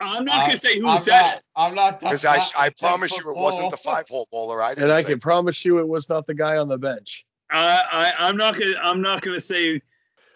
I'm 0.01 0.25
not 0.25 0.41
going 0.47 0.53
to 0.53 0.59
say 0.59 0.79
who 0.79 0.89
I'm 0.89 0.99
said 0.99 1.21
not, 1.21 1.35
it 1.37 1.43
I'm 1.57 1.75
not. 1.75 2.01
Because 2.01 2.25
I, 2.25 2.43
I 2.57 2.71
promise 2.71 3.17
you, 3.17 3.31
it 3.31 3.37
wasn't 3.37 3.71
the 3.71 3.77
five 3.77 4.09
hole 4.09 4.27
bowler. 4.33 4.63
I 4.63 4.71
didn't 4.71 4.85
and 4.85 4.93
I 4.93 5.03
say. 5.03 5.11
can 5.11 5.21
promise 5.21 5.65
you, 5.65 5.79
it 5.79 5.87
was 5.89 6.09
not 6.09 6.27
the 6.27 6.35
guy 6.35 6.57
on 6.57 6.69
the 6.69 6.79
bench. 6.79 7.27
I, 7.51 7.83
I 8.19 8.29
I'm 8.29 8.37
not 8.37 8.59
gonna 8.59 8.77
I'm 8.83 9.03
not 9.03 9.21
gonna 9.23 9.41
say 9.41 9.83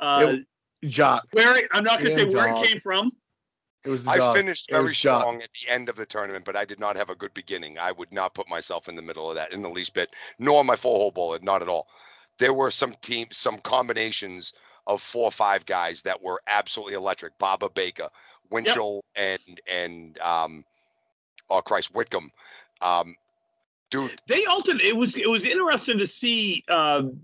uh, 0.01 0.37
Jock. 0.85 1.27
where 1.33 1.57
it, 1.59 1.69
I'm 1.73 1.85
not 1.85 1.99
gonna 1.99 2.11
say 2.11 2.25
Damn 2.25 2.35
where 2.35 2.47
dog. 2.49 2.65
it 2.65 2.69
came 2.69 2.79
from. 2.79 3.13
It 3.85 3.91
was 3.91 4.05
the 4.05 4.11
I 4.11 4.19
dog. 4.19 4.37
finished 4.37 4.69
It 4.69 4.73
very 4.73 4.85
was 4.85 4.99
Jock. 4.99 5.25
at 5.43 5.49
the 5.53 5.73
end 5.73 5.89
of 5.89 5.97
the 5.97 6.05
tournament, 6.05 6.45
but 6.45 6.57
I 6.57 6.65
did 6.65 6.81
not 6.81 6.97
have 6.97 7.09
a 7.09 7.15
good 7.15 7.33
beginning. 7.35 7.79
I 7.79 7.93
would 7.93 8.13
not 8.13 8.35
put 8.35 8.49
myself 8.49 8.89
in 8.89 8.97
the 8.97 9.03
middle 9.03 9.31
of 9.31 9.37
that 9.37 9.53
in 9.53 9.63
the 9.63 9.71
least 9.71 9.95
bit, 9.95 10.11
nor 10.39 10.65
my 10.65 10.77
four 10.77 10.99
hole 10.99 11.11
bowler, 11.13 11.39
not 11.43 11.63
at 11.63 11.69
all. 11.69 11.89
There 12.39 12.53
were 12.53 12.71
some 12.71 12.95
teams, 13.01 13.37
some 13.37 13.59
combinations 13.59 14.53
of 14.87 15.01
four 15.01 15.25
or 15.25 15.33
five 15.33 15.65
guys 15.67 16.03
that 16.03 16.21
were 16.23 16.43
absolutely 16.49 16.95
electric. 16.95 17.39
Baba 17.39 17.71
Baker, 17.71 18.09
Winchell, 18.51 19.05
and 19.15 19.61
and 19.71 20.19
um, 20.19 20.65
oh 21.51 21.61
Christ, 21.61 21.95
Whitcomb. 21.95 22.31
Um, 22.81 23.15
dude, 23.91 24.21
They 24.29 24.45
alternate. 24.47 24.83
It 24.85 24.97
was 24.97 25.17
it 25.17 25.29
was 25.29 25.45
interesting 25.45 25.99
to 25.99 26.07
see. 26.07 26.65
Um, 26.69 27.21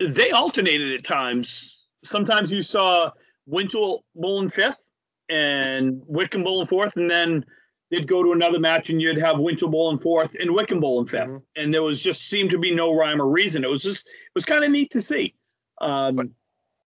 they 0.00 0.30
alternated 0.30 0.92
at 0.94 1.04
times. 1.04 1.78
Sometimes 2.04 2.50
you 2.50 2.62
saw 2.62 3.10
Winchell 3.46 4.04
bowling 4.14 4.48
fifth 4.48 4.90
and 5.28 6.02
Wickham 6.06 6.42
bowling 6.42 6.66
fourth, 6.66 6.96
and 6.96 7.08
then 7.10 7.44
they'd 7.92 8.08
go 8.08 8.22
to 8.22 8.32
another 8.32 8.58
match 8.58 8.90
and 8.90 9.00
you'd 9.00 9.18
have 9.18 9.38
Winchell 9.38 9.68
bowling 9.68 9.98
fourth 9.98 10.34
and 10.40 10.50
Wickham 10.50 10.80
bowling 10.80 11.06
5th 11.06 11.26
Mm-hmm. 11.26 11.36
And 11.56 11.74
there 11.74 11.82
was 11.82 12.02
just 12.02 12.22
seemed 12.28 12.50
to 12.50 12.58
be 12.58 12.74
no 12.74 12.94
rhyme 12.94 13.20
or 13.20 13.28
reason. 13.28 13.62
It 13.64 13.70
was 13.70 13.82
just 13.82 14.06
it 14.08 14.34
was 14.34 14.46
kind 14.46 14.64
of 14.64 14.70
neat 14.70 14.90
to 14.92 15.00
see. 15.02 15.34
Um, 15.80 16.16
But- 16.16 16.28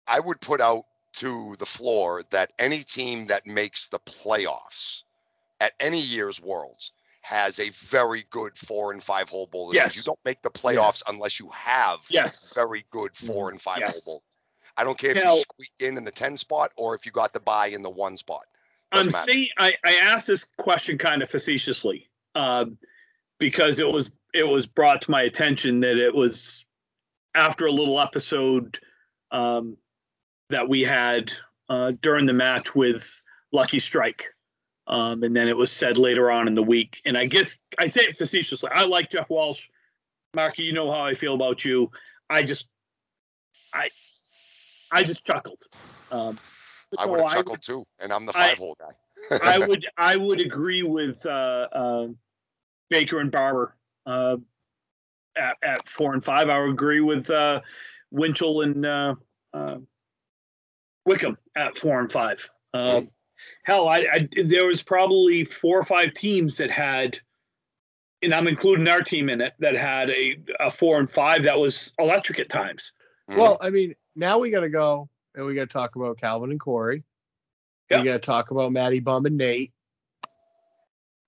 I 0.07 0.19
would 0.19 0.39
put 0.41 0.59
out 0.61 0.85
to 1.13 1.55
the 1.59 1.65
floor 1.65 2.23
that 2.31 2.51
any 2.59 2.83
team 2.83 3.27
that 3.27 3.45
makes 3.45 3.87
the 3.87 3.99
playoffs 3.99 5.03
at 5.61 5.73
any 5.79 5.99
year's 6.01 6.41
Worlds 6.41 6.91
has 7.21 7.59
a 7.59 7.69
very 7.69 8.25
good 8.31 8.57
four 8.57 8.91
and 8.91 9.01
five 9.03 9.29
hole 9.29 9.47
bowlers. 9.47 9.79
'cause 9.79 9.95
You 9.95 10.03
don't 10.03 10.19
make 10.25 10.41
the 10.41 10.51
playoffs 10.51 11.01
Yes. 11.01 11.03
unless 11.07 11.39
you 11.39 11.49
have 11.49 11.99
yes. 12.09 12.53
very 12.53 12.85
good 12.91 13.15
four 13.15 13.49
and 13.49 13.61
five 13.61 13.79
Yes. 13.79 14.03
hole 14.05 14.15
bowlers. 14.15 14.23
I 14.75 14.83
don't 14.83 14.97
care 14.97 15.11
if 15.11 15.23
Now- 15.23 15.35
you 15.35 15.41
squeaked 15.41 15.81
in 15.81 15.97
in 15.97 16.03
the 16.03 16.11
10 16.11 16.35
spot 16.35 16.71
or 16.75 16.95
if 16.95 17.05
you 17.05 17.11
got 17.11 17.31
the 17.31 17.39
buy 17.39 17.67
in 17.67 17.81
the 17.83 17.89
one 17.89 18.17
spot. 18.17 18.45
Doesn't 18.91 19.07
I'm 19.07 19.11
matter. 19.13 19.31
saying 19.31 19.47
I, 19.57 19.73
I 19.85 19.95
asked 19.97 20.27
this 20.27 20.43
question 20.57 20.97
kind 20.97 21.21
of 21.23 21.29
facetiously 21.29 22.09
um, 22.35 22.77
because 23.39 23.79
it 23.79 23.87
was 23.87 24.11
it 24.33 24.47
was 24.47 24.65
brought 24.65 25.03
to 25.03 25.11
my 25.11 25.21
attention 25.21 25.79
that 25.81 25.97
it 25.97 26.13
was 26.13 26.65
after 27.35 27.67
a 27.67 27.71
little 27.71 27.99
episode 28.01 28.79
um, 29.31 29.77
that 30.53 30.67
we 30.67 30.81
had 30.81 31.33
uh, 31.69 31.91
during 32.01 32.25
the 32.25 32.33
match 32.33 32.75
with 32.75 33.21
Lucky 33.51 33.79
Strike. 33.79 34.23
Um, 34.87 35.23
and 35.23 35.35
then 35.35 35.47
it 35.47 35.55
was 35.55 35.71
said 35.71 35.97
later 35.97 36.29
on 36.29 36.47
in 36.47 36.53
the 36.53 36.63
week. 36.63 37.01
And 37.05 37.17
I 37.17 37.25
guess 37.25 37.59
I 37.79 37.87
say 37.87 38.01
it 38.01 38.17
facetiously. 38.17 38.69
I 38.73 38.85
like 38.85 39.09
Jeff 39.09 39.29
Walsh. 39.29 39.69
Marky, 40.35 40.63
you 40.63 40.73
know 40.73 40.91
how 40.91 41.05
I 41.05 41.13
feel 41.13 41.35
about 41.35 41.63
you. 41.63 41.91
I 42.29 42.43
just 42.43 42.69
I 43.73 43.89
I 44.91 45.03
just 45.03 45.25
chuckled. 45.25 45.61
Um, 46.11 46.39
I 46.97 47.05
would 47.05 47.21
have 47.21 47.31
chuckled 47.31 47.61
too, 47.61 47.85
and 47.99 48.11
I'm 48.11 48.25
the 48.25 48.33
I- 48.35 48.49
five 48.49 48.57
hole 48.57 48.77
guy. 48.79 49.37
I 49.43 49.59
would 49.59 49.85
I 49.97 50.15
would 50.15 50.41
agree 50.41 50.83
with 50.83 51.25
uh, 51.25 51.67
uh, 51.71 52.07
Baker 52.89 53.19
and 53.19 53.31
Barber 53.31 53.75
uh, 54.05 54.37
at 55.37 55.57
at 55.63 55.87
four 55.87 56.13
and 56.13 56.23
five. 56.23 56.49
I 56.49 56.59
would 56.59 56.71
agree 56.71 56.99
with 56.99 57.29
uh, 57.29 57.61
Winchell 58.11 58.61
and 58.61 58.85
uh, 58.85 59.15
uh, 59.53 59.77
Wickham 61.05 61.37
at 61.55 61.77
four 61.77 61.99
and 61.99 62.11
five. 62.11 62.49
Uh, 62.73 63.01
Mm. 63.01 63.09
Hell, 63.65 63.87
I, 63.87 64.05
I 64.11 64.29
there 64.43 64.67
was 64.67 64.83
probably 64.83 65.43
four 65.45 65.77
or 65.79 65.83
five 65.83 66.13
teams 66.13 66.57
that 66.57 66.69
had, 66.71 67.17
and 68.21 68.33
I'm 68.33 68.47
including 68.47 68.87
our 68.87 69.01
team 69.01 69.29
in 69.29 69.41
it, 69.41 69.53
that 69.59 69.75
had 69.75 70.09
a, 70.09 70.37
a 70.59 70.69
four 70.69 70.99
and 70.99 71.09
five 71.09 71.43
that 71.43 71.57
was 71.57 71.93
electric 71.99 72.39
at 72.39 72.49
times. 72.49 72.91
Mhm. 73.29 73.37
Well, 73.37 73.57
I 73.61 73.69
mean, 73.69 73.95
now 74.15 74.37
we 74.39 74.49
got 74.49 74.61
to 74.61 74.69
go 74.69 75.09
and 75.35 75.45
we 75.45 75.55
got 75.55 75.61
to 75.61 75.67
talk 75.73 75.95
about 75.95 76.17
Calvin 76.19 76.51
and 76.51 76.59
Corey. 76.59 77.03
Yeah. 77.89 77.99
We 77.99 78.05
got 78.05 78.13
to 78.13 78.19
talk 78.19 78.51
about 78.51 78.71
Matty 78.71 78.99
Bum 78.99 79.25
and 79.25 79.37
Nate. 79.37 79.71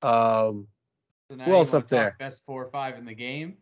Um, 0.01 0.67
So 1.29 1.35
now 1.37 1.45
Who 1.45 1.53
else 1.53 1.73
up 1.73 1.87
there? 1.87 2.15
Best 2.19 2.45
four 2.45 2.63
or 2.65 2.69
five 2.69 2.97
in 2.97 3.05
the 3.05 3.15
game. 3.15 3.57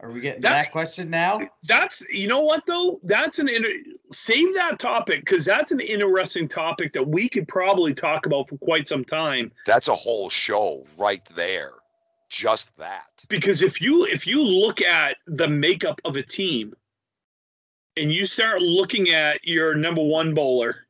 Are 0.00 0.10
we 0.10 0.20
getting 0.20 0.42
That- 0.42 0.50
that, 0.50 0.72
question 0.72 1.08
now? 1.08 1.40
That's 1.64 2.04
you 2.10 2.28
know 2.28 2.40
what 2.40 2.66
though 2.66 3.00
that's 3.04 3.38
an 3.38 3.48
inter- 3.48 3.82
save 4.12 4.52
that 4.54 4.78
topic 4.78 5.20
because 5.20 5.44
that's 5.44 5.72
an 5.72 5.80
interesting 5.80 6.48
topic 6.48 6.92
that 6.92 7.06
we 7.06 7.28
could 7.28 7.48
probably 7.48 7.94
talk 7.94 8.26
about 8.26 8.48
for 8.48 8.58
quite 8.58 8.88
some 8.88 9.04
time. 9.04 9.52
That's 9.64 9.88
a 9.88 9.94
whole 9.94 10.28
show 10.28 10.86
right 10.98 11.24
there. 11.34 11.72
Just 12.28 12.76
that. 12.76 13.06
Because 13.28 13.62
if 13.62 13.80
you 13.80 14.04
if 14.04 14.26
you 14.26 14.42
look 14.42 14.82
at 14.82 15.16
the 15.26 15.48
makeup 15.48 16.00
of 16.04 16.16
a 16.16 16.22
team, 16.22 16.74
and 17.96 18.12
you 18.12 18.26
start 18.26 18.60
looking 18.60 19.10
at 19.10 19.40
your 19.44 19.74
number 19.74 20.02
one 20.02 20.34
bowler 20.34 20.86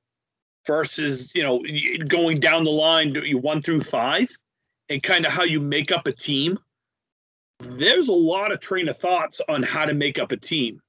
versus 0.66 1.32
you 1.34 1.44
know 1.44 1.62
going 2.08 2.40
down 2.40 2.64
the 2.64 2.70
line 2.70 3.14
one 3.40 3.62
through 3.62 3.82
five, 3.82 4.36
and 4.88 5.00
kind 5.02 5.24
of 5.26 5.32
how 5.32 5.44
you 5.44 5.60
make 5.60 5.92
up 5.92 6.08
a 6.08 6.12
team, 6.12 6.58
there's 7.60 8.08
a 8.08 8.12
lot 8.12 8.52
of 8.52 8.60
train 8.60 8.88
of 8.88 8.96
thoughts 8.96 9.40
on 9.48 9.62
how 9.62 9.84
to 9.86 9.94
make 9.94 10.18
up 10.18 10.32
a 10.32 10.36
team. 10.36 10.80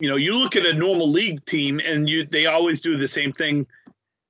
You 0.00 0.08
know, 0.08 0.16
you 0.16 0.34
look 0.36 0.56
at 0.56 0.66
a 0.66 0.72
normal 0.72 1.08
league 1.08 1.44
team, 1.46 1.80
and 1.84 2.08
you 2.08 2.26
they 2.26 2.46
always 2.46 2.80
do 2.80 2.96
the 2.96 3.08
same 3.08 3.32
thing. 3.32 3.66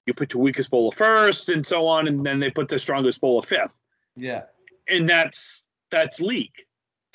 You 0.07 0.15
put 0.15 0.35
your 0.35 0.43
weakest 0.43 0.71
bowler 0.71 0.93
first, 0.93 1.49
and 1.49 1.67
so 1.67 1.87
on, 1.87 2.07
and 2.09 2.25
then 2.25 2.39
they 2.39 2.51
put 2.51 2.69
the 2.69 2.79
strongest 2.79 3.21
bowler 3.21 3.43
fifth, 3.43 3.81
Yeah. 4.17 4.45
and 4.89 5.09
that's 5.09 5.63
that's 5.91 6.21
league. 6.21 6.65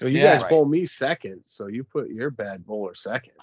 well, 0.02 0.10
you 0.10 0.20
Yeah. 0.20 0.34
guys 0.36 0.42
Right. 0.44 0.50
bowl 0.50 0.66
me 0.66 0.86
second, 0.86 1.44
so 1.46 1.68
you 1.68 1.84
put 1.84 2.10
your 2.10 2.30
bad 2.32 2.66
bowler 2.66 2.96
second. 2.96 3.34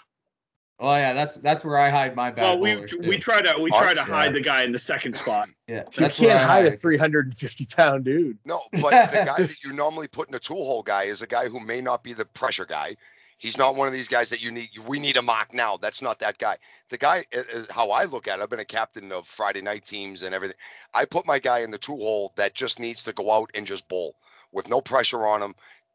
Oh 0.78 0.94
yeah, 0.94 1.14
that's 1.14 1.36
that's 1.36 1.64
where 1.64 1.78
I 1.78 1.88
hide 1.88 2.14
my 2.14 2.30
bad 2.30 2.42
well, 2.42 2.58
we 2.58 2.84
we 3.08 3.16
try 3.16 3.40
to 3.40 3.58
we 3.60 3.70
try 3.70 3.94
to 3.94 4.02
hide 4.02 4.34
the 4.34 4.42
guy 4.42 4.62
in 4.62 4.72
the 4.72 4.78
second 4.78 5.16
spot. 5.16 5.48
yeah, 5.66 5.84
You 5.98 6.08
can't 6.08 6.38
hide 6.38 6.66
a 6.66 6.72
350 6.72 7.66
pound 7.66 8.04
dude. 8.04 8.38
No, 8.44 8.62
but 8.72 9.10
the 9.10 9.24
guy 9.24 9.36
that 9.38 9.64
you 9.64 9.72
normally 9.72 10.06
put 10.06 10.28
in 10.28 10.34
a 10.34 10.38
two 10.38 10.54
hole 10.54 10.82
guy 10.82 11.04
is 11.04 11.22
a 11.22 11.26
guy 11.26 11.48
who 11.48 11.60
may 11.60 11.80
not 11.80 12.02
be 12.04 12.12
the 12.12 12.26
pressure 12.26 12.66
guy. 12.66 12.96
He's 13.38 13.58
not 13.58 13.76
one 13.76 13.86
of 13.86 13.92
these 13.92 14.08
guys 14.08 14.30
that 14.30 14.42
you 14.42 14.50
need. 14.50 14.70
We 14.86 14.98
need 14.98 15.16
a 15.16 15.22
mock 15.22 15.54
now. 15.54 15.78
That's 15.78 16.02
not 16.02 16.18
that 16.20 16.38
guy. 16.38 16.56
The 16.88 16.98
guy, 16.98 17.24
uh, 17.34 17.40
uh, 17.54 17.62
how 17.70 17.90
I 17.90 18.04
look 18.04 18.28
at 18.28 18.38
it, 18.38 18.42
I've 18.42 18.50
been 18.50 18.60
a 18.60 18.64
captain 18.64 19.12
of 19.12 19.26
Friday 19.26 19.60
night 19.60 19.84
teams 19.84 20.22
and 20.22 20.34
everything. 20.34 20.56
I 20.94 21.04
put 21.04 21.26
my 21.26 21.38
guy 21.38 21.60
in 21.60 21.70
the 21.70 21.78
two 21.78 21.96
hole 21.96 22.32
that 22.36 22.54
just 22.54 22.78
needs 22.78 23.02
to 23.04 23.12
go 23.12 23.30
out 23.30 23.50
and 23.54 23.66
just 23.66 23.88
bowl 23.88 24.16
with 24.52 24.68
no 24.68 24.80
pressure 24.80 25.26
on 25.26 25.42
him. 25.42 25.54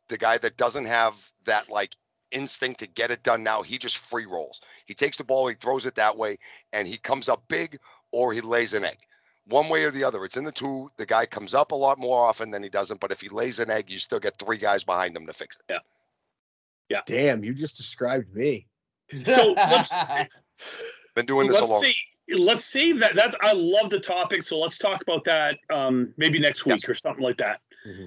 The 0.10 0.20
guy 0.20 0.38
that 0.40 0.58
doesn't 0.58 0.86
have 0.86 1.16
that 1.46 1.70
like 1.70 1.96
instinct 2.32 2.80
to 2.82 2.88
get 2.88 3.12
it 3.12 3.24
done 3.24 3.44
now, 3.44 3.62
he 3.62 3.78
just 3.78 3.98
free 3.98 4.26
rolls. 4.26 4.62
He 4.86 4.94
takes 4.94 5.18
the 5.18 5.24
ball, 5.24 5.48
he 5.48 5.56
throws 5.56 5.86
it 5.86 5.96
that 5.96 6.18
way, 6.18 6.38
and 6.74 6.88
he 6.88 6.98
comes 6.98 7.30
up 7.30 7.44
big 7.48 7.80
or 8.12 8.34
he 8.34 8.42
lays 8.42 8.74
an 8.74 8.84
egg. 8.86 8.98
One 9.48 9.70
way 9.70 9.84
or 9.84 9.92
the 9.92 10.04
other. 10.04 10.24
It's 10.24 10.38
in 10.38 10.44
the 10.44 10.52
two. 10.52 10.90
The 10.98 11.06
guy 11.06 11.26
comes 11.26 11.54
up 11.54 11.72
a 11.72 11.76
lot 11.76 11.98
more 11.98 12.20
often 12.24 12.52
than 12.52 12.62
he 12.62 12.70
doesn't, 12.70 13.00
but 13.00 13.12
if 13.12 13.20
he 13.22 13.30
lays 13.30 13.60
an 13.60 13.72
egg, 13.72 13.90
you 13.90 13.98
still 13.98 14.20
get 14.20 14.38
three 14.38 14.58
guys 14.58 14.84
behind 14.84 15.16
him 15.16 15.26
to 15.26 15.34
fix 15.34 15.58
it. 15.58 15.66
Yeah. 15.70 15.80
Yeah. 16.90 17.02
Damn, 17.06 17.44
you 17.44 17.54
just 17.54 17.76
described 17.78 18.34
me. 18.36 18.68
So 19.26 19.54
let's 19.54 19.94
Been 21.16 21.26
doing 21.26 21.48
this 21.48 21.58
a 21.58 21.62
let's 21.62 21.72
long 21.72 21.84
see. 21.84 21.96
Let's 22.30 22.64
save 22.66 23.00
that. 23.00 23.16
That's 23.16 23.36
I 23.42 23.52
love 23.54 23.90
the 23.90 24.00
topic. 24.00 24.44
So 24.44 24.58
let's 24.60 24.78
talk 24.78 25.02
about 25.02 25.24
that 25.26 25.58
um, 25.70 26.14
maybe 26.18 26.40
next 26.40 26.66
week 26.66 26.76
Yes. 26.82 26.90
or 26.90 26.94
something 26.94 27.24
like 27.24 27.38
that. 27.38 27.60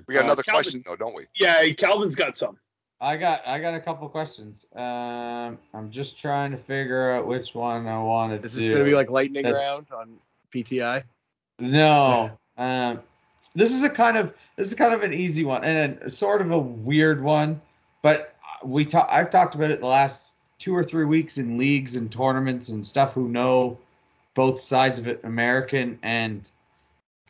We 0.07 0.15
got 0.15 0.21
uh, 0.23 0.25
another 0.27 0.43
Calvin- 0.43 0.57
question 0.63 0.83
though, 0.87 0.97
don't 0.97 1.15
we? 1.15 1.25
Yeah, 1.39 1.67
Calvin's 1.77 2.15
got 2.15 2.39
some. 2.39 2.57
I 3.01 3.17
got 3.17 3.47
I 3.47 3.59
got 3.59 3.75
a 3.75 3.81
couple 3.81 4.09
questions. 4.09 4.67
Um, 4.75 5.59
I'm 5.75 5.91
just 5.91 6.19
trying 6.19 6.51
to 6.53 6.57
figure 6.57 7.11
out 7.11 7.27
which 7.27 7.55
one 7.55 7.87
I 7.87 8.03
wanted 8.03 8.45
Is 8.45 8.53
to. 8.53 8.59
this 8.61 8.69
going 8.69 8.79
to 8.81 8.85
be 8.85 8.95
like 8.95 9.11
lightning 9.11 9.43
That's- 9.43 9.67
round 9.69 9.87
on 9.95 10.17
PTI? 10.53 11.03
No. 11.59 12.31
Um, 12.57 13.01
this 13.57 13.73
is 13.73 13.83
a 13.83 13.91
kind 13.91 14.17
of 14.17 14.33
this 14.55 14.69
is 14.69 14.75
kind 14.77 14.95
of 14.95 15.03
an 15.03 15.13
easy 15.13 15.45
one 15.45 15.65
and 15.65 15.99
a, 16.03 16.09
sort 16.09 16.41
of 16.41 16.53
a 16.53 16.59
weird 16.59 17.21
one, 17.21 17.61
but 18.01 18.37
we 18.63 18.85
talk. 18.85 19.09
I've 19.11 19.29
talked 19.29 19.57
about 19.57 19.73
it 19.73 19.81
the 19.81 19.89
last 19.89 20.31
two 20.61 20.73
or 20.73 20.85
three 20.85 21.05
weeks 21.05 21.37
in 21.39 21.59
leagues 21.59 21.97
and 21.97 22.13
tournaments 22.13 22.69
and 22.69 22.87
stuff. 22.87 23.13
Who 23.13 23.27
know 23.29 23.77
both 24.35 24.61
sides 24.61 25.01
of 25.01 25.09
it, 25.09 25.19
American 25.25 25.99
and 26.05 26.49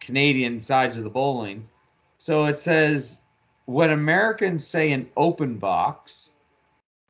Canadian 0.01 0.61
sides 0.61 0.99
of 0.99 1.05
the 1.05 1.11
bowling. 1.11 1.67
So 2.19 2.45
it 2.45 2.61
says 2.61 3.23
when 3.67 3.91
Americans 3.91 4.67
say 4.67 4.93
an 4.93 5.09
open 5.17 5.57
box, 5.57 6.31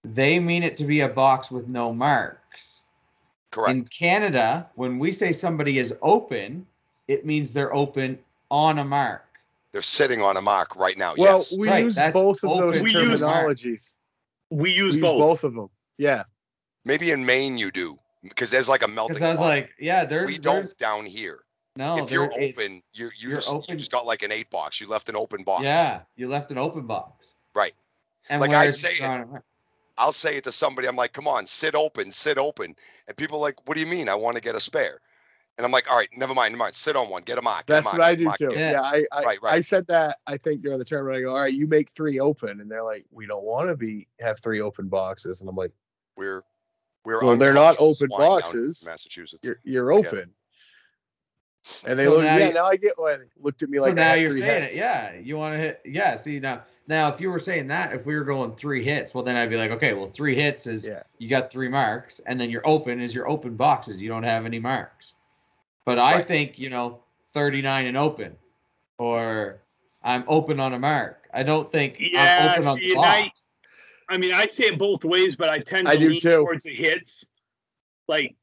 they 0.04 0.38
mean 0.38 0.62
it 0.62 0.76
to 0.78 0.84
be 0.84 1.00
a 1.00 1.08
box 1.08 1.50
with 1.50 1.68
no 1.68 1.92
marks. 1.92 2.82
Correct. 3.50 3.70
In 3.70 3.84
Canada, 3.86 4.68
when 4.74 4.98
we 4.98 5.12
say 5.12 5.32
somebody 5.32 5.78
is 5.78 5.94
open, 6.02 6.66
it 7.08 7.24
means 7.24 7.52
they're 7.52 7.74
open 7.74 8.18
on 8.50 8.78
a 8.78 8.84
mark. 8.84 9.24
They're 9.72 9.82
sitting 9.82 10.22
on 10.22 10.36
a 10.36 10.42
mark 10.42 10.76
right 10.76 10.96
now. 10.96 11.14
Well, 11.16 11.38
yes. 11.38 11.54
we 11.56 11.68
Right, 11.68 11.84
use 11.84 11.94
that's 11.96 12.12
both 12.12 12.42
of 12.44 12.50
those 12.58 12.76
open 12.76 12.82
We 12.84 12.90
use- 12.92 13.20
terminologies. 13.22 13.96
We 14.50 14.70
use 14.70 14.94
We 14.94 14.96
use 14.96 14.96
both. 15.00 15.18
both 15.18 15.44
of 15.44 15.54
them. 15.54 15.68
Yeah. 15.98 16.24
Maybe 16.84 17.10
in 17.10 17.24
Maine 17.24 17.56
you 17.58 17.70
do 17.72 17.98
because 18.22 18.50
there's 18.50 18.68
like 18.68 18.82
a 18.82 18.88
melting. 18.88 19.14
Because 19.14 19.22
I 19.26 19.30
was 19.30 19.38
pot. 19.38 19.46
like, 19.46 19.70
yeah, 19.80 20.04
there's, 20.04 20.26
we 20.28 20.38
there's 20.38 20.68
don't 20.74 20.78
down 20.78 21.06
here. 21.06 21.40
No. 21.76 21.98
if 21.98 22.10
you're 22.10 22.28
there- 22.28 22.40
it's- 22.40 22.58
open, 22.58 22.82
you 22.92 23.10
you 23.18 23.30
you're 23.30 23.40
just 23.40 23.68
you 23.68 23.76
just 23.76 23.90
got 23.90 24.06
like 24.06 24.22
an 24.22 24.32
eight 24.32 24.50
box. 24.50 24.80
You 24.80 24.86
left 24.86 25.08
an 25.08 25.16
open 25.16 25.42
box. 25.44 25.64
Yeah, 25.64 26.00
you 26.16 26.28
left 26.28 26.50
an 26.50 26.58
open 26.58 26.86
box. 26.86 27.36
Right. 27.54 27.74
And 28.28 28.40
Like 28.40 28.52
I 28.52 28.68
say 28.68 28.94
it- 28.94 29.02
on 29.02 29.20
a 29.20 29.26
mark. 29.26 29.44
I'll 29.96 30.12
say 30.12 30.36
it 30.36 30.44
to 30.44 30.50
somebody. 30.52 30.88
I'm 30.88 30.96
like, 30.96 31.12
come 31.12 31.28
on, 31.28 31.46
sit 31.46 31.76
open, 31.76 32.10
sit 32.10 32.36
open. 32.36 32.74
And 33.06 33.16
people 33.16 33.38
are 33.38 33.42
like, 33.42 33.68
what 33.68 33.74
do 33.76 33.80
you 33.80 33.86
mean? 33.86 34.08
I 34.08 34.16
want 34.16 34.34
to 34.36 34.40
get 34.42 34.56
a 34.56 34.60
spare. 34.60 35.00
And 35.56 35.64
I'm 35.64 35.70
like, 35.70 35.88
all 35.88 35.96
right, 35.96 36.08
never 36.16 36.34
mind, 36.34 36.50
never 36.52 36.64
mind. 36.64 36.74
Sit 36.74 36.96
on 36.96 37.08
one, 37.08 37.22
get 37.22 37.38
a 37.38 37.42
mark. 37.42 37.66
get 37.66 37.74
a 37.74 37.76
That's 37.76 37.84
mark, 37.84 37.98
what 37.98 38.04
I 38.04 38.16
do 38.16 38.24
mark, 38.24 38.38
too. 38.38 38.48
Yeah. 38.52 38.72
Yeah, 38.72 38.82
I 38.82 39.04
I, 39.12 39.22
Right, 39.22 39.38
right. 39.40 39.52
I 39.54 39.60
said 39.60 39.86
that 39.86 40.18
I 40.26 40.36
think 40.36 40.62
during 40.62 40.80
the 40.80 40.84
tournament. 40.84 41.18
I 41.18 41.20
go, 41.20 41.30
all 41.36 41.40
right, 41.42 41.52
you 41.52 41.68
make 41.68 41.90
three 41.90 42.18
open, 42.18 42.60
and 42.60 42.68
they're 42.68 42.82
like, 42.82 43.04
we 43.12 43.26
don't 43.26 43.44
want 43.44 43.68
to 43.68 43.76
be 43.76 44.08
have 44.18 44.40
three 44.40 44.60
open 44.60 44.88
boxes, 44.88 45.42
and 45.42 45.48
I'm 45.48 45.54
like, 45.54 45.70
We're 46.16 46.42
We're 47.04 47.22
Well, 47.22 47.36
they're 47.36 47.52
not 47.52 47.76
open 47.78 48.08
flying 48.08 48.30
down 48.30 48.40
to 48.40 48.44
boxes. 48.46 48.84
Massachusetts. 48.84 49.42
You're 49.44 49.60
you're 49.62 49.92
Yes. 49.92 50.06
open. 50.08 50.30
And 51.86 51.98
they 51.98 52.04
So 52.04 52.14
look, 52.16 52.24
now 52.24 52.36
yeah. 52.36 52.48
you- 52.48 52.52
Now 52.54 52.64
I 52.66 52.76
get 52.76 52.92
why 52.96 53.16
they 53.16 53.24
looked 53.40 53.62
at 53.62 53.70
me 53.70 53.78
so 53.78 53.84
like 53.84 53.92
I 53.92 53.94
now 53.94 54.08
had 54.10 54.20
you're 54.20 54.30
three 54.32 54.40
saying 54.40 54.62
hits. 54.64 54.74
it. 54.74 54.78
Yeah, 54.78 55.14
you 55.14 55.36
want 55.36 55.54
to 55.54 55.58
hit. 55.58 55.80
Yeah. 55.84 56.14
See 56.16 56.38
now, 56.38 56.62
now 56.88 57.08
if 57.08 57.20
you 57.20 57.30
were 57.30 57.38
saying 57.38 57.68
that, 57.68 57.92
if 57.94 58.04
we 58.06 58.14
were 58.16 58.24
going 58.24 58.54
three 58.54 58.84
hits, 58.84 59.14
well 59.14 59.24
then 59.24 59.36
I'd 59.36 59.48
be 59.50 59.56
like, 59.56 59.70
okay, 59.70 59.94
well 59.94 60.10
three 60.10 60.34
hits 60.34 60.66
is 60.66 60.84
Yeah. 60.84 61.02
you 61.18 61.28
got 61.28 61.50
three 61.50 61.68
marks, 61.68 62.20
and 62.26 62.38
then 62.40 62.50
your 62.50 62.62
open 62.66 63.00
is 63.00 63.14
your 63.14 63.28
open 63.28 63.56
boxes. 63.56 64.02
You 64.02 64.08
don't 64.08 64.24
have 64.24 64.44
any 64.44 64.58
marks. 64.58 65.14
But 65.86 65.98
I 65.98 66.22
think 66.22 66.58
you 66.58 66.70
know 66.70 67.00
39 67.32 67.86
and 67.86 67.96
open, 67.96 68.36
or 68.98 69.60
I'm 70.02 70.24
open 70.28 70.60
on 70.60 70.74
a 70.74 70.78
mark. 70.78 71.28
I 71.32 71.42
don't 71.42 71.70
think 71.72 71.96
Yeah, 71.98 72.52
I'm 72.52 72.58
open 72.58 72.68
on 72.68 72.74
see, 72.76 72.88
the 72.88 72.94
and 72.96 73.04
I- 73.04 73.32
I 74.06 74.18
mean, 74.18 74.34
I 74.34 74.44
say 74.44 74.64
it 74.64 74.78
both 74.78 75.02
ways, 75.02 75.34
but 75.34 75.48
I 75.48 75.60
tend 75.60 75.86
to 75.86 75.92
I 75.92 75.96
do 75.96 76.10
lean 76.10 76.20
too. 76.20 76.32
towards 76.32 76.64
the 76.64 76.74
hits. 76.74 77.24
Like 78.06 78.34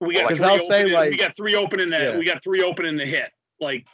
we 0.00 0.14
got 0.14 0.28
three 0.28 0.36
Because 0.36 0.42
I'll 0.42 0.58
say, 0.58 0.74
open. 0.82 0.86
in- 0.88 0.92
like- 0.92 1.10
we 1.10 1.16
got 1.16 1.36
three 1.36 1.54
open 1.54 1.80
in 1.80 1.90
the 1.90 1.98
Yeah. 1.98 2.18
we 2.18 2.24
got 2.24 2.42
three 2.42 2.62
open 2.62 2.84
in 2.86 2.96
the 2.96 3.06
hit. 3.06 3.30
Like 3.60 3.86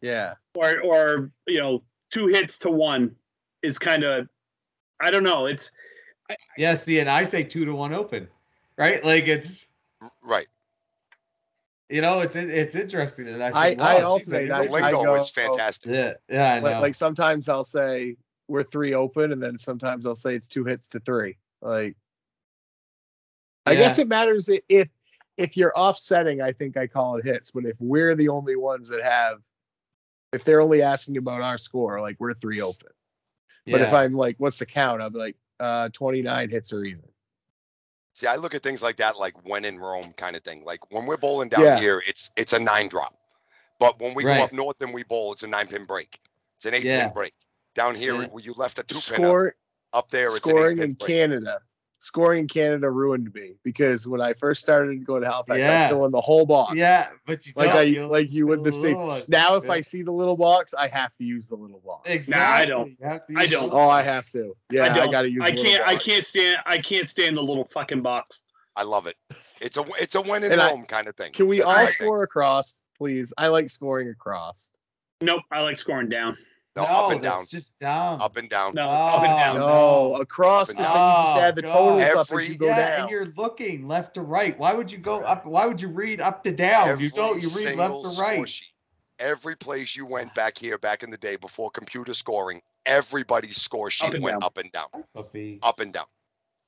Yeah. 0.00 0.34
or 0.54 0.80
or 0.82 1.30
you 1.46 1.58
know 1.58 1.82
two 2.10 2.26
hits 2.28 2.58
to 2.58 2.70
one 2.70 3.14
is 3.62 3.78
kind 3.78 4.04
of 4.04 4.28
I 5.00 5.10
don't 5.10 5.24
know. 5.24 5.46
It's 5.46 5.70
Yeah. 6.56 6.74
See, 6.74 6.98
and 7.00 7.10
I 7.10 7.22
say 7.24 7.42
two 7.42 7.64
to 7.64 7.74
one 7.74 7.92
open, 7.92 8.28
right? 8.76 9.04
Like 9.04 9.26
it's 9.26 9.66
Right. 10.22 10.46
you 11.88 12.00
know 12.00 12.20
it's 12.20 12.36
it's 12.36 12.74
interesting 12.76 13.26
that 13.26 13.40
I. 13.54 13.58
I- 13.58 13.70
Said, 13.70 13.80
I 13.80 13.94
wow, 13.98 14.08
also 14.08 14.18
geez, 14.18 14.28
say 14.30 14.46
The 14.46 14.54
I- 14.54 14.66
lingo 14.66 15.04
go- 15.04 15.14
is 15.16 15.30
fantastic. 15.30 15.90
Yeah, 15.92 16.12
yeah, 16.28 16.52
I 16.54 16.60
know. 16.60 16.66
Like, 16.66 16.80
like 16.80 16.94
sometimes 16.94 17.48
I'll 17.48 17.64
say 17.64 18.16
we're 18.48 18.62
three 18.62 18.94
open, 18.94 19.32
and 19.32 19.42
then 19.42 19.58
sometimes 19.58 20.06
I'll 20.06 20.14
say 20.14 20.34
it's 20.34 20.46
two 20.48 20.64
hits 20.64 20.86
to 20.88 21.00
three. 21.00 21.36
Like, 21.60 21.96
I 23.66 23.74
guess 23.76 23.98
it 23.98 24.08
matters 24.08 24.48
if 24.68 24.88
if 25.36 25.56
you're 25.56 25.76
offsetting. 25.76 26.40
I 26.42 26.52
think 26.52 26.76
I 26.76 26.86
call 26.86 27.16
it 27.16 27.24
hits, 27.24 27.50
but 27.50 27.64
if 27.64 27.76
we're 27.80 28.14
the 28.14 28.28
only 28.28 28.56
ones 28.56 28.88
that 28.88 29.02
have, 29.02 29.38
if 30.32 30.44
they're 30.44 30.60
only 30.60 30.82
asking 30.82 31.16
about 31.16 31.40
our 31.42 31.58
score, 31.58 32.00
like 32.00 32.16
we're 32.18 32.34
three 32.34 32.60
open. 32.60 32.88
But 33.66 33.80
if 33.82 33.92
I'm 33.92 34.12
like, 34.12 34.36
what's 34.38 34.58
the 34.58 34.66
count? 34.66 35.00
I'll 35.00 35.10
be 35.10 35.18
like, 35.18 35.36
uh, 35.60 35.88
29 35.92 36.50
hits 36.50 36.72
or 36.72 36.84
even. 36.84 37.02
See, 38.14 38.26
I 38.26 38.36
look 38.36 38.54
at 38.54 38.62
things 38.62 38.82
like 38.82 38.96
that, 38.96 39.18
like 39.18 39.34
when 39.46 39.64
in 39.64 39.78
Rome 39.78 40.12
kind 40.16 40.36
of 40.36 40.42
thing. 40.42 40.64
Like 40.64 40.90
when 40.92 41.06
we're 41.06 41.16
bowling 41.16 41.48
down 41.48 41.62
Yeah. 41.62 41.78
here, 41.78 42.02
it's 42.06 42.30
it's 42.36 42.52
a 42.52 42.58
nine 42.58 42.88
drop. 42.88 43.14
But 43.78 43.98
when 44.00 44.14
we 44.14 44.24
Right. 44.24 44.38
go 44.38 44.44
up 44.44 44.52
north 44.52 44.82
and 44.82 44.92
we 44.92 45.02
bowl, 45.02 45.32
it's 45.32 45.44
a 45.44 45.46
nine 45.46 45.66
pin 45.66 45.86
break. 45.86 46.20
It's 46.56 46.66
an 46.66 46.74
eight 46.74 46.84
Yeah. 46.84 47.04
pin 47.06 47.14
break. 47.14 47.34
Down 47.74 47.94
here, 47.94 48.20
Yeah. 48.20 48.26
where 48.26 48.42
you 48.42 48.52
left 48.52 48.78
a 48.78 48.82
two 48.82 48.94
pin 48.96 49.00
Score 49.00 49.54
up 49.92 50.10
there, 50.10 50.26
it's 50.26 50.36
scoring 50.36 50.78
an 50.78 50.84
eight 50.84 50.90
in 50.90 50.94
break. 50.94 51.08
Canada. 51.08 51.60
Scoring 52.04 52.40
in 52.40 52.48
Canada 52.48 52.90
ruined 52.90 53.32
me 53.32 53.54
because 53.62 54.08
when 54.08 54.20
I 54.20 54.32
first 54.32 54.60
started 54.60 55.06
going 55.06 55.22
to 55.22 55.28
Halifax, 55.30 55.60
Yeah. 55.60 55.84
I 55.86 55.88
fill 55.88 56.04
in 56.04 56.10
the 56.10 56.20
whole 56.20 56.44
box. 56.44 56.74
yeah, 56.76 57.10
but 57.28 57.46
you 57.46 57.52
Like 57.54 57.70
I 57.70 57.82
you 57.82 58.06
like 58.06 58.32
you 58.32 58.48
would 58.48 58.64
the 58.64 58.72
still 58.72 58.82
states. 58.82 59.00
one. 59.00 59.22
Now 59.28 59.54
if 59.54 59.66
Yeah. 59.66 59.72
I 59.74 59.80
see 59.82 60.02
the 60.02 60.10
little 60.10 60.36
box, 60.36 60.74
I 60.74 60.88
have 60.88 61.14
to 61.18 61.24
use 61.24 61.46
the 61.46 61.54
little 61.54 61.78
box. 61.78 62.10
exactly. 62.10 62.62
I 62.62 62.66
don't. 62.66 62.88
You 62.90 62.96
have 63.06 63.24
to 63.28 63.34
I 63.36 63.46
don't. 63.46 63.72
Oh, 63.72 63.88
I 63.88 64.02
have 64.02 64.28
to. 64.30 64.56
Yeah, 64.72 64.86
I, 64.86 64.88
don't. 64.88 65.12
gotta 65.12 65.30
use. 65.30 65.42
I 65.44 65.52
can't 65.52 65.86
I 65.86 65.94
can't 65.94 66.26
stand 66.26 66.58
I 66.66 66.78
can't 66.78 67.08
stand 67.08 67.36
the 67.36 67.42
little 67.42 67.68
fucking 67.72 68.02
box. 68.02 68.42
I 68.74 68.82
love 68.82 69.06
it. 69.06 69.14
It's 69.60 69.76
a 69.76 69.84
it's 70.00 70.16
a 70.16 70.22
when 70.22 70.42
in 70.42 70.50
And 70.50 70.60
I- 70.60 70.70
Rome 70.70 70.84
kind 70.86 71.06
of 71.06 71.14
thing. 71.14 71.32
Can 71.32 71.46
we 71.46 71.58
That's 71.60 71.68
all 71.68 71.86
score 71.86 72.22
across, 72.24 72.80
please? 72.98 73.32
I 73.38 73.46
like 73.46 73.70
scoring 73.70 74.08
across. 74.08 74.72
Nope, 75.20 75.42
I 75.52 75.60
like 75.60 75.78
scoring 75.78 76.08
down. 76.08 76.36
No, 76.74 76.84
no, 76.84 76.88
up 76.88 77.10
and 77.12 77.20
down, 77.22 77.46
just 77.46 77.76
down. 77.78 78.20
up 78.22 78.36
and 78.36 78.48
down. 78.48 78.72
No, 78.74 78.88
up 78.88 79.22
and 79.24 79.32
Oh, 79.32 79.36
down. 79.36 79.56
No. 79.56 79.66
No, 79.66 80.14
across 80.22 80.70
Up 80.70 80.76
is 80.78 80.84
and 80.86 80.94
you 80.94 81.24
just 81.24 81.36
add 81.36 81.54
the 81.56 81.66
Oh, 81.66 81.72
totals 81.72 82.00
God. 82.04 82.16
up 82.16 82.30
Every- 82.30 82.44
as 82.44 82.48
you 82.50 82.58
go 82.58 82.66
yeah, 82.66 82.76
down. 82.96 83.00
and 83.02 83.10
you're 83.10 83.26
looking 83.36 83.86
left 83.88 84.14
to 84.14 84.22
right. 84.22 84.58
Why 84.58 84.72
would 84.72 84.90
you 84.90 84.96
go 84.98 85.20
up? 85.20 85.44
Why 85.44 85.66
would 85.66 85.80
you 85.82 85.88
read 85.88 86.22
up 86.22 86.42
to 86.44 86.52
down? 86.52 86.98
you 86.98 87.10
don't. 87.10 87.42
You 87.42 87.48
read 87.48 87.66
single 87.68 88.00
left 88.02 88.16
to 88.16 88.22
right. 88.22 88.48
sheet, 88.48 88.68
Every 89.18 89.54
place 89.54 89.94
you 89.94 90.06
went 90.06 90.34
back 90.34 90.56
here, 90.56 90.78
back 90.78 91.02
in 91.02 91.10
the 91.10 91.18
day 91.18 91.36
before 91.36 91.70
computer 91.70 92.14
scoring, 92.14 92.62
everybody's 92.86 93.60
score 93.60 93.90
sheet 93.90 94.14
and 94.14 94.24
went 94.24 94.36
down. 94.36 94.42
up 94.42 94.56
and 94.56 94.72
down, 94.72 94.86
Puppy. 95.14 95.58
up 95.62 95.80
and 95.80 95.92
down. 95.92 96.06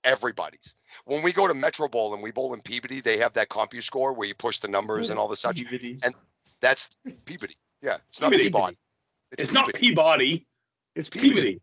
Everybody's. 0.05 0.75
When 1.07 1.23
we 1.23 1.33
go 1.33 1.49
to 1.49 1.55
Metro 1.55 1.89
Bowl 1.89 2.13
and 2.13 2.23
we 2.23 2.31
bowl 2.31 2.53
in 2.53 2.61
Peabody, 2.61 3.01
they 3.01 3.17
have 3.17 3.33
that 3.33 3.49
CompuScore 3.49 4.15
where 4.15 4.29
you 4.29 4.35
push 4.35 4.59
the 4.59 4.69
numbers 4.69 5.09
and 5.09 5.19
all 5.19 5.29
the 5.29 5.37
such. 5.37 5.57
Peabody. 5.57 5.99
And 6.03 6.15
That's 6.61 6.91
Peabody. 7.25 7.57
Yeah, 7.81 7.97
it's 8.11 8.21
not 8.21 8.31
Peabody. 8.33 8.51
Peabody. 8.51 8.77
It's 9.39 9.53
not 9.53 9.73
Peabody. 9.75 9.79
Peabody. 9.79 10.47
It's 10.95 11.09
Peabody. 11.09 11.61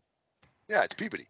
Yeah, 0.68 0.82
it's 0.82 0.94
Peabody. 0.94 1.26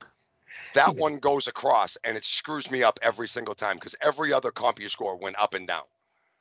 That 0.75 0.97
one 0.97 1.17
goes 1.17 1.47
across 1.47 1.97
and 2.05 2.17
it 2.17 2.25
screws 2.25 2.71
me 2.71 2.83
up 2.83 2.99
every 3.03 3.29
single 3.29 3.55
time 3.55 3.77
because 3.77 3.95
every 4.03 4.33
other 4.33 4.51
CompuScore 4.51 5.21
went 5.21 5.39
up 5.39 5.55
and 5.55 5.67
down. 5.67 5.83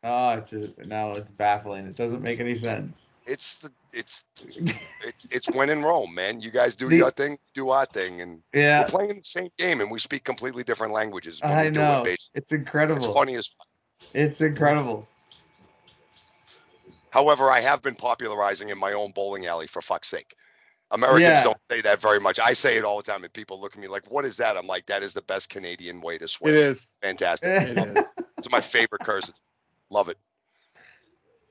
Oh, 0.04 0.32
it's 0.32 0.50
just 0.50 0.78
now 0.80 1.12
it's 1.14 1.32
baffling. 1.32 1.86
It 1.86 1.96
doesn't 1.96 2.24
make 2.24 2.40
any 2.40 2.56
sense. 2.56 3.10
It's 3.28 3.58
the 3.58 3.70
it's 3.94 4.26
it's 4.46 5.28
it's 5.30 5.50
when 5.52 5.70
in 5.70 5.84
Rome, 5.84 6.14
man. 6.14 6.42
You 6.42 6.50
guys 6.50 6.76
do 6.76 6.90
The- 6.90 6.98
your 6.98 7.12
thing, 7.12 7.38
do 7.54 7.70
our 7.70 7.86
thing, 7.86 8.22
and 8.22 8.42
Yeah, 8.54 8.82
we're 8.82 8.88
playing 8.88 9.18
the 9.18 9.24
same 9.24 9.50
game 9.58 9.80
and 9.80 9.92
we 9.92 10.00
speak 10.00 10.24
completely 10.24 10.64
different 10.64 10.92
languages. 10.94 11.40
When 11.42 11.52
I 11.52 11.70
know. 11.70 12.02
It, 12.02 12.06
basically. 12.06 12.40
It's 12.40 12.52
it's 12.52 13.14
funny 13.14 13.36
as 13.36 13.48
fuck. 13.48 13.68
It's 14.14 14.42
incredible. 14.42 15.08
However, 17.12 17.52
I 17.52 17.60
have 17.62 17.82
been 17.82 17.96
popularizing 17.96 18.70
in 18.70 18.78
my 18.80 18.94
own 18.94 19.12
bowling 19.12 19.46
alley 19.46 19.68
for 19.68 19.82
fuck's 19.82 20.08
sake. 20.08 20.36
Americans 20.92 21.22
Yeah. 21.22 21.44
don't 21.44 21.58
say 21.70 21.80
that 21.82 22.02
very 22.02 22.20
much. 22.20 22.40
I 22.40 22.52
say 22.54 22.78
it 22.78 22.84
all 22.84 22.98
the 22.98 23.04
time, 23.04 23.24
and 23.24 23.32
people 23.32 23.60
look 23.62 23.74
at 23.76 23.80
me 23.80 23.88
like, 23.88 24.10
"What 24.12 24.26
is 24.26 24.36
that?" 24.38 24.58
I'm 24.58 24.68
like, 24.68 24.86
"That 24.88 25.04
is 25.04 25.14
the 25.14 25.22
best 25.22 25.50
Canadian 25.50 26.02
way 26.02 26.18
to 26.18 26.26
It 26.26 26.30
swear. 26.30 26.54
is. 26.54 26.96
Fantastic. 27.02 27.48
It 27.50 27.78
is. 27.78 28.14
It's 28.38 28.50
my 28.50 28.60
favorite 28.60 29.02
curses. 29.04 29.34
Love 29.90 30.10
it. 30.10 30.18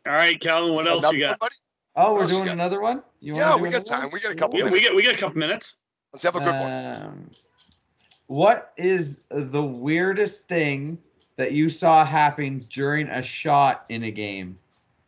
All 0.07 0.13
right, 0.13 0.39
Calvin, 0.41 0.75
what 0.75 0.87
else 0.87 1.03
Another 1.03 1.17
you 1.19 1.25
got? 1.25 1.39
buddy? 1.39 1.55
Oh, 1.97 2.15
we're 2.15 2.23
else 2.23 2.33
you 2.33 2.39
doing 2.39 2.49
another 2.51 2.81
one. 2.81 3.03
You 3.21 3.37
Yeah, 3.37 3.57
we 3.57 3.69
got 3.71 3.85
time. 3.85 4.03
one? 4.05 4.11
We 4.13 4.21
got 4.21 4.33
a 4.33 4.35
couple 4.35 4.57
We, 4.59 4.65
minutes. 4.65 4.75
we 4.75 4.81
get 4.81 4.95
we 4.95 5.03
get 5.03 5.15
a 5.15 5.19
couple 5.19 5.39
minutes. 5.39 5.77
Let's 6.13 6.23
have 6.23 6.37
a 6.37 6.41
good 6.41 6.55
one. 6.55 7.03
Um, 7.03 7.31
what 8.27 8.73
is 8.77 9.21
the 9.31 9.63
weirdest 9.63 10.49
thing 10.49 10.99
that 11.37 11.53
you 11.53 11.69
saw 11.71 12.05
happen 12.05 12.67
during 12.71 13.09
a 13.09 13.23
shot 13.23 13.85
in 13.89 14.05
a 14.05 14.11
game? 14.11 14.59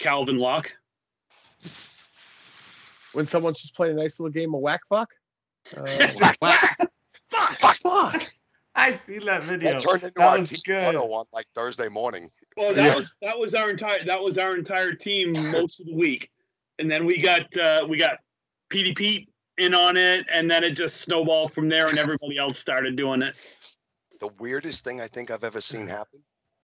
Calvin 0.03 0.37
Locke. 0.39 0.75
When 3.13 3.27
someone's 3.27 3.61
just 3.61 3.75
playing 3.75 3.99
a 3.99 4.03
nice 4.03 4.19
little 4.19 4.33
game 4.33 4.55
of 4.55 4.61
whack 4.61 4.81
fuck. 4.89 5.09
Uh, 5.77 5.87
Fuck. 6.19 7.57
Fuck. 7.61 7.77
Fuck! 7.77 8.27
I 8.75 8.91
see 8.91 9.21
that 9.21 9.45
video. 9.45 9.73
That 9.75 9.81
turned 9.83 10.03
into 10.03 10.15
That 10.17 10.27
our 10.29 10.39
was 10.39 10.51
team 10.51 10.61
good. 10.67 10.83
photo 10.95 11.13
on 11.13 11.27
like 11.33 11.47
Thursday 11.55 11.89
morning. 11.89 12.31
Well, 12.57 12.75
that 12.75 12.85
Yeah. 12.91 12.95
was 12.97 13.15
that 13.23 13.39
was 13.39 13.55
our 13.55 13.71
entire 13.71 14.05
that 14.05 14.21
was 14.21 14.39
our 14.39 14.57
entire 14.57 14.93
team 14.93 15.33
most 15.53 15.81
of 15.81 15.87
the 15.87 15.95
week, 15.95 16.31
and 16.81 16.91
then 16.91 17.07
we 17.07 17.19
got 17.23 17.57
uh, 17.57 17.87
we 17.89 17.97
got 17.97 18.19
Petey 18.71 18.93
Pete 18.93 19.29
in 19.59 19.73
on 19.73 19.97
it, 19.97 20.27
and 20.33 20.51
then 20.51 20.65
it 20.65 20.71
just 20.71 20.97
snowballed 20.97 21.53
from 21.53 21.69
there, 21.69 21.87
and 21.89 21.97
everybody 21.97 22.39
else 22.39 22.59
started 22.59 22.97
doing 22.97 23.23
it. 23.23 23.37
The 24.21 24.29
weirdest 24.41 24.83
thing 24.85 25.01
I 25.01 25.07
think 25.07 25.31
I've 25.31 25.45
ever 25.45 25.61
seen 25.61 25.87
happen, 25.87 26.21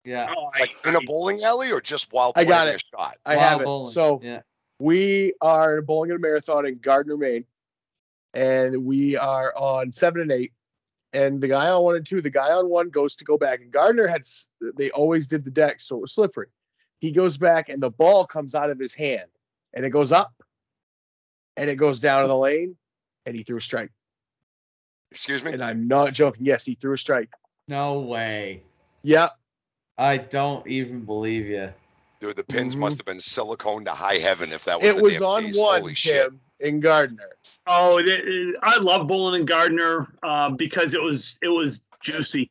Yeah. 0.05 0.33
Oh, 0.35 0.49
I- 0.53 0.59
like 0.61 0.75
in 0.85 0.95
a 0.95 1.01
bowling 1.01 1.43
alley 1.43 1.71
or 1.71 1.81
just 1.81 2.11
while 2.13 2.29
I 2.35 2.45
playing 2.45 2.49
got 2.49 2.67
a 2.67 2.75
it. 2.75 2.83
shot. 2.93 3.17
I 3.25 3.35
Wild 3.35 3.49
have 3.49 3.61
it. 3.61 3.91
So 3.91 4.19
yeah. 4.23 4.41
we 4.79 5.33
are 5.41 5.73
in 5.73 5.79
a 5.79 5.81
bowling 5.81 6.11
in 6.11 6.17
a 6.17 6.19
marathon 6.19 6.65
in 6.65 6.77
Gardiner, 6.77 7.17
Maine, 7.17 7.45
and 8.33 8.85
we 8.85 9.17
are 9.17 9.53
on 9.57 9.91
seven 9.91 10.21
and 10.21 10.31
eight. 10.31 10.53
And 11.13 11.39
the 11.39 11.47
guy 11.47 11.69
on 11.69 11.81
one 11.83 11.95
and 11.95 12.05
two, 12.05 12.21
the 12.21 12.29
guy 12.29 12.51
on 12.51 12.69
one 12.69 12.89
goes 12.89 13.15
to 13.15 13.23
go 13.25 13.37
back. 13.37 13.61
And 13.61 13.71
Gardiner 13.71 14.05
had, 14.05 14.23
they 14.77 14.91
always 14.91 15.27
did 15.27 15.45
the 15.45 15.51
deck, 15.51 15.79
so 15.79 15.95
it 15.95 16.01
was 16.01 16.13
slippery. 16.13 16.47
He 16.99 17.11
goes 17.11 17.37
back, 17.37 17.69
and 17.69 17.81
the 17.81 17.89
ball 17.89 18.25
comes 18.25 18.53
out 18.53 18.69
of 18.69 18.77
his 18.77 18.93
hand, 18.93 19.29
and 19.73 19.85
it 19.85 19.91
goes 19.91 20.11
up, 20.11 20.33
and 21.55 21.69
it 21.69 21.75
goes 21.75 22.01
down 22.01 22.23
to 22.23 22.27
the 22.27 22.35
lane, 22.35 22.75
and 23.25 23.33
he 23.35 23.43
threw 23.43 23.57
a 23.57 23.61
strike. 23.61 23.91
Excuse 25.11 25.41
me. 25.41 25.53
And 25.53 25.63
I'm 25.63 25.87
not 25.87 26.11
joking. 26.11 26.45
Yes, 26.45 26.65
he 26.65 26.75
threw 26.75 26.93
a 26.93 26.97
strike. 26.97 27.29
No 27.69 27.99
way. 28.01 28.63
Yeah, 29.01 29.29
I 29.97 30.17
don't 30.17 30.65
even 30.67 31.01
believe 31.05 31.45
you. 31.47 31.73
Dude, 32.19 32.35
the 32.35 32.43
pins 32.43 32.75
Mhm. 32.75 32.79
must 32.79 32.97
have 32.97 33.05
been 33.05 33.19
silicone 33.19 33.85
to 33.85 33.91
high 33.91 34.17
heaven 34.17 34.51
if 34.51 34.63
that 34.65 34.81
was 34.81 34.89
it 34.89 34.97
the 34.97 35.03
was 35.03 35.21
on 35.21 35.45
piece. 35.45 35.57
one, 35.57 35.81
Holy 35.81 35.95
shit. 35.95 36.31
In 36.61 36.79
Gardiner. 36.79 37.29
Oh, 37.67 37.97
it- 37.99 38.07
it- 38.07 38.55
I 38.63 38.79
love 38.79 39.07
bowling 39.07 39.41
in 39.41 39.45
Gardiner 39.45 40.07
uh, 40.23 40.49
because 40.51 40.93
it 40.93 41.01
was 41.01 41.37
it 41.41 41.49
was 41.49 41.81
juicy. 42.01 42.49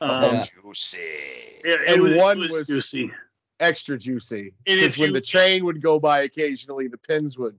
Um, 0.00 0.10
Yeah. 0.36 0.44
Juicy. 0.62 0.98
it, 0.98 1.64
it 1.64 1.88
And 1.94 2.02
was, 2.02 2.12
it 2.14 2.18
one 2.18 2.38
was 2.40 2.58
was- 2.58 2.66
juicy. 2.66 3.10
extra 3.60 3.96
juicy. 3.96 4.48
And 4.66 4.78
Because 4.78 4.82
if 4.82 4.98
when 4.98 5.08
you- 5.10 5.14
the 5.14 5.20
train 5.20 5.64
would 5.64 5.80
go 5.80 5.98
by 6.00 6.22
occasionally, 6.22 6.88
the 6.88 6.98
pins 6.98 7.38
would 7.38 7.56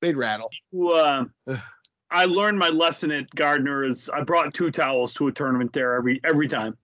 they'd 0.00 0.16
rattle. 0.16 0.50
who, 0.72 0.94
uh, 0.94 1.26
I 2.10 2.24
learned 2.24 2.58
my 2.58 2.70
lesson 2.70 3.10
at 3.12 3.28
Gardiner 3.34 3.84
is 3.84 4.08
I 4.08 4.22
brought 4.22 4.54
two 4.54 4.70
towels 4.70 5.12
to 5.14 5.28
a 5.28 5.32
tournament 5.32 5.72
there 5.74 5.94
every 5.94 6.20
every 6.24 6.48
time. 6.48 6.76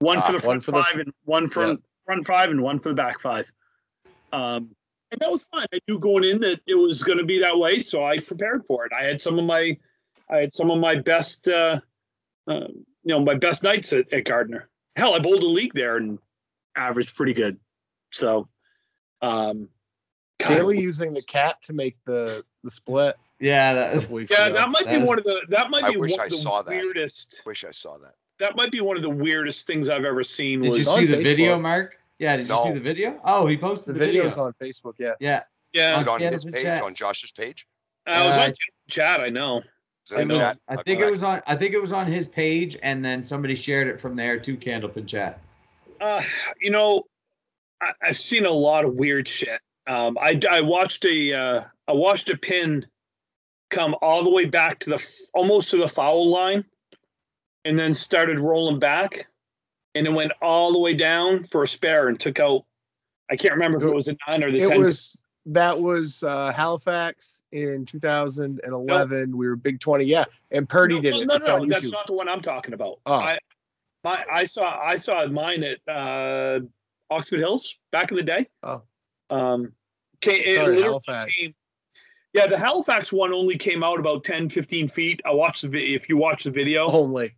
One 0.00 0.20
for 0.20 0.28
Ah, 0.28 0.32
the 0.32 0.38
front 0.40 0.46
one 0.48 0.60
for 0.60 0.70
the- 0.72 0.82
five 0.82 0.98
and 1.00 1.12
one 1.24 1.46
for 1.48 1.76
front 2.04 2.26
five 2.26 2.50
and 2.50 2.60
one 2.62 2.78
for 2.78 2.88
the 2.90 2.94
back 2.94 3.20
five. 3.20 3.50
Um, 4.32 4.74
and 5.10 5.20
that 5.20 5.30
was 5.30 5.44
fun. 5.44 5.64
I 5.72 5.78
knew 5.88 5.98
going 5.98 6.24
in 6.24 6.40
that 6.40 6.60
it 6.66 6.74
was 6.74 7.02
going 7.02 7.18
to 7.18 7.24
be 7.24 7.38
that 7.40 7.56
way, 7.56 7.78
so 7.80 8.04
I 8.04 8.18
prepared 8.18 8.66
for 8.66 8.84
it. 8.84 8.92
I 8.92 9.04
had 9.04 9.20
some 9.20 9.38
of 9.38 9.44
my 9.44 9.78
I 10.28 10.38
had 10.38 10.54
some 10.54 10.70
of 10.70 10.78
my 10.80 10.96
best 10.96 11.46
uh, 11.48 11.80
uh, 12.48 12.66
you 12.70 12.84
know 13.04 13.20
my 13.20 13.34
best 13.34 13.62
nights 13.62 13.92
at, 13.92 14.12
at 14.12 14.24
Gardiner. 14.24 14.68
Hell, 14.96 15.14
I 15.14 15.18
bowled 15.20 15.42
a 15.42 15.46
league 15.46 15.74
there 15.74 15.96
and 15.96 16.18
averaged 16.76 17.14
pretty 17.16 17.32
good. 17.34 17.58
So, 18.12 18.48
um, 19.22 19.68
God, 20.38 20.68
using 20.70 21.12
the 21.14 21.22
cat 21.22 21.56
to 21.64 21.72
make 21.72 21.96
the 22.04 22.44
the 22.64 22.70
split. 22.70 23.16
Yeah, 23.40 23.74
that 23.74 23.94
yeah, 24.30 24.46
ago. 24.46 24.54
that 24.54 24.68
might 24.70 24.84
That 24.86 24.96
be 24.96 25.02
is- 25.02 25.08
one 25.08 25.18
of 25.18 25.24
the 25.24 25.42
that 25.50 25.70
might 25.70 25.84
I 25.84 25.90
be 25.92 25.96
wish 25.98 26.10
one 26.12 26.20
I 26.20 26.24
of 26.24 26.30
the 26.30 26.36
saw 26.38 26.62
that. 26.62 26.70
weirdest. 26.70 27.42
Wish 27.46 27.64
I 27.64 27.70
saw 27.72 27.98
that. 27.98 28.14
That 28.44 28.56
might 28.56 28.70
be 28.70 28.82
one 28.82 28.98
of 28.98 29.02
the 29.02 29.08
weirdest 29.08 29.66
things 29.66 29.88
I've 29.88 30.04
ever 30.04 30.22
seen. 30.22 30.60
Did 30.60 30.68
Was 30.72 30.78
you 30.80 30.84
see 30.84 31.06
the 31.06 31.16
video, 31.16 31.58
Mark? 31.58 31.98
Yeah, 32.18 32.36
did 32.36 32.42
you 32.46 32.52
No. 32.52 32.62
see 32.62 32.72
the 32.72 32.80
video? 32.80 33.18
Oh, 33.24 33.46
he 33.46 33.56
posted 33.56 33.94
the, 33.94 33.98
video. 33.98 34.24
video's 34.24 34.36
on 34.36 34.52
Facebook. 34.60 34.96
Yeah, 34.98 35.12
Yeah, 35.18 35.44
yeah, 35.72 36.02
it 36.02 36.06
on 36.06 36.20
yeah, 36.20 36.28
his 36.28 36.44
page, 36.44 36.62
chat. 36.62 36.82
on 36.82 36.92
Josh's 36.94 37.32
page? 37.32 37.66
I 38.06 38.22
was 38.26 38.36
Uh, 38.36 38.40
on 38.42 38.54
chat. 38.90 39.20
I 39.20 39.30
know. 39.30 39.62
Is 40.04 40.12
it 40.12 40.16
in 40.16 40.20
it 40.20 40.24
the 40.26 40.34
was, 40.34 40.38
chat? 40.42 40.58
I 40.68 40.74
Okay. 40.74 40.82
think 40.84 41.00
it 41.00 41.10
was 41.10 41.22
on. 41.22 41.40
I 41.46 41.56
think 41.56 41.72
it 41.72 41.80
was 41.80 41.94
on 41.94 42.06
his 42.06 42.26
page, 42.26 42.76
and 42.82 43.02
then 43.02 43.24
somebody 43.24 43.54
shared 43.54 43.88
it 43.88 43.98
from 43.98 44.14
there 44.14 44.38
to 44.38 44.56
Candlepin 44.58 45.06
Chat. 45.06 45.40
Uh, 45.98 46.22
you 46.60 46.70
know, 46.70 47.04
I, 47.80 47.92
I've 48.02 48.18
seen 48.18 48.44
a 48.44 48.50
lot 48.50 48.84
of 48.84 48.92
weird 48.92 49.26
shit. 49.26 49.58
Um, 49.86 50.18
I 50.20 50.38
I 50.50 50.60
watched 50.60 51.06
a 51.06 51.32
uh, 51.32 51.64
I 51.88 51.92
watched 51.92 52.28
a 52.28 52.36
pin 52.36 52.84
come 53.70 53.96
all 54.02 54.22
the 54.22 54.28
way 54.28 54.44
back 54.44 54.80
to 54.80 54.90
the 54.90 55.06
almost 55.32 55.70
to 55.70 55.78
the 55.78 55.88
foul 55.88 56.28
line, 56.28 56.66
and 57.64 57.78
then 57.78 57.94
started 57.94 58.38
rolling 58.38 58.78
back, 58.78 59.26
and 59.94 60.06
it 60.06 60.12
went 60.12 60.32
all 60.42 60.72
the 60.72 60.78
way 60.78 60.94
down 60.94 61.44
for 61.44 61.62
a 61.62 61.68
spare 61.68 62.08
and 62.08 62.18
took 62.18 62.40
out. 62.40 62.64
I 63.30 63.36
can't 63.36 63.54
remember 63.54 63.78
if 63.78 63.84
it 63.84 63.94
was 63.94 64.08
a 64.08 64.16
nine 64.28 64.44
or 64.44 64.50
the 64.50 64.62
it 64.62 64.68
ten. 64.68 64.82
was 64.82 65.20
that 65.46 65.80
was 65.80 66.22
uh, 66.22 66.52
Halifax 66.52 67.42
in 67.52 67.84
2011. 67.86 69.36
We 69.36 69.46
were 69.46 69.56
Big 69.56 69.80
20. 69.80 70.04
Yeah, 70.04 70.24
and 70.50 70.68
Purdy 70.68 70.96
no, 70.96 71.00
did 71.00 71.14
no, 71.14 71.20
it. 71.20 71.26
no, 71.26 71.34
It's 71.34 71.46
no, 71.46 71.66
that's 71.66 71.90
not 71.90 72.06
the 72.06 72.12
one 72.14 72.28
I'm 72.28 72.40
talking 72.40 72.74
about. 72.74 73.00
Oh. 73.06 73.14
I, 73.14 73.38
my, 74.04 74.24
I 74.30 74.44
saw 74.44 74.78
I 74.78 74.96
saw 74.96 75.26
mine 75.26 75.64
at 75.64 75.78
uh, 75.92 76.60
Oxford 77.10 77.40
Hills 77.40 77.76
back 77.90 78.10
in 78.10 78.16
the 78.16 78.22
day. 78.22 78.46
Oh. 78.62 78.82
Um, 79.30 79.72
came, 80.20 80.56
Sorry, 80.56 80.82
Halifax. 80.82 81.34
came- 81.34 81.54
yeah, 82.34 82.46
the 82.48 82.58
Halifax 82.58 83.12
one 83.12 83.32
only 83.32 83.56
came 83.56 83.84
out 83.84 84.00
about 84.00 84.24
10, 84.24 84.48
15 84.48 84.88
feet. 84.88 85.20
I 85.24 85.30
watched 85.30 85.62
the 85.62 85.68
video. 85.68 85.94
If 85.94 86.08
you 86.08 86.16
watch 86.16 86.42
the 86.42 86.50
video, 86.50 86.86
Only. 86.86 87.36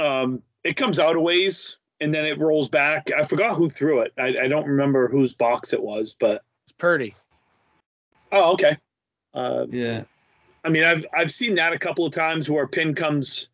Um, 0.00 0.42
it 0.64 0.76
comes 0.76 0.98
out 0.98 1.16
a 1.16 1.20
ways 1.20 1.78
and 2.00 2.14
then 2.14 2.24
it 2.24 2.38
rolls 2.38 2.68
back. 2.68 3.10
I 3.16 3.24
forgot 3.24 3.56
who 3.56 3.68
threw 3.68 4.00
it. 4.00 4.12
I, 4.18 4.44
I 4.44 4.48
don't 4.48 4.66
remember 4.66 5.08
whose 5.08 5.34
box 5.34 5.72
it 5.72 5.82
was, 5.82 6.16
but 6.18 6.42
It's 6.64 6.72
Purdy. 6.78 7.14
oh, 8.32 8.52
okay. 8.52 8.78
Uh, 9.34 9.66
Yeah, 9.68 10.04
I 10.64 10.68
mean, 10.70 10.84
I've 10.84 11.06
I've 11.14 11.30
seen 11.32 11.54
that 11.56 11.72
a 11.72 11.78
couple 11.78 12.04
of 12.04 12.12
times 12.12 12.48
where 12.50 12.64
a 12.64 12.68
pin 12.68 12.94
comes 12.94 13.48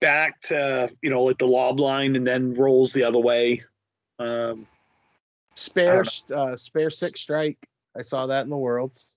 back 0.00 0.40
to 0.42 0.88
you 1.02 1.10
know 1.10 1.24
like 1.24 1.38
the 1.38 1.46
lob 1.46 1.78
line 1.78 2.16
and 2.16 2.26
then 2.26 2.54
rolls 2.54 2.92
the 2.92 3.04
other 3.04 3.18
way. 3.18 3.62
Um, 4.18 4.66
Spare 5.56 6.04
uh, 6.34 6.56
spare 6.56 6.90
six 6.90 7.20
strike. 7.20 7.58
I 7.96 8.02
saw 8.02 8.26
that 8.26 8.44
in 8.44 8.50
the 8.50 8.56
worlds. 8.56 9.16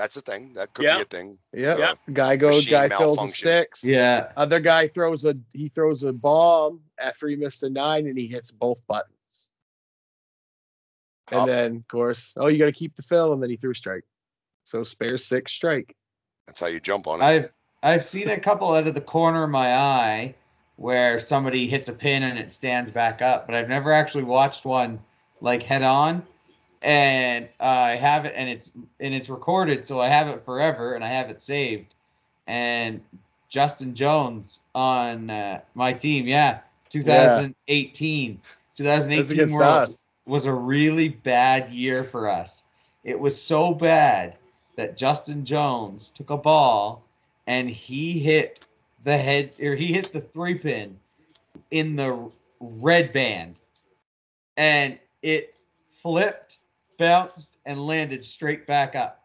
That's 0.00 0.16
a 0.16 0.22
thing. 0.22 0.54
That 0.54 0.72
could 0.72 0.86
Yeah. 0.86 0.96
be 0.96 1.02
a 1.02 1.04
thing. 1.04 1.38
Yep. 1.52 1.78
Yeah. 1.78 1.92
Guy 2.14 2.36
goes. 2.36 2.66
Guy 2.66 2.88
fills 2.88 3.18
a 3.22 3.28
six. 3.28 3.84
yeah. 3.84 4.32
Other 4.34 4.58
guy 4.58 4.88
throws 4.88 5.26
a 5.26 5.36
he 5.52 5.68
throws 5.68 6.04
a 6.04 6.12
bomb 6.14 6.80
after 6.98 7.28
he 7.28 7.36
missed 7.36 7.62
a 7.64 7.68
nine 7.68 8.06
and 8.06 8.16
he 8.16 8.26
hits 8.26 8.50
both 8.50 8.80
buttons. 8.86 9.12
And 11.30 11.40
Tough. 11.40 11.46
then 11.46 11.76
of 11.76 11.88
course, 11.88 12.32
oh 12.38 12.46
you 12.46 12.58
got 12.58 12.64
to 12.64 12.72
keep 12.72 12.96
the 12.96 13.02
fill 13.02 13.34
and 13.34 13.42
then 13.42 13.50
he 13.50 13.56
threw 13.56 13.74
strike. 13.74 14.04
So 14.64 14.84
spare 14.84 15.18
six 15.18 15.52
strike. 15.52 15.94
That's 16.46 16.60
how 16.60 16.68
you 16.68 16.80
jump 16.80 17.06
on 17.06 17.20
it. 17.20 17.24
I've 17.24 17.50
I've 17.82 18.04
seen 18.04 18.30
a 18.30 18.40
couple 18.40 18.72
out 18.72 18.86
of 18.86 18.94
the 18.94 19.02
corner 19.02 19.44
of 19.44 19.50
my 19.50 19.74
eye 19.74 20.34
where 20.76 21.18
somebody 21.18 21.66
hits 21.66 21.90
a 21.90 21.92
pin 21.92 22.22
and 22.22 22.38
it 22.38 22.50
stands 22.50 22.90
back 22.90 23.20
up, 23.20 23.44
but 23.44 23.54
I've 23.54 23.68
never 23.68 23.92
actually 23.92 24.24
watched 24.24 24.64
one 24.64 24.98
like 25.42 25.62
head 25.62 25.82
on. 25.82 26.26
And 26.82 27.46
uh, 27.60 27.64
I 27.64 27.96
have 27.96 28.24
it, 28.24 28.32
and 28.36 28.48
it's 28.48 28.72
and 29.00 29.14
it's 29.14 29.28
recorded, 29.28 29.86
so 29.86 30.00
I 30.00 30.08
have 30.08 30.28
it 30.28 30.44
forever, 30.44 30.94
and 30.94 31.04
I 31.04 31.08
have 31.08 31.28
it 31.28 31.42
saved. 31.42 31.94
And 32.46 33.02
Justin 33.50 33.94
Jones 33.94 34.60
on 34.74 35.28
uh, 35.28 35.60
my 35.74 35.92
team, 35.92 36.26
yeah, 36.26 36.60
2018, 36.88 38.40
2018 38.76 39.36
That's 39.36 39.52
World 39.52 39.64
us. 39.64 40.06
was 40.26 40.46
a 40.46 40.52
really 40.52 41.08
bad 41.08 41.70
year 41.70 42.02
for 42.02 42.28
us. 42.28 42.64
It 43.04 43.18
was 43.18 43.40
so 43.40 43.74
bad 43.74 44.36
that 44.76 44.96
Justin 44.96 45.44
Jones 45.44 46.10
took 46.10 46.30
a 46.30 46.36
ball 46.36 47.02
and 47.46 47.68
he 47.68 48.18
hit 48.18 48.68
the 49.04 49.16
head 49.18 49.52
or 49.60 49.74
he 49.74 49.92
hit 49.92 50.12
the 50.12 50.20
three 50.20 50.54
pin 50.54 50.98
in 51.70 51.96
the 51.96 52.30
red 52.60 53.12
band 53.12 53.56
and 54.56 54.98
it 55.22 55.54
flipped, 55.90 56.59
bounced, 57.00 57.58
and 57.66 57.84
landed 57.84 58.24
straight 58.24 58.66
back 58.66 58.94
up. 58.94 59.24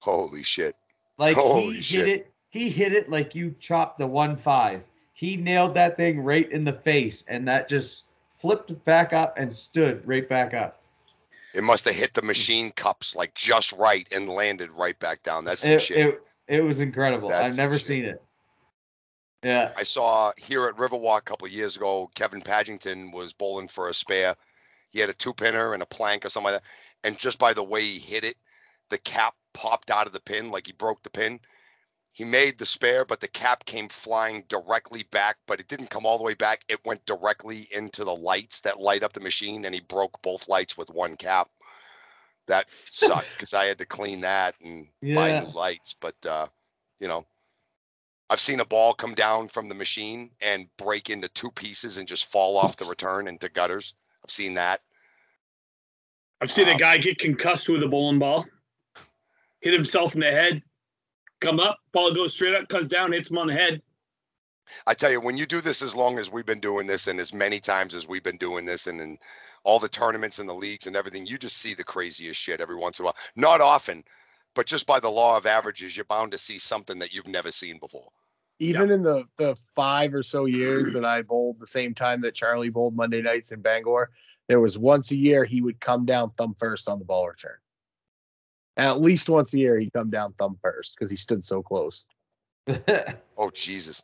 Holy 0.00 0.42
shit. 0.42 0.76
Like 1.16 1.36
Holy 1.36 1.76
he 1.76 1.80
shit. 1.82 2.06
hit 2.06 2.08
it, 2.08 2.32
he 2.50 2.68
hit 2.68 2.92
it 2.92 3.08
like 3.08 3.34
you 3.34 3.54
chopped 3.58 3.98
the 3.98 4.06
one 4.06 4.36
five. 4.36 4.82
He 5.14 5.36
nailed 5.36 5.74
that 5.74 5.96
thing 5.96 6.20
right 6.20 6.50
in 6.50 6.64
the 6.64 6.72
face, 6.72 7.24
and 7.28 7.46
that 7.48 7.68
just 7.68 8.08
flipped 8.32 8.84
back 8.84 9.12
up 9.12 9.38
and 9.38 9.50
stood 9.50 10.06
right 10.06 10.28
back 10.28 10.52
up. 10.52 10.82
It 11.54 11.62
must 11.62 11.84
have 11.84 11.94
hit 11.94 12.14
the 12.14 12.22
machine 12.22 12.72
cups 12.72 13.14
like 13.14 13.32
just 13.34 13.72
right 13.74 14.06
and 14.12 14.28
landed 14.28 14.70
right 14.72 14.98
back 14.98 15.22
down. 15.22 15.44
That's 15.44 15.62
some 15.62 15.70
It, 15.70 15.82
shit. 15.82 15.96
it, 15.96 16.22
it 16.48 16.60
was 16.62 16.80
incredible. 16.80 17.28
That's 17.28 17.52
I've 17.52 17.56
never 17.56 17.74
shit. 17.74 17.86
seen 17.86 18.04
it. 18.04 18.20
Yeah. 19.44 19.70
I 19.76 19.84
saw 19.84 20.32
here 20.36 20.66
at 20.66 20.76
Riverwalk 20.76 21.18
a 21.18 21.22
couple 21.22 21.46
of 21.46 21.52
years 21.52 21.76
ago, 21.76 22.10
Kevin 22.16 22.40
Pagington 22.42 23.12
was 23.12 23.32
bowling 23.32 23.68
for 23.68 23.88
a 23.88 23.94
spare. 23.94 24.34
He 24.90 24.98
had 24.98 25.10
a 25.10 25.14
two 25.14 25.32
pinner 25.32 25.74
and 25.74 25.82
a 25.82 25.86
plank 25.86 26.24
or 26.24 26.30
something 26.30 26.52
like 26.52 26.62
that. 26.62 26.68
And 27.04 27.18
just 27.18 27.38
by 27.38 27.52
the 27.54 27.62
way 27.62 27.82
he 27.82 27.98
hit 27.98 28.24
it, 28.24 28.36
the 28.90 28.98
cap 28.98 29.34
popped 29.52 29.90
out 29.90 30.06
of 30.06 30.12
the 30.12 30.20
pin, 30.20 30.50
like 30.50 30.66
he 30.66 30.72
broke 30.72 31.02
the 31.02 31.10
pin. 31.10 31.40
He 32.12 32.24
made 32.24 32.58
the 32.58 32.66
spare, 32.66 33.04
but 33.04 33.20
the 33.20 33.28
cap 33.28 33.64
came 33.64 33.88
flying 33.88 34.44
directly 34.48 35.02
back, 35.04 35.36
but 35.46 35.60
it 35.60 35.68
didn't 35.68 35.90
come 35.90 36.06
all 36.06 36.16
the 36.16 36.24
way 36.24 36.34
back. 36.34 36.64
It 36.68 36.84
went 36.84 37.04
directly 37.06 37.68
into 37.72 38.04
the 38.04 38.14
lights 38.14 38.60
that 38.60 38.80
light 38.80 39.02
up 39.02 39.12
the 39.12 39.20
machine, 39.20 39.64
and 39.64 39.74
he 39.74 39.80
broke 39.80 40.22
both 40.22 40.48
lights 40.48 40.76
with 40.76 40.90
one 40.90 41.16
cap. 41.16 41.50
That 42.46 42.70
sucked 42.70 43.28
because 43.36 43.52
I 43.52 43.66
had 43.66 43.78
to 43.78 43.86
clean 43.86 44.20
that 44.20 44.54
and 44.62 44.88
buy 45.14 45.32
new 45.32 45.50
lights. 45.52 45.96
But 46.00 46.14
uh, 46.24 46.46
you 47.00 47.08
know, 47.08 47.26
I've 48.30 48.40
seen 48.40 48.60
a 48.60 48.64
ball 48.64 48.94
come 48.94 49.14
down 49.14 49.48
from 49.48 49.68
the 49.68 49.74
machine 49.74 50.30
and 50.40 50.68
break 50.76 51.10
into 51.10 51.28
two 51.28 51.50
pieces 51.50 51.96
and 51.96 52.08
just 52.08 52.26
fall 52.26 52.56
off 52.56 52.76
the 52.76 52.84
return 52.86 53.26
into 53.26 53.48
gutters. 53.48 53.94
I've 54.24 54.30
seen 54.30 54.54
that. 54.54 54.80
I've 56.40 56.50
seen 56.52 56.68
a 56.68 56.72
Um, 56.72 56.78
guy 56.78 56.98
get 56.98 57.18
concussed 57.18 57.68
with 57.68 57.82
a 57.82 57.88
bowling 57.88 58.18
ball, 58.18 58.46
hit 59.60 59.74
himself 59.74 60.14
in 60.14 60.20
the 60.20 60.30
head, 60.30 60.62
come 61.40 61.60
up, 61.60 61.78
ball 61.92 62.12
goes 62.12 62.34
straight 62.34 62.54
up, 62.54 62.68
comes 62.68 62.86
down, 62.86 63.12
hits 63.12 63.30
him 63.30 63.38
on 63.38 63.46
the 63.46 63.54
head. 63.54 63.82
I 64.86 64.94
tell 64.94 65.10
you, 65.10 65.20
when 65.20 65.36
you 65.36 65.46
do 65.46 65.60
this 65.60 65.82
as 65.82 65.94
long 65.94 66.18
as 66.18 66.30
we've 66.30 66.46
been 66.46 66.60
doing 66.60 66.86
this 66.86 67.06
and 67.06 67.20
as 67.20 67.34
many 67.34 67.60
times 67.60 67.94
as 67.94 68.08
we've 68.08 68.22
been 68.22 68.38
doing 68.38 68.64
this 68.64 68.86
and 68.86 69.00
in 69.00 69.18
all 69.62 69.78
the 69.78 69.88
tournaments 69.88 70.38
and 70.38 70.48
the 70.48 70.54
leagues 70.54 70.86
and 70.86 70.96
everything, 70.96 71.26
you 71.26 71.38
just 71.38 71.58
see 71.58 71.74
the 71.74 71.84
craziest 71.84 72.40
shit 72.40 72.60
every 72.60 72.76
once 72.76 72.98
in 72.98 73.04
a 73.04 73.06
while. 73.06 73.16
Not 73.36 73.60
often, 73.60 74.04
but 74.54 74.66
just 74.66 74.86
by 74.86 75.00
the 75.00 75.10
law 75.10 75.36
of 75.36 75.46
averages, 75.46 75.96
you're 75.96 76.04
bound 76.06 76.32
to 76.32 76.38
see 76.38 76.58
something 76.58 76.98
that 76.98 77.12
you've 77.12 77.26
never 77.26 77.50
seen 77.50 77.78
before. 77.78 78.08
Even 78.60 78.90
in 78.90 79.02
the 79.02 79.24
the 79.36 79.56
five 79.74 80.14
or 80.14 80.22
so 80.22 80.44
years 80.44 80.92
that 80.92 81.04
I 81.04 81.22
bowled 81.22 81.58
the 81.58 81.66
same 81.66 81.92
time 81.92 82.20
that 82.20 82.34
Charlie 82.34 82.68
bowled 82.70 82.94
Monday 82.94 83.20
nights 83.20 83.50
in 83.52 83.60
Bangor, 83.60 84.10
there 84.48 84.60
was 84.60 84.78
once 84.78 85.10
a 85.10 85.16
year 85.16 85.44
he 85.44 85.60
would 85.60 85.80
come 85.80 86.04
down 86.04 86.30
thumb 86.36 86.54
first 86.54 86.88
on 86.88 86.98
the 86.98 87.04
ball 87.04 87.28
return. 87.28 87.56
At 88.76 89.00
least 89.00 89.28
once 89.28 89.54
a 89.54 89.58
year 89.58 89.78
he'd 89.78 89.92
come 89.92 90.10
down 90.10 90.34
thumb 90.34 90.58
first 90.60 90.96
because 90.96 91.10
he 91.10 91.16
stood 91.16 91.44
so 91.44 91.62
close. 91.62 92.06
Oh 93.36 93.50
Jesus. 93.50 94.00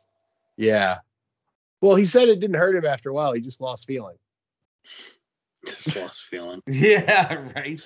Yeah. 0.57 0.97
Well, 1.79 1.95
he 1.95 2.05
said 2.05 2.27
it 2.27 2.41
didn't 2.41 2.57
hurt 2.57 2.75
him 2.75 2.85
after 2.85 3.09
a 3.09 3.13
while. 3.13 3.31
He 3.31 3.39
just 3.39 3.61
lost 3.61 3.87
feeling. 3.87 4.17
Just 5.65 5.95
lost 5.95 6.23
feeling. 6.23 6.61
yeah, 6.67 7.33
right. 7.55 7.81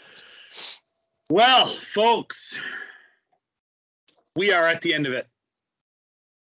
Well, 1.29 1.77
folks, 1.93 2.57
we 4.35 4.51
are 4.51 4.65
at 4.65 4.81
the 4.81 4.93
end 4.93 5.05
of 5.05 5.13
it. 5.13 5.27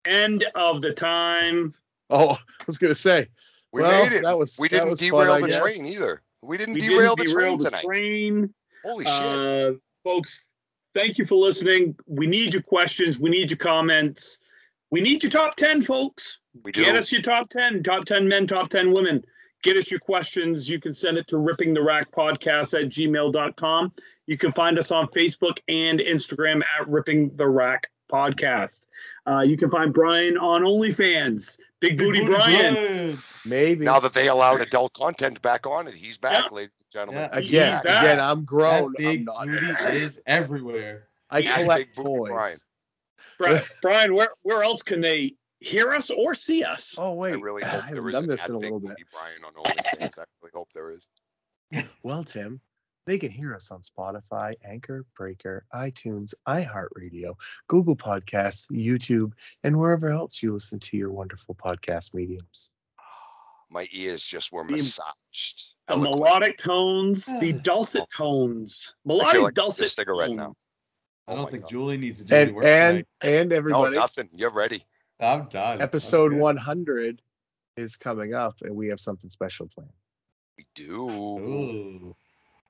End 0.06 0.46
of 0.54 0.82
the 0.82 0.92
time. 0.92 1.74
Oh, 2.11 2.32
I 2.32 2.64
was 2.66 2.78
gonna 2.78 2.94
say. 2.94 3.28
We 3.72 3.82
well, 3.82 4.04
made 4.04 4.12
it. 4.12 4.22
That 4.22 4.38
was 4.38 4.56
we 4.58 4.68
that 4.68 4.76
didn't 4.78 4.90
was 4.90 4.98
derail 4.98 5.32
I 5.32 5.40
the 5.40 5.52
train 5.58 5.86
either. 5.86 6.22
We 6.42 6.56
didn't 6.56 6.74
We 6.74 6.80
derail 6.80 7.14
didn't 7.14 7.28
the 7.28 7.34
derail 7.34 7.48
train 7.48 7.58
the 7.58 7.64
tonight. 7.64 7.84
train. 7.84 8.54
Holy 8.84 9.04
shit. 9.04 9.12
Uh, 9.12 9.72
folks, 10.02 10.46
thank 10.94 11.18
you 11.18 11.24
for 11.24 11.36
listening. 11.36 11.96
We 12.06 12.26
need 12.26 12.54
your 12.54 12.62
questions. 12.62 13.18
We 13.18 13.30
need 13.30 13.50
your 13.50 13.58
comments. 13.58 14.38
We 14.90 15.00
need 15.00 15.22
your 15.22 15.30
top 15.30 15.54
10, 15.56 15.82
folks. 15.82 16.40
we 16.64 16.72
do. 16.72 16.84
Get 16.84 16.96
us 16.96 17.12
your 17.12 17.22
top 17.22 17.48
10, 17.48 17.82
top 17.82 18.06
10 18.06 18.26
men, 18.26 18.46
top 18.46 18.70
10 18.70 18.92
women. 18.92 19.22
Get 19.62 19.76
us 19.76 19.90
your 19.90 20.00
questions. 20.00 20.68
You 20.68 20.80
can 20.80 20.94
send 20.94 21.18
it 21.18 21.28
to 21.28 21.36
ripping 21.36 21.74
the 21.74 21.82
rack 21.82 22.10
podcast 22.10 22.80
at 22.80 22.88
gmail.com. 22.88 23.92
You 24.26 24.38
can 24.38 24.50
find 24.52 24.78
us 24.78 24.90
on 24.90 25.06
Facebook 25.08 25.58
and 25.68 26.00
Instagram 26.00 26.62
at 26.80 26.88
ripping 26.88 27.36
the 27.36 27.46
rack 27.46 27.88
podcast. 28.11 28.80
Uh, 29.26 29.40
you 29.40 29.56
can 29.56 29.70
find 29.70 29.94
Brian 29.94 30.36
on 30.36 30.62
OnlyFans. 30.62 31.61
Big 31.80 31.96
Booty, 31.96 32.24
Brian. 32.26 33.18
Maybe. 33.46 33.84
Now 33.84 34.00
that 34.00 34.12
they 34.12 34.28
allowed 34.28 34.61
adult 34.61 34.92
content 34.92 35.40
back 35.40 35.66
on 35.66 35.88
it, 35.88 35.94
he's 35.94 36.18
back, 36.18 36.44
Yeah. 36.50 36.54
ladies 36.56 36.72
and 36.80 36.90
gentlemen. 36.92 37.28
Yeah. 37.32 37.38
again, 37.38 37.72
He's 37.72 37.82
back. 37.82 38.02
again, 38.04 38.20
I'm 38.20 38.40
That 38.40 38.46
grown. 38.46 38.84
I'm 38.86 38.92
big 38.98 39.24
not. 39.24 39.46
booty 39.46 39.96
is 39.98 40.20
everywhere. 40.26 41.08
I 41.30 41.38
Yeah, 41.38 41.56
collect 41.62 41.96
big 41.96 42.04
booty 42.04 42.32
Brian. 42.32 42.58
Brian, 43.82 44.14
where 44.14 44.28
where 44.42 44.62
else 44.62 44.82
can 44.82 45.00
they 45.00 45.34
hear 45.61 45.90
us 45.92 46.11
or 46.11 46.34
see 46.34 46.62
us? 46.64 46.96
Oh 46.98 47.12
I 47.12 47.14
wait, 47.14 47.40
really 47.42 47.62
I 47.62 47.68
hope 47.68 47.80
haven't 47.84 47.94
there 47.94 48.08
is 48.08 48.14
done 48.14 48.24
a 48.24 48.26
this 48.26 48.48
in 48.48 48.54
a 48.54 48.58
big 48.58 48.64
little 48.64 48.80
bit. 48.80 48.88
booty 48.90 49.04
Brian 49.12 49.44
on 49.44 49.52
OnlyFans. 49.54 50.18
I 50.18 50.24
really 50.42 50.50
hope 50.54 50.68
there 50.74 50.90
is. 50.90 51.06
Well, 52.02 52.24
Tim, 52.24 52.61
they 53.11 53.18
can 53.18 53.32
hear 53.32 53.54
us 53.56 53.72
on 53.72 53.80
Spotify, 53.82 54.54
Anchor, 54.64 55.04
Breaker, 55.16 55.64
iTunes, 55.74 56.32
iHeartRadio, 56.46 57.34
Google 57.66 57.96
Podcasts, 57.96 58.70
YouTube, 58.70 59.32
and 59.64 59.76
wherever 59.80 60.11
else 60.11 60.40
you 60.44 60.52
listen 60.52 60.78
to 60.78 60.96
your 60.96 61.11
wonderful 61.11 61.56
podcast 61.56 62.14
mediums. 62.14 62.70
My 63.70 63.88
ears 63.90 64.22
just 64.22 64.52
were 64.52 64.62
massaged. 64.62 65.74
The 65.88 65.94
eloquently. 65.94 66.20
melodic 66.20 66.58
tones, 66.58 67.26
the 67.40 67.52
dulcet 67.64 68.02
oh. 68.02 68.06
tones, 68.16 68.94
melodic 69.04 69.42
like 69.42 69.50
a 69.50 69.54
dulcet 69.54 69.88
cigarette 69.88 70.28
tones. 70.28 70.38
now. 70.40 70.54
I 71.26 71.32
Oh 71.32 71.34
don't 71.34 71.44
my 71.46 71.50
think 71.50 71.62
God. 71.64 71.70
Julie 71.70 71.96
needs 71.96 72.18
to 72.18 72.24
do 72.24 72.34
any 72.34 72.46
And 72.46 72.54
work 72.54 72.64
and 72.64 73.04
tonight. 73.20 73.50
and 73.50 73.66
No, 73.66 73.88
nothing. 73.88 74.28
You're 74.32 74.50
ready. 74.50 74.84
I'm 75.18 75.46
done. 75.48 75.82
episode 75.82 76.32
I'm 76.32 76.38
100 76.38 77.22
is 77.76 77.96
coming 77.96 78.34
up, 78.34 78.56
and 78.62 78.76
we 78.76 78.88
have 78.88 79.00
something 79.00 79.30
special 79.30 79.66
planned. 79.66 79.90
We 80.56 80.66
do. 80.74 81.08
Ooh, 81.11 82.16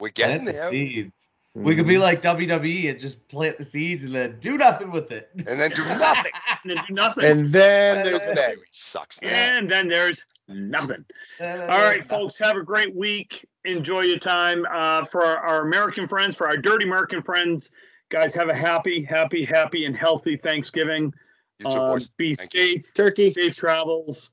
We're 0.01 0.09
plant 0.11 0.15
getting 0.15 0.45
the 0.47 0.53
there. 0.53 0.71
seeds. 0.71 1.29
We 1.55 1.75
could 1.75 1.87
be 1.87 1.97
Mhm. 1.97 2.01
like 2.01 2.23
WWE 2.23 2.89
and 2.91 3.01
just 3.01 3.27
plant 3.29 3.59
the 3.59 3.65
seeds 3.65 4.05
and 4.05 4.15
then 4.15 4.39
do 4.39 4.57
nothing 4.57 4.91
with 4.93 5.11
it. 5.11 5.31
And 5.35 5.59
then 5.61 5.71
do 5.71 5.85
nothing. 5.85 6.33
And 6.63 6.73
then 6.77 6.85
do 6.89 6.95
nothing. 6.95 7.25
And 7.25 7.51
then 7.51 8.05
there's 8.05 8.23
WWE 8.23 8.35
that. 8.35 8.57
sucks 8.71 9.21
now. 9.23 9.29
and 9.31 9.71
then 9.71 9.89
there's 9.89 10.25
nothing. 10.47 11.05
All 11.41 11.47
right, 11.69 12.05
folks, 12.05 12.39
have 12.39 12.57
a 12.57 12.63
great 12.63 12.95
week. 12.95 13.47
Enjoy 13.65 14.03
your 14.03 14.19
time. 14.19 14.67
Uh, 14.71 15.05
for 15.07 15.25
our, 15.25 15.39
our 15.39 15.63
American 15.63 16.07
friends, 16.07 16.37
for 16.37 16.47
our 16.47 16.57
dirty 16.59 16.85
American 16.85 17.23
friends, 17.23 17.73
guys, 18.11 18.35
have 18.35 18.49
a 18.51 18.55
happy, 18.55 19.03
happy, 19.03 19.43
happy, 19.45 19.87
and 19.87 19.97
healthy 19.97 20.37
Thanksgiving. 20.37 21.13
You 21.61 21.71
two 21.71 21.77
Uh, 21.77 21.99
be 22.19 22.35
Thank 22.35 22.55
you. 22.55 22.61
safe. 22.79 22.95
Turkey. 22.95 23.31
Safe 23.31 23.57
travels. 23.57 24.33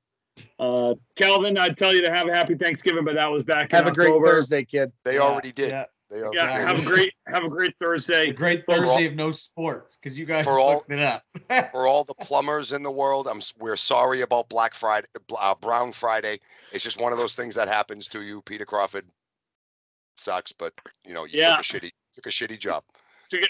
Uh, 0.60 0.96
Calvin, 1.16 1.58
I'd 1.58 1.78
tell 1.78 1.94
you 1.94 2.02
to 2.04 2.12
have 2.12 2.28
a 2.28 2.34
happy 2.34 2.56
Thanksgiving, 2.56 3.06
but 3.06 3.16
that 3.16 3.30
was 3.32 3.44
back 3.44 3.72
Have 3.72 3.84
in 3.84 3.88
a 3.90 3.92
great 3.94 4.08
October. 4.10 4.28
Thursday, 4.28 4.64
kid. 4.66 4.92
They 5.04 5.16
Yeah, 5.16 5.22
already 5.22 5.52
did. 5.52 5.70
Yeah. 5.72 5.86
They 6.10 6.22
already 6.22 6.38
Yeah, 6.38 6.58
did. 6.60 6.68
have 6.68 6.80
a 6.80 6.86
great, 6.86 7.14
have 7.28 7.44
a 7.44 7.50
great 7.50 7.72
A 7.72 7.76
Thursday. 7.82 8.32
great 8.32 8.64
For 8.64 8.76
all- 8.76 8.78
Thursday 8.86 9.08
of 9.08 9.16
no 9.16 9.32
sports 9.32 9.98
because 9.98 10.18
you 10.18 10.26
guys 10.26 10.46
For 10.46 10.58
all- 10.60 10.86
it 10.90 11.00
up. 11.00 11.24
For 11.74 11.86
all 11.88 12.06
the 12.06 12.14
plumbers 12.16 12.72
in 12.72 12.82
the 12.84 12.92
world, 12.92 13.28
I'm 13.28 13.42
we're 13.60 13.76
sorry 13.76 14.22
about 14.22 14.48
Black 14.48 14.74
Friday, 14.74 15.08
uh, 15.38 15.56
Brown 15.56 15.92
Friday. 15.92 16.40
It's 16.72 16.84
just 16.84 17.00
one 17.02 17.12
of 17.12 17.18
those 17.18 17.36
things 17.36 17.56
that 17.56 17.68
happens 17.68 18.08
to 18.10 18.22
you, 18.22 18.42
Peter 18.44 18.66
Crawford. 18.66 19.06
Sucks, 20.16 20.52
but 20.54 20.74
you 21.06 21.14
know 21.14 21.26
you 21.26 21.40
Yeah. 21.40 21.58
took 21.58 21.60
a 21.60 21.64
shitty 21.64 21.92
took 22.16 22.26
a 22.26 22.30
shitty 22.30 22.58
job. 22.60 22.84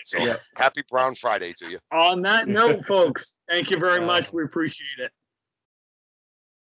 So 0.06 0.18
Yeah. 0.18 0.38
happy 0.58 0.82
Brown 0.90 1.14
Friday 1.16 1.54
to 1.60 1.70
you. 1.70 1.80
On 1.92 2.22
that 2.24 2.48
note, 2.82 2.84
folks, 2.88 3.38
thank 3.48 3.70
you 3.70 3.78
very 3.78 4.00
Uh, 4.00 4.06
much. 4.08 4.34
We 4.34 4.44
appreciate 4.44 4.98
it. 5.06 5.12